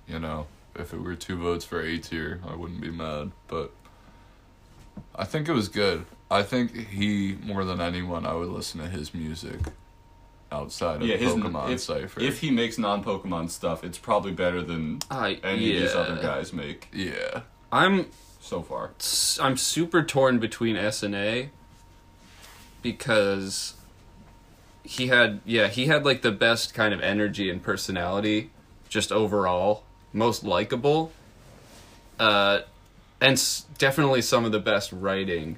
you 0.07 0.19
know, 0.19 0.45
if 0.75 0.93
it 0.93 1.01
were 1.01 1.15
two 1.15 1.37
votes 1.37 1.65
for 1.65 1.81
A 1.81 1.97
tier, 1.97 2.41
I 2.47 2.55
wouldn't 2.55 2.81
be 2.81 2.91
mad. 2.91 3.31
But 3.47 3.71
I 5.15 5.25
think 5.25 5.47
it 5.49 5.53
was 5.53 5.67
good. 5.69 6.05
I 6.31 6.43
think 6.43 6.89
he 6.89 7.37
more 7.41 7.65
than 7.65 7.81
anyone, 7.81 8.25
I 8.25 8.33
would 8.33 8.49
listen 8.49 8.79
to 8.81 8.87
his 8.87 9.13
music 9.13 9.59
outside 10.51 11.01
of 11.01 11.07
yeah, 11.07 11.17
his 11.17 11.33
Pokemon 11.33 11.71
if, 11.71 11.79
Cipher. 11.81 12.21
if 12.21 12.39
he 12.39 12.51
makes 12.51 12.77
non 12.77 13.03
Pokemon 13.03 13.49
stuff, 13.49 13.83
it's 13.83 13.97
probably 13.97 14.31
better 14.31 14.61
than 14.61 14.99
I 15.09 15.39
any 15.43 15.75
of 15.75 15.81
these 15.81 15.95
other 15.95 16.21
guys 16.21 16.53
make 16.53 16.89
Uh, 16.93 16.97
yeah, 16.97 17.41
I'm 17.71 18.07
so 18.39 18.61
far. 18.61 18.91
I'm 19.41 19.57
super 19.57 20.03
torn 20.03 20.39
between 20.39 20.75
S 20.75 21.03
and 21.03 21.15
A 21.15 21.49
because 22.81 23.75
he 24.83 25.07
had 25.07 25.39
yeah 25.45 25.67
he 25.67 25.85
had 25.85 26.05
like 26.05 26.21
the 26.21 26.31
best 26.31 26.73
kind 26.73 26.93
of 26.93 27.01
energy 27.01 27.49
and 27.49 27.61
personality 27.61 28.49
just 28.87 29.11
overall 29.11 29.83
most 30.13 30.43
likable 30.43 31.11
uh 32.19 32.59
and 33.21 33.33
s- 33.33 33.65
definitely 33.77 34.21
some 34.21 34.45
of 34.45 34.51
the 34.51 34.59
best 34.59 34.91
writing. 34.91 35.57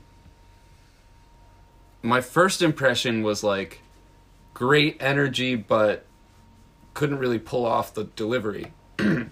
My 2.02 2.22
first 2.22 2.62
impression 2.62 3.22
was 3.24 3.44
like 3.44 3.82
great 4.54 4.98
energy 5.00 5.56
but 5.56 6.06
couldn't 6.94 7.20
really 7.20 7.40
pull 7.40 7.66
off 7.66 7.94
the 7.94 8.06
delivery. 8.06 8.74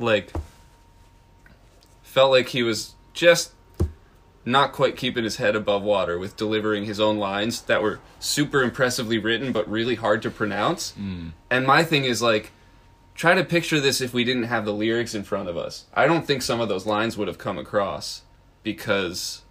Like 0.00 0.32
felt 2.02 2.30
like 2.32 2.48
he 2.48 2.62
was 2.62 2.94
just 3.12 3.52
not 4.44 4.72
quite 4.72 4.96
keeping 4.96 5.22
his 5.22 5.36
head 5.36 5.54
above 5.54 5.82
water 5.82 6.18
with 6.18 6.36
delivering 6.36 6.86
his 6.86 6.98
own 6.98 7.18
lines 7.18 7.60
that 7.62 7.82
were 7.82 8.00
super 8.18 8.62
impressively 8.62 9.18
written 9.18 9.52
but 9.52 9.70
really 9.70 9.96
hard 9.96 10.22
to 10.22 10.30
pronounce. 10.30 10.94
Mm. 10.98 11.32
And 11.50 11.66
my 11.66 11.84
thing 11.84 12.04
is 12.04 12.22
like 12.22 12.50
try 13.14 13.34
to 13.34 13.44
picture 13.44 13.80
this 13.80 14.00
if 14.00 14.12
we 14.14 14.24
didn't 14.24 14.44
have 14.44 14.64
the 14.64 14.72
lyrics 14.72 15.14
in 15.14 15.24
front 15.24 15.48
of 15.48 15.56
us. 15.56 15.86
I 15.94 16.06
don't 16.06 16.26
think 16.26 16.42
some 16.42 16.60
of 16.60 16.68
those 16.68 16.86
lines 16.86 17.16
would 17.16 17.28
have 17.28 17.38
come 17.38 17.58
across 17.58 18.22
because 18.62 19.42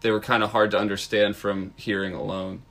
they 0.00 0.10
were 0.10 0.20
kind 0.20 0.42
of 0.42 0.50
hard 0.50 0.70
to 0.72 0.78
understand 0.78 1.36
from 1.36 1.72
hearing 1.76 2.14
alone. 2.14 2.62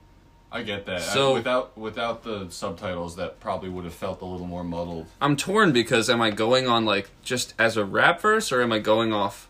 I 0.50 0.62
get 0.62 0.86
that. 0.86 1.02
So- 1.02 1.32
I, 1.32 1.34
without 1.34 1.76
without 1.76 2.22
the 2.22 2.48
subtitles, 2.50 3.16
that 3.16 3.40
probably 3.40 3.68
would 3.68 3.84
have 3.84 3.94
felt 3.94 4.22
a 4.22 4.24
little 4.24 4.46
more 4.46 4.64
muddled. 4.64 5.06
I'm 5.20 5.36
torn 5.36 5.72
because 5.72 6.08
am 6.08 6.22
I 6.22 6.30
going 6.30 6.66
on 6.66 6.84
like 6.84 7.10
just 7.22 7.54
as 7.58 7.76
a 7.76 7.84
rap 7.84 8.20
verse 8.20 8.52
or 8.52 8.62
am 8.62 8.72
I 8.72 8.78
going 8.78 9.12
off? 9.12 9.48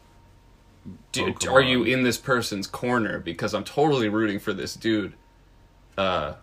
Do, 1.12 1.32
Pokemon. 1.32 1.52
are 1.52 1.60
you 1.60 1.82
in 1.82 2.02
this 2.02 2.16
person's 2.16 2.66
corner? 2.66 3.18
Because 3.18 3.54
I'm 3.54 3.64
totally 3.64 4.08
rooting 4.08 4.38
for 4.38 4.52
this 4.52 4.74
dude. 4.74 5.14
Uh, 5.98 6.34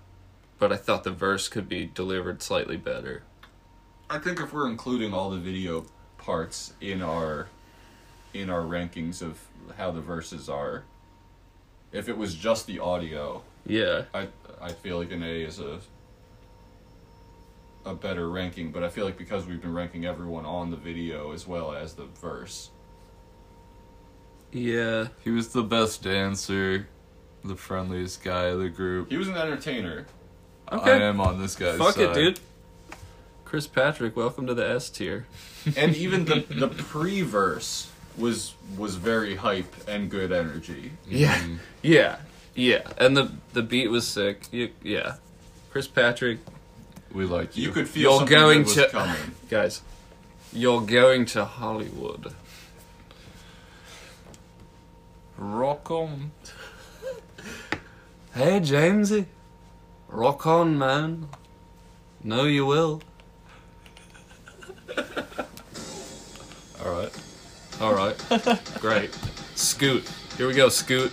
but 0.59 0.71
I 0.71 0.77
thought 0.77 1.03
the 1.03 1.11
verse 1.11 1.47
could 1.47 1.67
be 1.67 1.85
delivered 1.85 2.41
slightly 2.41 2.77
better. 2.77 3.23
I 4.13 4.19
think 4.19 4.39
if 4.39 4.53
we're 4.53 4.69
including 4.69 5.11
all 5.11 5.31
the 5.31 5.39
video 5.39 5.85
parts 6.19 6.73
in 6.79 7.01
our 7.01 7.47
in 8.35 8.51
our 8.51 8.61
rankings 8.61 9.23
of 9.23 9.39
how 9.75 9.89
the 9.89 10.01
verses 10.01 10.49
are, 10.49 10.83
if 11.91 12.07
it 12.07 12.15
was 12.15 12.35
just 12.35 12.67
the 12.67 12.77
audio, 12.77 13.41
Yeah. 13.65 14.03
I 14.13 14.27
I 14.61 14.71
feel 14.71 14.99
like 14.99 15.11
an 15.11 15.23
A 15.23 15.41
is 15.43 15.59
a 15.59 15.79
a 17.85 17.95
better 17.95 18.29
ranking, 18.29 18.71
but 18.71 18.83
I 18.83 18.89
feel 18.89 19.03
like 19.03 19.17
because 19.17 19.47
we've 19.47 19.61
been 19.61 19.73
ranking 19.73 20.05
everyone 20.05 20.45
on 20.45 20.69
the 20.69 20.77
video 20.77 21.31
as 21.31 21.47
well 21.47 21.73
as 21.73 21.95
the 21.95 22.05
verse. 22.05 22.69
Yeah. 24.51 25.07
He 25.23 25.31
was 25.31 25.49
the 25.49 25.63
best 25.63 26.03
dancer, 26.03 26.87
the 27.43 27.55
friendliest 27.55 28.23
guy 28.23 28.43
of 28.45 28.59
the 28.59 28.69
group. 28.69 29.09
He 29.09 29.17
was 29.17 29.27
an 29.27 29.35
entertainer. 29.35 30.05
Okay. 30.71 30.91
I 30.91 31.01
am 31.01 31.19
on 31.19 31.41
this 31.41 31.55
guy's 31.55 31.79
Fuck 31.79 31.97
it, 31.97 32.13
dude. 32.13 32.39
Chris 33.53 33.67
Patrick, 33.67 34.15
welcome 34.15 34.47
to 34.47 34.55
the 34.55 34.67
S 34.67 34.89
tier. 34.89 35.27
and 35.77 35.95
even 35.95 36.25
the 36.25 36.43
the 36.49 36.69
pre-verse 36.69 37.91
was 38.17 38.55
was 38.75 38.95
very 38.95 39.35
hype 39.35 39.71
and 39.87 40.09
good 40.09 40.31
energy. 40.31 40.93
Yeah. 41.07 41.35
Mm-hmm. 41.37 41.55
Yeah. 41.83 42.15
Yeah. 42.55 42.81
And 42.97 43.15
the 43.15 43.31
the 43.53 43.61
beat 43.61 43.89
was 43.91 44.07
sick. 44.07 44.47
You, 44.51 44.71
yeah. 44.81 45.17
Chris 45.69 45.87
Patrick, 45.87 46.39
We 47.13 47.25
like 47.25 47.55
you. 47.55 47.65
You 47.67 47.71
could 47.71 47.87
feel 47.87 48.09
You're 48.09 48.19
something 48.21 48.35
going 48.39 48.63
was 48.63 48.73
to- 48.73 48.87
coming. 48.87 49.15
guys, 49.51 49.83
you're 50.51 50.81
going 50.81 51.25
to 51.25 51.45
Hollywood. 51.45 52.33
rock 55.37 55.91
on. 55.91 56.31
Hey, 58.33 58.59
Jamesy. 58.61 59.27
Rock 60.07 60.47
on, 60.47 60.75
man. 60.79 61.29
No, 62.23 62.45
you 62.45 62.65
will. 62.65 63.03
All 67.83 67.93
right. 67.93 68.15
Great. 68.79 69.13
Scoot. 69.55 70.09
Here 70.37 70.47
we 70.47 70.53
go, 70.53 70.69
Scoot. 70.69 71.11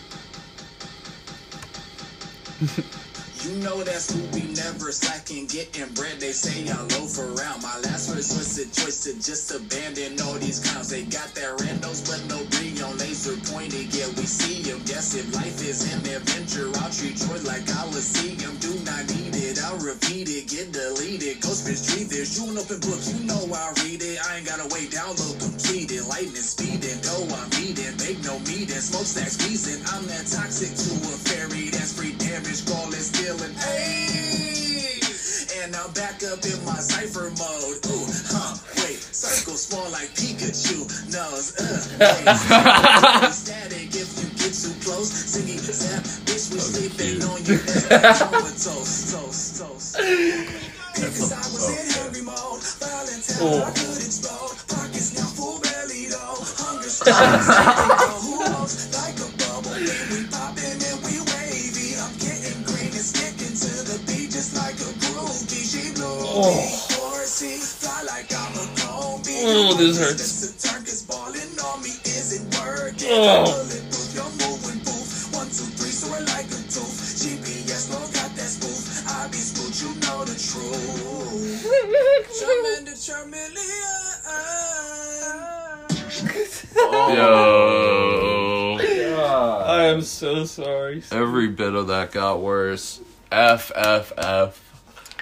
You 3.50 3.56
know 3.64 3.82
that 3.82 3.98
Scooby 3.98 4.46
never 4.54 4.92
slacking, 4.92 5.46
getting 5.46 5.92
bread. 5.94 6.20
They 6.20 6.30
say 6.30 6.70
I 6.70 6.78
loaf 6.94 7.18
around. 7.18 7.62
My 7.66 7.82
last 7.82 8.06
verse 8.06 8.30
was 8.30 8.54
a 8.62 8.66
choice 8.70 9.02
to 9.10 9.14
just 9.14 9.50
abandon 9.50 10.22
all 10.22 10.38
these 10.38 10.62
clowns. 10.62 10.90
They 10.90 11.02
got 11.02 11.34
their 11.34 11.56
randos, 11.56 12.06
but 12.06 12.22
no 12.30 12.38
on 12.86 12.96
laser 12.98 13.36
pointed. 13.50 13.90
Yeah, 13.90 14.06
we 14.14 14.24
see 14.24 14.62
them. 14.62 14.80
Guess 14.86 15.18
if 15.18 15.34
life 15.34 15.60
is 15.66 15.82
an 15.92 16.00
adventure, 16.06 16.70
I'll 16.78 16.90
treat 16.94 17.18
Troy 17.18 17.42
like 17.42 17.66
Coliseum. 17.66 18.56
Do 18.62 18.72
not 18.86 19.04
need 19.18 19.34
it, 19.34 19.58
I'll 19.62 19.82
repeat 19.82 20.30
it, 20.30 20.48
get 20.48 20.72
deleted. 20.72 21.42
Ghost 21.42 21.66
bitch, 21.66 21.82
treat 21.90 22.08
this. 22.08 22.38
You 22.38 22.50
an 22.50 22.58
open 22.58 22.80
book, 22.80 23.02
you 23.02 23.26
know 23.26 23.42
I 23.50 23.74
read 23.82 24.00
it. 24.00 24.18
I 24.22 24.38
ain't 24.38 24.46
gotta 24.46 24.70
wait, 24.70 24.94
download 24.94 25.42
completed. 25.42 26.06
Lightning 26.06 26.38
speeding, 26.38 27.02
go 27.02 27.26
I'm 27.34 27.50
eating. 27.58 27.98
Make 27.98 28.22
no 28.24 28.38
meeting, 28.46 28.80
smokestack 28.80 29.28
squeezing. 29.28 29.82
I'm 29.90 30.06
that 30.08 30.30
toxic 30.30 30.70
to 30.70 30.90
a 31.10 31.14
fairy. 31.28 31.68
That's 31.74 31.92
free 31.98 32.14
damage, 32.16 32.64
call 32.64 32.88
it 32.94 33.04
Hey! 33.40 35.00
And 35.64 35.74
I'm 35.74 35.90
back 35.92 36.20
up 36.28 36.44
in 36.44 36.60
my 36.68 36.76
cipher 36.76 37.32
mode. 37.40 37.80
Ooh, 37.88 38.04
huh, 38.28 38.52
wait. 38.76 39.00
Circle 39.00 39.56
small 39.56 39.88
like 39.90 40.12
Pikachu. 40.12 40.84
Nose, 41.08 41.56
uh. 41.56 43.30
Static 43.32 43.96
if 43.96 44.12
you 44.20 44.28
get 44.36 44.52
too 44.52 44.76
close. 44.84 45.08
Singing 45.08 45.56
zap, 45.56 46.04
bitch, 46.28 46.52
we 46.52 46.60
sleeping 46.60 47.24
on 47.24 47.40
you. 47.48 47.56
Toast, 48.60 49.08
toast, 49.16 49.56
toast. 49.56 49.96
Because 49.96 51.32
I 51.32 51.40
was 51.48 51.64
in 51.64 51.88
hungry 51.96 52.22
mode. 52.22 52.60
Violent 52.76 53.24
I 53.64 53.72
could 53.72 53.96
explode. 54.04 54.52
Pockets 54.68 55.16
now 55.16 55.32
full 55.32 55.60
belly 55.64 56.12
though. 56.12 56.44
Hunger 56.60 56.92
strikes. 56.92 57.48
Who 58.20 58.36
knows? 58.44 58.92
Like 58.92 59.16
a 59.16 59.28
bubble. 59.40 59.80
We 59.80 60.28
popping 60.28 60.39
You 66.30 66.36
know 69.46 69.74
the 69.74 69.92
truth. 69.96 70.20
Charmander, 82.30 82.94
Charmeleon. 82.94 83.58
Yo. 87.16 88.78
I 89.64 89.82
am 89.84 90.02
so 90.02 90.44
sorry. 90.44 91.02
Every 91.10 91.48
bit 91.48 91.74
of 91.74 91.88
that 91.88 92.12
got 92.12 92.40
worse. 92.40 93.00
F 93.32 93.72
F 93.74 94.12
F. 94.16 94.69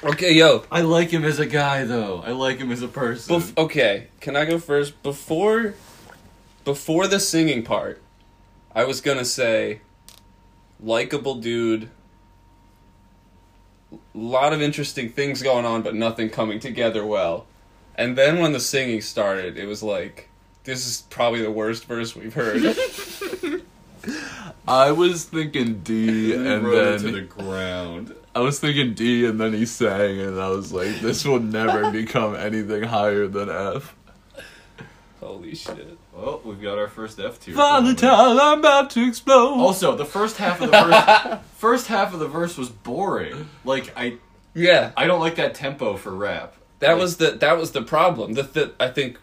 Okay, 0.02 0.32
yo. 0.32 0.64
I 0.70 0.82
like 0.82 1.10
him 1.10 1.24
as 1.24 1.38
a 1.38 1.46
guy 1.46 1.84
though. 1.84 2.22
I 2.24 2.30
like 2.30 2.58
him 2.58 2.70
as 2.70 2.82
a 2.82 2.88
person. 2.88 3.36
Bef- 3.36 3.58
okay, 3.58 4.08
can 4.20 4.36
I 4.36 4.44
go 4.44 4.58
first? 4.58 5.02
Before, 5.02 5.74
before 6.64 7.06
the 7.06 7.18
singing 7.18 7.62
part, 7.62 8.00
I 8.74 8.84
was 8.84 9.00
gonna 9.00 9.24
say, 9.24 9.80
likable 10.80 11.36
dude. 11.36 11.90
A 13.92 13.96
lot 14.14 14.52
of 14.52 14.60
interesting 14.60 15.08
things 15.08 15.42
going 15.42 15.64
on, 15.64 15.82
but 15.82 15.94
nothing 15.94 16.30
coming 16.30 16.60
together 16.60 17.04
well. 17.04 17.46
And 17.94 18.16
then 18.16 18.38
when 18.38 18.52
the 18.52 18.60
singing 18.60 19.00
started, 19.00 19.56
it 19.56 19.66
was 19.66 19.82
like, 19.82 20.28
this 20.64 20.86
is 20.86 21.02
probably 21.10 21.42
the 21.42 21.50
worst 21.50 21.86
verse 21.86 22.14
we've 22.14 22.34
heard. 22.34 22.62
I 24.68 24.92
was 24.92 25.24
thinking 25.24 25.80
D, 25.80 26.34
and 26.34 26.46
and 26.46 26.66
then 26.66 27.00
to 27.00 27.10
the 27.10 27.22
ground. 27.22 28.14
I 28.38 28.40
was 28.40 28.60
thinking 28.60 28.94
D, 28.94 29.26
and 29.26 29.40
then 29.40 29.52
he 29.52 29.66
sang, 29.66 30.20
and 30.20 30.40
I 30.40 30.48
was 30.50 30.72
like, 30.72 31.00
this 31.00 31.24
will 31.24 31.40
never 31.40 31.90
become 32.02 32.36
anything 32.36 32.84
higher 32.84 33.26
than 33.26 33.50
F. 33.50 33.96
Holy 35.18 35.56
shit! 35.56 35.98
Well, 36.14 36.40
we've 36.44 36.62
got 36.62 36.78
our 36.78 36.86
first 36.86 37.18
F 37.18 37.40
tier. 37.40 37.52
Volatile, 37.54 38.40
I'm 38.40 38.60
about 38.60 38.90
to 38.90 39.08
explode. 39.08 39.54
Also, 39.54 39.96
the 39.96 40.04
first 40.04 40.36
half 40.36 40.60
of 40.60 40.70
the 40.70 40.80
verse, 40.80 41.40
first 41.56 41.86
half 41.88 42.14
of 42.14 42.20
the 42.20 42.28
verse 42.28 42.56
was 42.56 42.68
boring. 42.68 43.48
Like 43.64 43.92
I, 43.96 44.18
Yeah, 44.54 44.92
I 44.96 45.08
don't 45.08 45.18
like 45.18 45.34
that 45.34 45.56
tempo 45.56 45.96
for 45.96 46.12
rap. 46.12 46.54
That 46.78 46.92
Like, 46.92 47.00
was 47.00 47.16
the 47.16 47.32
that 47.32 47.58
was 47.58 47.72
the 47.72 47.82
problem. 47.82 48.34
The, 48.34 48.44
the 48.44 48.72
I 48.78 48.88
think 48.88 49.18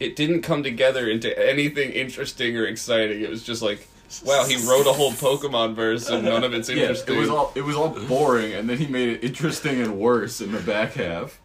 it 0.00 0.16
didn't 0.16 0.40
come 0.40 0.62
together 0.62 1.06
into 1.06 1.38
anything 1.38 1.90
interesting 1.90 2.56
or 2.56 2.64
exciting. 2.64 3.20
It 3.20 3.28
was 3.28 3.42
just 3.42 3.60
like, 3.60 3.86
wow, 4.24 4.44
he 4.46 4.56
wrote 4.68 4.86
a 4.86 4.92
whole 4.92 5.12
Pokemon 5.12 5.74
verse 5.74 6.08
and 6.08 6.24
none 6.24 6.44
of 6.44 6.52
it's 6.54 6.68
yeah, 6.68 6.82
interesting. 6.82 7.16
it 7.16 7.18
was 7.18 7.28
all 7.30 7.52
it 7.54 7.62
was 7.62 7.76
all 7.76 7.88
boring, 7.88 8.52
and 8.52 8.68
then 8.68 8.78
he 8.78 8.86
made 8.86 9.08
it 9.08 9.24
interesting 9.24 9.80
and 9.80 9.98
worse 9.98 10.40
in 10.40 10.52
the 10.52 10.60
back 10.60 10.94
half. 10.94 11.40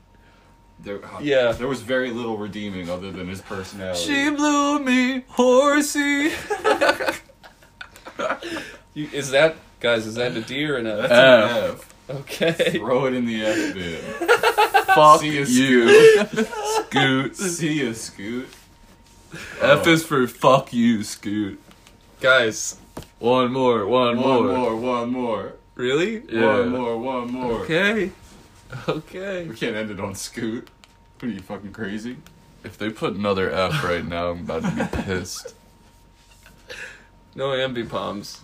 There, 0.79 1.03
uh, 1.05 1.19
Yeah. 1.21 1.51
there 1.51 1.67
was 1.67 1.81
very 1.81 2.09
little 2.09 2.37
redeeming 2.37 2.89
other 2.89 3.11
than 3.11 3.27
his 3.27 3.41
personality. 3.41 3.99
She 3.99 4.29
blew 4.31 4.79
me 4.79 5.23
horsey. 5.27 6.31
You- 8.93 9.09
is 9.13 9.31
that 9.31 9.55
guys? 9.79 10.05
Is 10.05 10.15
that 10.15 10.35
a 10.35 10.41
D 10.41 10.65
or 10.65 10.75
an 10.77 10.85
F? 10.87 10.97
That's 11.09 11.11
an 11.11 11.71
F. 11.75 11.93
Okay. 12.21 12.71
Throw 12.77 13.05
it 13.05 13.13
in 13.13 13.25
the 13.25 13.45
F 13.45 13.73
bin. 13.73 14.01
Fuck 14.95 15.21
See 15.21 15.39
ya, 15.39 15.45
you. 15.47 16.25
Scoot. 16.25 17.35
See 17.37 17.85
ya, 17.85 17.93
Scoot. 17.93 18.49
Oh. 19.61 19.79
F 19.79 19.87
is 19.87 20.03
for 20.03 20.27
fuck 20.27 20.73
you, 20.73 21.03
Scoot. 21.03 21.61
Guys, 22.21 22.77
One 23.19 23.51
more, 23.51 23.85
one, 23.87 24.17
One 24.21 24.45
more. 24.45 24.57
more, 24.57 24.75
one 24.75 25.09
more, 25.11 25.53
really? 25.75 26.21
Yeah. 26.29 26.59
one 26.59 26.69
more, 26.69 26.97
one 26.97 27.31
more. 27.31 27.61
Okay. 27.61 28.11
Okay. 28.87 29.47
We 29.47 29.55
can't 29.55 29.75
end 29.75 29.91
it 29.91 29.99
on 29.99 30.15
Scoot. 30.15 30.69
What 31.19 31.29
are 31.29 31.31
you 31.31 31.39
fucking 31.41 31.73
crazy? 31.73 32.17
If 32.63 32.77
they 32.77 32.89
put 32.91 33.15
another 33.15 33.51
F 33.51 33.83
right 33.83 34.05
now, 34.05 34.29
I'm 34.29 34.41
about 34.41 34.63
to 34.63 34.71
be 34.71 35.01
pissed. 35.03 35.55
No 37.35 37.49
ambipoms. 37.49 38.39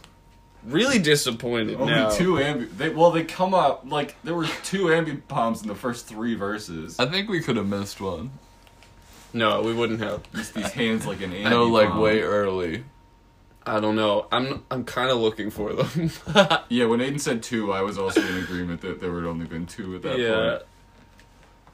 Really 0.66 0.98
disappointed 1.00 1.80
Only 1.80 1.94
now. 1.94 2.10
two 2.10 2.34
ambi. 2.34 2.70
They 2.78 2.90
well, 2.90 3.12
they 3.12 3.24
come 3.24 3.54
up 3.54 3.84
like 3.86 4.16
there 4.24 4.34
were 4.34 4.48
two 4.64 4.86
Ambipoms 4.88 5.62
in 5.62 5.68
the 5.70 5.76
first 5.76 6.08
three 6.08 6.34
verses. 6.36 7.00
I 7.00 7.06
think 7.06 7.30
we 7.30 7.40
could 7.42 7.56
have 7.58 7.68
missed 7.68 8.02
one. 8.02 8.32
No, 9.34 9.62
we 9.62 9.74
wouldn't 9.74 10.00
have. 10.02 10.24
These, 10.34 10.52
these 10.52 10.72
hands 10.72 11.06
like 11.06 11.22
an 11.22 11.32
ambi 11.32 11.46
I 11.46 11.50
know, 11.52 11.66
like 11.66 11.96
way 11.96 12.22
early. 12.22 12.84
I 13.68 13.82
don't 13.82 13.98
know. 13.98 14.28
I'm 14.32 14.64
I'm 14.72 14.86
kind 14.86 15.12
of 15.12 15.18
looking 15.18 15.50
for 15.50 15.74
them. 15.74 16.10
Yeah, 16.70 16.86
when 16.86 17.00
Aiden 17.00 17.20
said 17.20 17.44
two, 17.44 17.72
I 17.72 17.82
was 17.82 17.98
also 17.98 18.22
in 18.22 18.38
agreement 18.38 18.82
that 18.82 19.00
there 19.02 19.12
would 19.12 19.26
only 19.26 19.46
been 19.46 19.66
two 19.66 19.96
at 19.96 20.02
that 20.04 20.18
yeah. 20.20 20.58
point. 20.58 20.62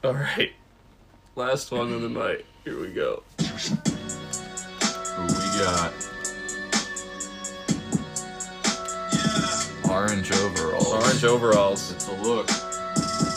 All 0.04 0.14
right. 0.14 0.52
Last 1.36 1.70
one 1.70 1.92
of 1.92 2.02
the 2.02 2.08
night. 2.08 2.46
Here 2.64 2.80
we 2.80 2.92
go. 2.92 3.22
Who 3.38 3.46
we 5.22 5.58
got? 5.58 5.92
Orange 9.88 10.32
overalls. 10.32 10.92
Orange 10.92 11.24
overalls. 11.24 11.92
It's 11.92 12.08
a 12.08 12.14
look. 12.14 12.48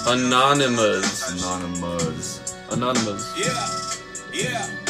Anonymous. 0.08 1.32
Anonymous. 1.32 2.56
Anonymous. 2.72 3.34
Yeah, 3.38 4.42
yeah. 4.42 4.87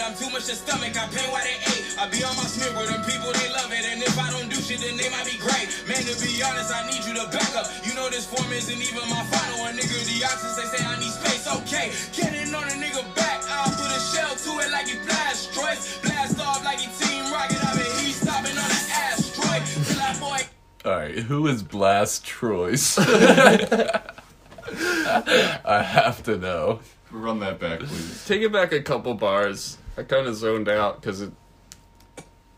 In 0.00 0.06
a 0.06 0.08
bucket. 0.08 0.08
I'm 0.08 0.14
too 0.16 0.30
much 0.32 0.46
to 0.46 0.56
stomach, 0.56 0.96
I 0.96 1.06
pay 1.12 1.26
why 1.30 1.44
they 1.44 1.58
ate. 1.72 1.84
I 1.98 2.08
be 2.08 2.24
on 2.24 2.36
my 2.36 2.44
smear 2.44 2.72
with 2.76 2.88
them 2.88 3.04
people, 3.04 3.32
they 3.32 3.48
love 3.52 3.72
it. 3.72 3.84
And 3.84 4.02
if 4.02 4.18
I 4.18 4.30
don't 4.30 4.48
do 4.48 4.56
shit, 4.56 4.80
then 4.80 4.96
they 4.96 5.08
might 5.10 5.26
be 5.26 5.36
great. 5.38 5.68
Man, 5.88 6.02
to 6.04 6.14
be 6.20 6.42
honest, 6.42 6.72
I 6.72 6.86
need 6.88 7.04
you 7.04 7.14
to 7.20 7.26
back 7.30 7.54
up. 7.56 7.68
You 7.84 7.94
know 7.94 8.08
this 8.08 8.26
form 8.26 8.50
isn't 8.52 8.80
even 8.80 9.04
my 9.08 9.22
final. 9.28 9.66
A 9.66 9.72
nigga, 9.72 9.98
the 10.08 10.24
options, 10.24 10.56
they 10.56 10.68
say 10.72 10.84
I 10.84 10.96
need 10.98 11.12
space. 11.12 11.46
Okay, 11.46 11.92
getting 12.16 12.54
on 12.54 12.64
a 12.64 12.76
nigga 12.80 13.04
back. 13.14 13.44
I'll 13.50 13.70
put 13.70 13.90
a 13.90 14.00
shell 14.00 14.34
to 14.34 14.50
it 14.64 14.70
like 14.72 14.88
he 14.88 14.98
blast 15.04 15.52
Troy's. 15.52 15.98
Blast 16.02 16.40
off 16.40 16.64
like 16.64 16.80
he 16.80 16.88
team 16.98 17.30
rocket. 17.32 17.60
I 17.60 17.76
mean, 17.76 17.92
he's 18.00 18.16
stopping 18.20 18.56
on 18.56 18.70
an 18.70 18.86
asteroid. 18.90 19.62
Till 19.66 19.98
that 20.00 20.16
boy. 20.20 20.40
Alright, 20.88 21.18
who 21.28 21.46
is 21.46 21.62
Blast 21.62 22.24
Troyes? 22.24 22.96
I 24.72 25.82
have 25.82 26.22
to 26.24 26.38
know. 26.38 26.80
Run 27.10 27.40
that 27.40 27.58
back, 27.58 27.80
please. 27.80 28.24
Take 28.26 28.40
it 28.42 28.52
back 28.52 28.72
a 28.72 28.80
couple 28.80 29.14
bars. 29.14 29.76
I 29.96 30.02
kind 30.02 30.26
of 30.26 30.34
zoned 30.36 30.68
out 30.68 31.00
because 31.00 31.22
it. 31.22 31.32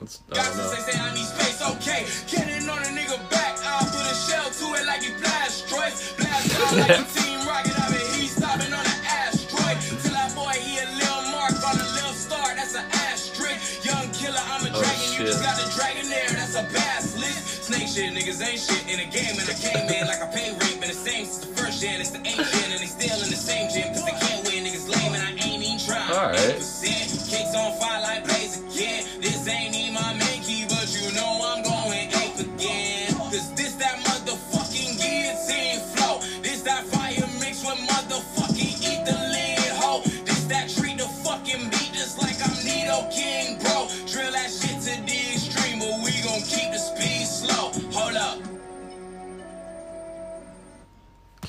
It's, 0.00 0.20
I 0.32 0.34
don't 0.34 0.56
know. 0.56 0.70
they 0.70 0.82
say 0.82 0.98
I 0.98 1.14
need 1.14 1.26
space, 1.30 1.62
okay. 1.62 2.02
Getting 2.26 2.68
on 2.68 2.82
a 2.82 2.90
nigga 2.90 3.14
back, 3.30 3.54
I'll 3.62 3.86
put 3.86 4.02
a 4.02 4.14
shell 4.18 4.50
to 4.50 4.66
it 4.74 4.86
like 4.86 5.02
he 5.02 5.14
blast 5.22 5.70
Troy's. 5.70 6.10
Blast 6.18 6.50
like 6.74 6.90
a 6.90 7.06
team 7.14 7.38
rocket. 7.46 7.78
I 7.78 7.86
mean, 7.86 8.02
he's 8.18 8.34
stopping 8.34 8.74
on 8.74 8.82
an 8.82 9.00
asteroid. 9.06 9.78
Till 10.02 10.10
that 10.10 10.34
boy, 10.34 10.58
he 10.58 10.82
a 10.82 10.86
little 10.98 11.22
mark 11.30 11.54
on 11.62 11.78
a 11.78 11.86
little 11.94 12.14
star. 12.18 12.50
That's 12.58 12.74
an 12.74 12.84
asterisk. 13.06 13.86
Young 13.86 14.10
killer, 14.10 14.42
I'm 14.42 14.66
a 14.66 14.74
oh, 14.74 14.82
dragon. 14.82 15.06
You 15.06 15.22
shit. 15.22 15.38
just 15.38 15.42
got 15.46 15.54
the 15.54 15.70
dragon 15.70 16.10
there. 16.10 16.34
That's 16.34 16.58
a 16.58 16.66
bass 16.74 17.14
list. 17.14 17.70
Snake 17.70 17.86
shit, 17.86 18.10
niggas 18.10 18.42
ain't 18.42 18.58
shit 18.58 18.82
in 18.90 18.98
the 18.98 19.06
game. 19.06 19.38
And 19.38 19.46
I 19.46 19.54
came 19.54 19.86
in 19.86 20.10
like 20.10 20.18
a 20.18 20.30
pay. 20.34 20.50
Been 20.82 20.90
the 20.90 20.98
same 20.98 21.30
since 21.30 21.46
the 21.46 21.54
first 21.54 21.78
gen. 21.78 22.02
It's 22.02 22.10
the 22.10 22.18
gen. 22.18 22.74
And 22.74 22.82
they 22.82 22.90
still 22.90 23.22
in 23.22 23.30
the 23.30 23.38
same 23.38 23.70
gym. 23.70 23.94
Cause 23.94 24.02
they 24.02 24.18
can't 24.18 24.42
win. 24.50 24.66
Niggas 24.66 24.90
lame 24.90 25.14
and 25.14 25.22
I 25.22 25.30
ain't 25.46 25.62
even 25.62 25.78
trying. 25.78 26.10
Alright. 26.10 26.58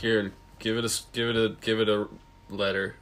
Kieran, 0.04 0.34
give 0.60 0.78
it 0.78 0.84
a 0.84 1.02
give 1.14 1.30
it 1.30 1.38
a 1.38 1.56
give 1.62 1.80
it 1.80 1.88
a 1.88 2.10
letter. 2.50 2.98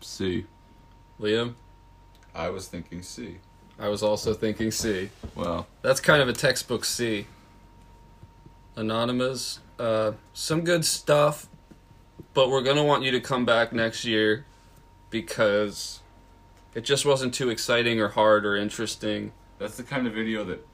C. 0.00 0.46
Liam, 1.20 1.56
I 2.34 2.48
was 2.48 2.66
thinking 2.66 3.02
C. 3.02 3.36
I 3.78 3.88
was 3.90 4.02
also 4.02 4.32
thinking 4.32 4.70
C. 4.70 5.10
Well, 5.34 5.66
That's 5.82 6.00
kind 6.00 6.22
of 6.22 6.30
a 6.30 6.32
textbook 6.32 6.86
C. 6.86 7.26
Anonymous, 8.76 9.60
uh, 9.78 10.12
some 10.32 10.62
good 10.62 10.86
stuff, 10.86 11.48
but 12.32 12.48
we're 12.48 12.62
gonna 12.62 12.84
want 12.84 13.02
you 13.02 13.10
to 13.10 13.20
come 13.20 13.44
back 13.44 13.74
next 13.74 14.06
year 14.06 14.46
because 15.10 16.00
it 16.74 16.82
just 16.82 17.04
wasn't 17.04 17.34
too 17.34 17.50
exciting 17.50 18.00
or 18.00 18.08
hard 18.08 18.46
or 18.46 18.56
interesting. 18.56 19.32
That's 19.58 19.76
the 19.76 19.82
kind 19.82 20.06
of 20.06 20.14
video 20.14 20.44
that, 20.44 20.66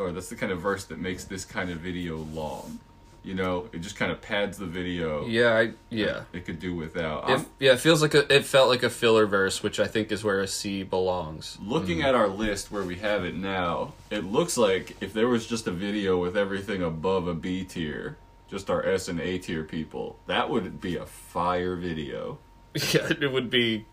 or 0.00 0.10
that's 0.10 0.28
the 0.28 0.34
kind 0.34 0.50
of 0.50 0.60
verse 0.60 0.86
that 0.86 0.98
makes 0.98 1.22
this 1.22 1.44
kind 1.44 1.70
of 1.70 1.78
video 1.78 2.16
long. 2.16 2.80
You 3.22 3.34
know, 3.34 3.68
it 3.72 3.80
just 3.80 3.96
kind 3.96 4.10
of 4.10 4.20
pads 4.22 4.58
the 4.58 4.66
video. 4.66 5.26
Yeah, 5.26 5.56
I 5.56 5.72
yeah. 5.90 6.22
It 6.32 6.46
could 6.46 6.60
do 6.60 6.74
without. 6.74 7.28
It, 7.28 7.46
yeah, 7.58 7.72
it 7.72 7.80
feels 7.80 8.00
like 8.00 8.14
a 8.14 8.32
it 8.34 8.44
felt 8.44 8.68
like 8.68 8.82
a 8.82 8.90
filler 8.90 9.26
verse, 9.26 9.62
which 9.62 9.80
I 9.80 9.86
think 9.86 10.10
is 10.12 10.24
where 10.24 10.40
a 10.40 10.46
C 10.46 10.82
belongs. 10.82 11.58
looking 11.62 11.98
mm. 11.98 12.04
at 12.04 12.14
our 12.14 12.28
list 12.28 12.70
where 12.70 12.82
we 12.82 12.96
have 12.96 13.24
it 13.24 13.34
now. 13.34 13.92
It 14.10 14.24
looks 14.24 14.56
like 14.56 14.96
if 15.02 15.12
there 15.12 15.28
was 15.28 15.46
just 15.46 15.66
a 15.66 15.72
video 15.72 16.16
with 16.16 16.36
everything 16.36 16.82
above 16.82 17.26
a 17.26 17.34
B 17.34 17.64
tier, 17.64 18.16
just 18.48 18.70
our 18.70 18.84
S 18.84 19.08
and 19.08 19.20
A 19.20 19.38
tier 19.38 19.64
people, 19.64 20.18
that 20.26 20.48
would 20.48 20.80
be 20.80 20.96
a 20.96 21.06
fire 21.06 21.76
video. 21.76 22.38
Yeah, 22.92 23.08
it 23.08 23.32
would 23.32 23.50
be. 23.50 23.86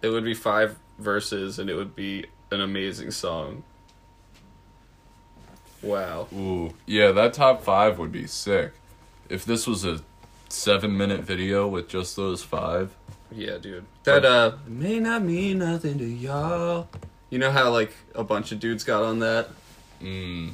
It 0.00 0.08
would 0.08 0.24
be 0.24 0.34
five 0.34 0.78
verses, 0.98 1.58
and 1.58 1.68
it 1.68 1.74
would 1.74 1.94
be 1.94 2.26
an 2.50 2.60
amazing 2.60 3.10
song. 3.10 3.64
Wow. 5.82 6.28
ooh, 6.32 6.72
yeah, 6.86 7.12
that 7.12 7.32
top 7.34 7.62
five 7.62 7.98
would 7.98 8.12
be 8.12 8.26
sick. 8.26 8.72
If 9.28 9.44
this 9.44 9.66
was 9.66 9.84
a 9.84 10.00
seven 10.48 10.96
minute 10.96 11.20
video 11.22 11.66
with 11.68 11.88
just 11.88 12.16
those 12.16 12.42
five, 12.42 12.94
Yeah, 13.32 13.58
dude. 13.58 13.84
That 14.04 14.24
uh 14.24 14.52
may 14.66 14.98
not 15.00 15.22
mean 15.22 15.58
nothing 15.58 15.98
to 15.98 16.04
y'all. 16.04 16.88
You 17.30 17.38
know 17.38 17.50
how 17.50 17.70
like 17.70 17.92
a 18.14 18.22
bunch 18.24 18.52
of 18.52 18.60
dudes 18.60 18.84
got 18.84 19.02
on 19.02 19.18
that? 19.20 19.48
mm, 20.00 20.52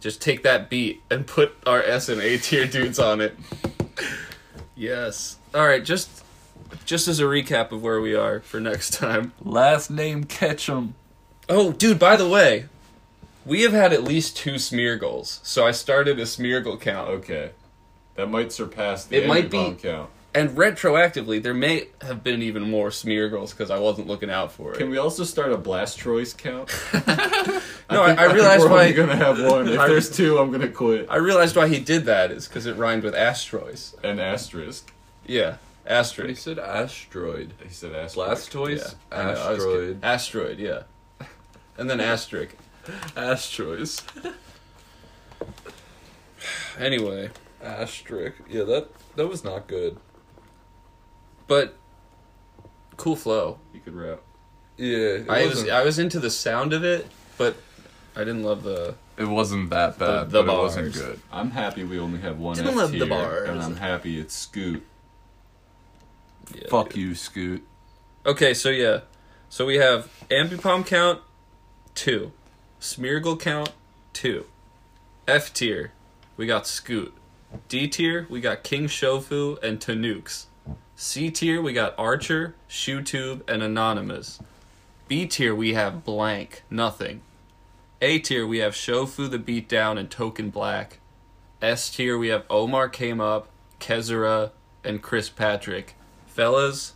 Just 0.00 0.20
take 0.20 0.42
that 0.42 0.68
beat 0.68 1.02
and 1.10 1.26
put 1.26 1.56
our 1.66 1.82
S 1.82 2.08
and 2.08 2.20
A 2.20 2.36
tier 2.38 2.66
dudes 2.66 2.98
on 2.98 3.20
it. 3.20 3.36
Yes. 4.76 5.36
All 5.54 5.66
right, 5.66 5.84
just 5.84 6.22
just 6.84 7.08
as 7.08 7.20
a 7.20 7.24
recap 7.24 7.72
of 7.72 7.82
where 7.82 8.00
we 8.00 8.14
are 8.14 8.40
for 8.40 8.60
next 8.60 8.92
time. 8.94 9.32
last 9.42 9.90
name 9.90 10.24
Ketchum. 10.24 10.94
Oh, 11.48 11.72
dude, 11.72 11.98
by 11.98 12.16
the 12.16 12.28
way, 12.28 12.66
we 13.46 13.62
have 13.62 13.72
had 13.72 13.92
at 13.92 14.04
least 14.04 14.36
two 14.36 14.54
Smeargles. 14.54 15.40
So 15.44 15.66
I 15.66 15.70
started 15.72 16.18
a 16.18 16.22
Smeargle 16.24 16.80
count. 16.80 17.08
Okay, 17.10 17.50
that 18.16 18.28
might 18.30 18.52
surpass 18.52 19.04
the 19.04 19.16
It 19.22 19.28
might 19.28 19.50
be- 19.50 19.74
count. 19.80 20.10
And 20.36 20.50
retroactively, 20.50 21.40
there 21.40 21.54
may 21.54 21.86
have 22.02 22.24
been 22.24 22.42
even 22.42 22.68
more 22.68 22.88
Smeargles 22.88 23.50
because 23.50 23.70
I 23.70 23.78
wasn't 23.78 24.08
looking 24.08 24.30
out 24.30 24.50
for 24.50 24.72
it. 24.72 24.78
Can 24.78 24.90
we 24.90 24.98
also 24.98 25.22
start 25.22 25.52
a 25.52 25.56
Blastroy's 25.56 26.34
count? 26.34 26.74
no, 26.92 27.00
I, 27.02 27.06
think- 27.06 27.88
I 27.88 28.14
think 28.24 28.32
realized 28.34 28.62
we're 28.64 28.70
why. 28.70 28.90
gonna 28.90 29.14
have 29.14 29.40
one. 29.40 29.68
If 29.68 29.78
I- 29.78 29.86
there's 29.86 30.10
two, 30.10 30.38
I'm 30.38 30.50
gonna 30.50 30.66
quit. 30.68 31.06
I 31.08 31.16
realized 31.16 31.54
why 31.54 31.68
he 31.68 31.78
did 31.78 32.06
that 32.06 32.32
is 32.32 32.48
because 32.48 32.66
it 32.66 32.76
rhymed 32.76 33.04
with 33.04 33.14
asteroids. 33.14 33.94
An 34.02 34.18
asterisk. 34.18 34.92
Yeah, 35.24 35.58
Asteroid. 35.86 36.30
He 36.30 36.34
said 36.36 36.58
asteroid. 36.58 37.52
He 37.62 37.68
said 37.72 37.94
asterisk. 37.94 38.50
Blastoise? 38.52 38.96
Yeah, 39.12 39.16
I 39.18 39.22
know, 39.22 39.28
I 39.28 39.32
was 39.32 39.58
asteroid. 39.60 39.98
Asteroid, 40.04 40.58
yeah. 40.58 40.82
And 41.78 41.88
then 41.88 42.00
asterisk. 42.00 42.56
Asteroids. 43.16 44.02
Anyway, 46.78 47.30
Asterisk. 47.62 48.36
Yeah, 48.48 48.64
that 48.64 48.88
that 49.16 49.26
was 49.28 49.44
not 49.44 49.66
good. 49.68 49.96
but 51.46 51.76
cool 52.96 53.16
flow. 53.16 53.58
You 53.72 53.80
could 53.80 53.94
rap. 53.94 54.20
Yeah, 54.76 54.96
it 54.96 55.30
I 55.30 55.42
was 55.46 55.50
wasn't, 55.50 55.70
I 55.70 55.84
was 55.84 55.98
into 55.98 56.18
the 56.20 56.30
sound 56.30 56.72
of 56.72 56.82
it, 56.84 57.06
but 57.38 57.56
I 58.16 58.20
didn't 58.20 58.42
love 58.42 58.64
the. 58.64 58.96
it 59.16 59.24
wasn't 59.26 59.70
that 59.70 59.98
bad, 59.98 60.30
the 60.30 60.42
but 60.42 60.52
it 60.54 60.58
wasn't 60.58 60.92
bars. 60.92 61.00
good. 61.06 61.20
I'm 61.32 61.50
happy 61.52 61.84
we 61.84 61.98
only 61.98 62.20
have 62.20 62.38
one 62.38 62.56
Didn't 62.56 62.70
F 62.72 62.76
love 62.76 62.92
the 62.92 62.98
tier, 62.98 63.08
bars. 63.08 63.48
and 63.48 63.62
I'm 63.62 63.76
happy 63.76 64.18
it's 64.18 64.34
Scoot. 64.34 64.84
Yeah, 66.54 66.62
Fuck 66.68 66.88
dude. 66.90 66.96
you, 66.98 67.14
Scoot. 67.14 67.64
Okay, 68.26 68.52
so 68.52 68.68
yeah, 68.70 69.00
so 69.48 69.64
we 69.64 69.76
have 69.76 70.10
Ambipom 70.30 70.84
count 70.84 71.20
two, 71.94 72.32
Smeargle 72.84 73.40
count 73.40 73.72
two, 74.12 74.44
F 75.26 75.54
tier, 75.54 75.92
we 76.36 76.46
got 76.46 76.66
Scoot, 76.66 77.14
D 77.66 77.88
tier 77.88 78.26
we 78.28 78.42
got 78.42 78.62
King 78.62 78.88
Shofu 78.88 79.60
and 79.62 79.80
Tanooks, 79.80 80.48
C 80.94 81.30
tier 81.30 81.62
we 81.62 81.72
got 81.72 81.98
Archer, 81.98 82.54
ShoeTube, 82.68 83.40
and 83.48 83.62
Anonymous, 83.62 84.38
B 85.08 85.26
tier 85.26 85.54
we 85.54 85.72
have 85.72 86.04
blank 86.04 86.62
nothing, 86.68 87.22
A 88.02 88.18
tier 88.18 88.46
we 88.46 88.58
have 88.58 88.74
Shofu 88.74 89.30
the 89.30 89.38
Beatdown 89.38 89.98
and 89.98 90.10
Token 90.10 90.50
Black, 90.50 90.98
S 91.62 91.88
tier 91.88 92.18
we 92.18 92.28
have 92.28 92.44
Omar 92.50 92.90
Cameup, 92.90 93.46
Kezura, 93.80 94.50
and 94.84 95.00
Chris 95.00 95.30
Patrick. 95.30 95.94
Fellas, 96.26 96.92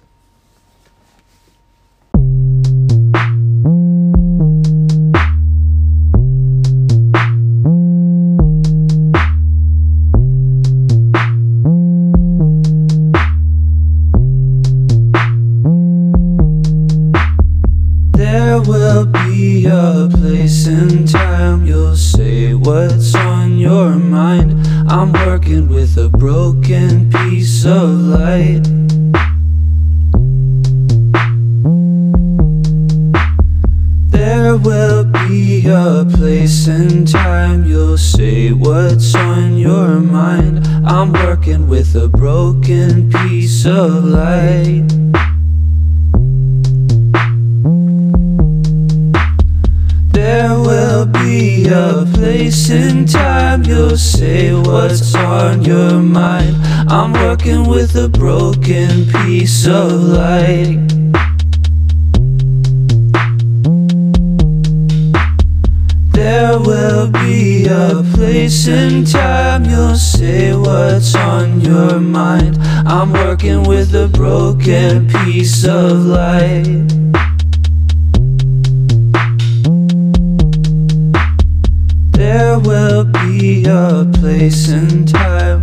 say 22.69 22.98
There 50.29 50.61
will 50.61 51.07
be 51.07 51.67
a 51.69 52.05
place 52.13 52.69
and 52.69 53.11
time 53.11 53.65
you'll 53.65 53.97
say 53.97 54.53
what's 54.53 55.15
on 55.15 55.65
your 55.65 56.03
mind. 56.03 56.55
I'm 56.93 57.15
working 57.15 57.67
with 57.67 57.97
a 57.97 58.11
broken 58.11 59.07
piece 59.07 59.67
of 59.67 59.91
light. 59.91 60.87
There 66.13 66.59
will 66.59 67.11
be 67.11 67.67
a 67.67 68.05
place 68.13 68.69
and 68.69 69.11
time 69.11 69.65
you'll 69.65 69.97
say 69.97 70.55
what's 70.55 71.15
on 71.15 71.63
your 71.63 71.99
mind. 72.01 72.59
I'm 72.87 73.15
working 73.15 73.63
with 73.63 73.95
a 73.95 74.09
broken 74.09 75.09
piece 75.09 75.65
of 75.65 76.05
light. 76.05 76.99
There 82.39 82.61
will 82.61 83.03
be 83.03 83.65
a 83.65 84.07
place 84.15 84.69
and 84.69 85.09
time. 85.09 85.61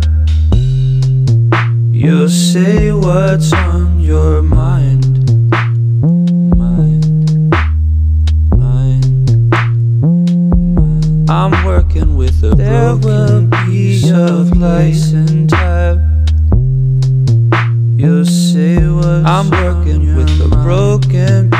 You'll 1.90 2.28
say 2.28 2.92
what's 2.92 3.50
on 3.54 3.98
your 3.98 4.42
mind. 4.42 5.30
Mind. 6.54 7.50
Mind. 8.50 9.50
I'm 11.30 11.64
working 11.64 12.14
with 12.14 12.44
a 12.44 12.54
broken 12.54 12.58
there 12.58 12.96
broken 12.96 13.50
piece 13.64 14.10
of 14.10 14.50
place 14.50 15.12
and 15.12 15.48
time. 15.48 16.26
You'll 17.98 18.26
say 18.26 18.86
what's 18.86 19.26
I'm 19.26 19.48
working 19.48 20.14
with 20.14 20.42
a 20.42 20.48
broken 20.62 21.55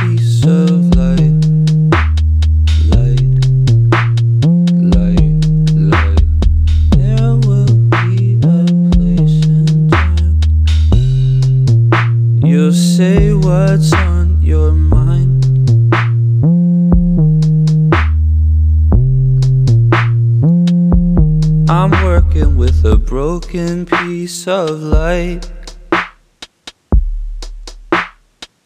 of 24.49 24.83
light. 24.83 25.51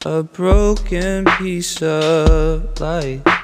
A 0.05 0.23
broken 0.23 1.25
piece 1.39 1.83
of 1.83 2.81
light. 2.81 3.40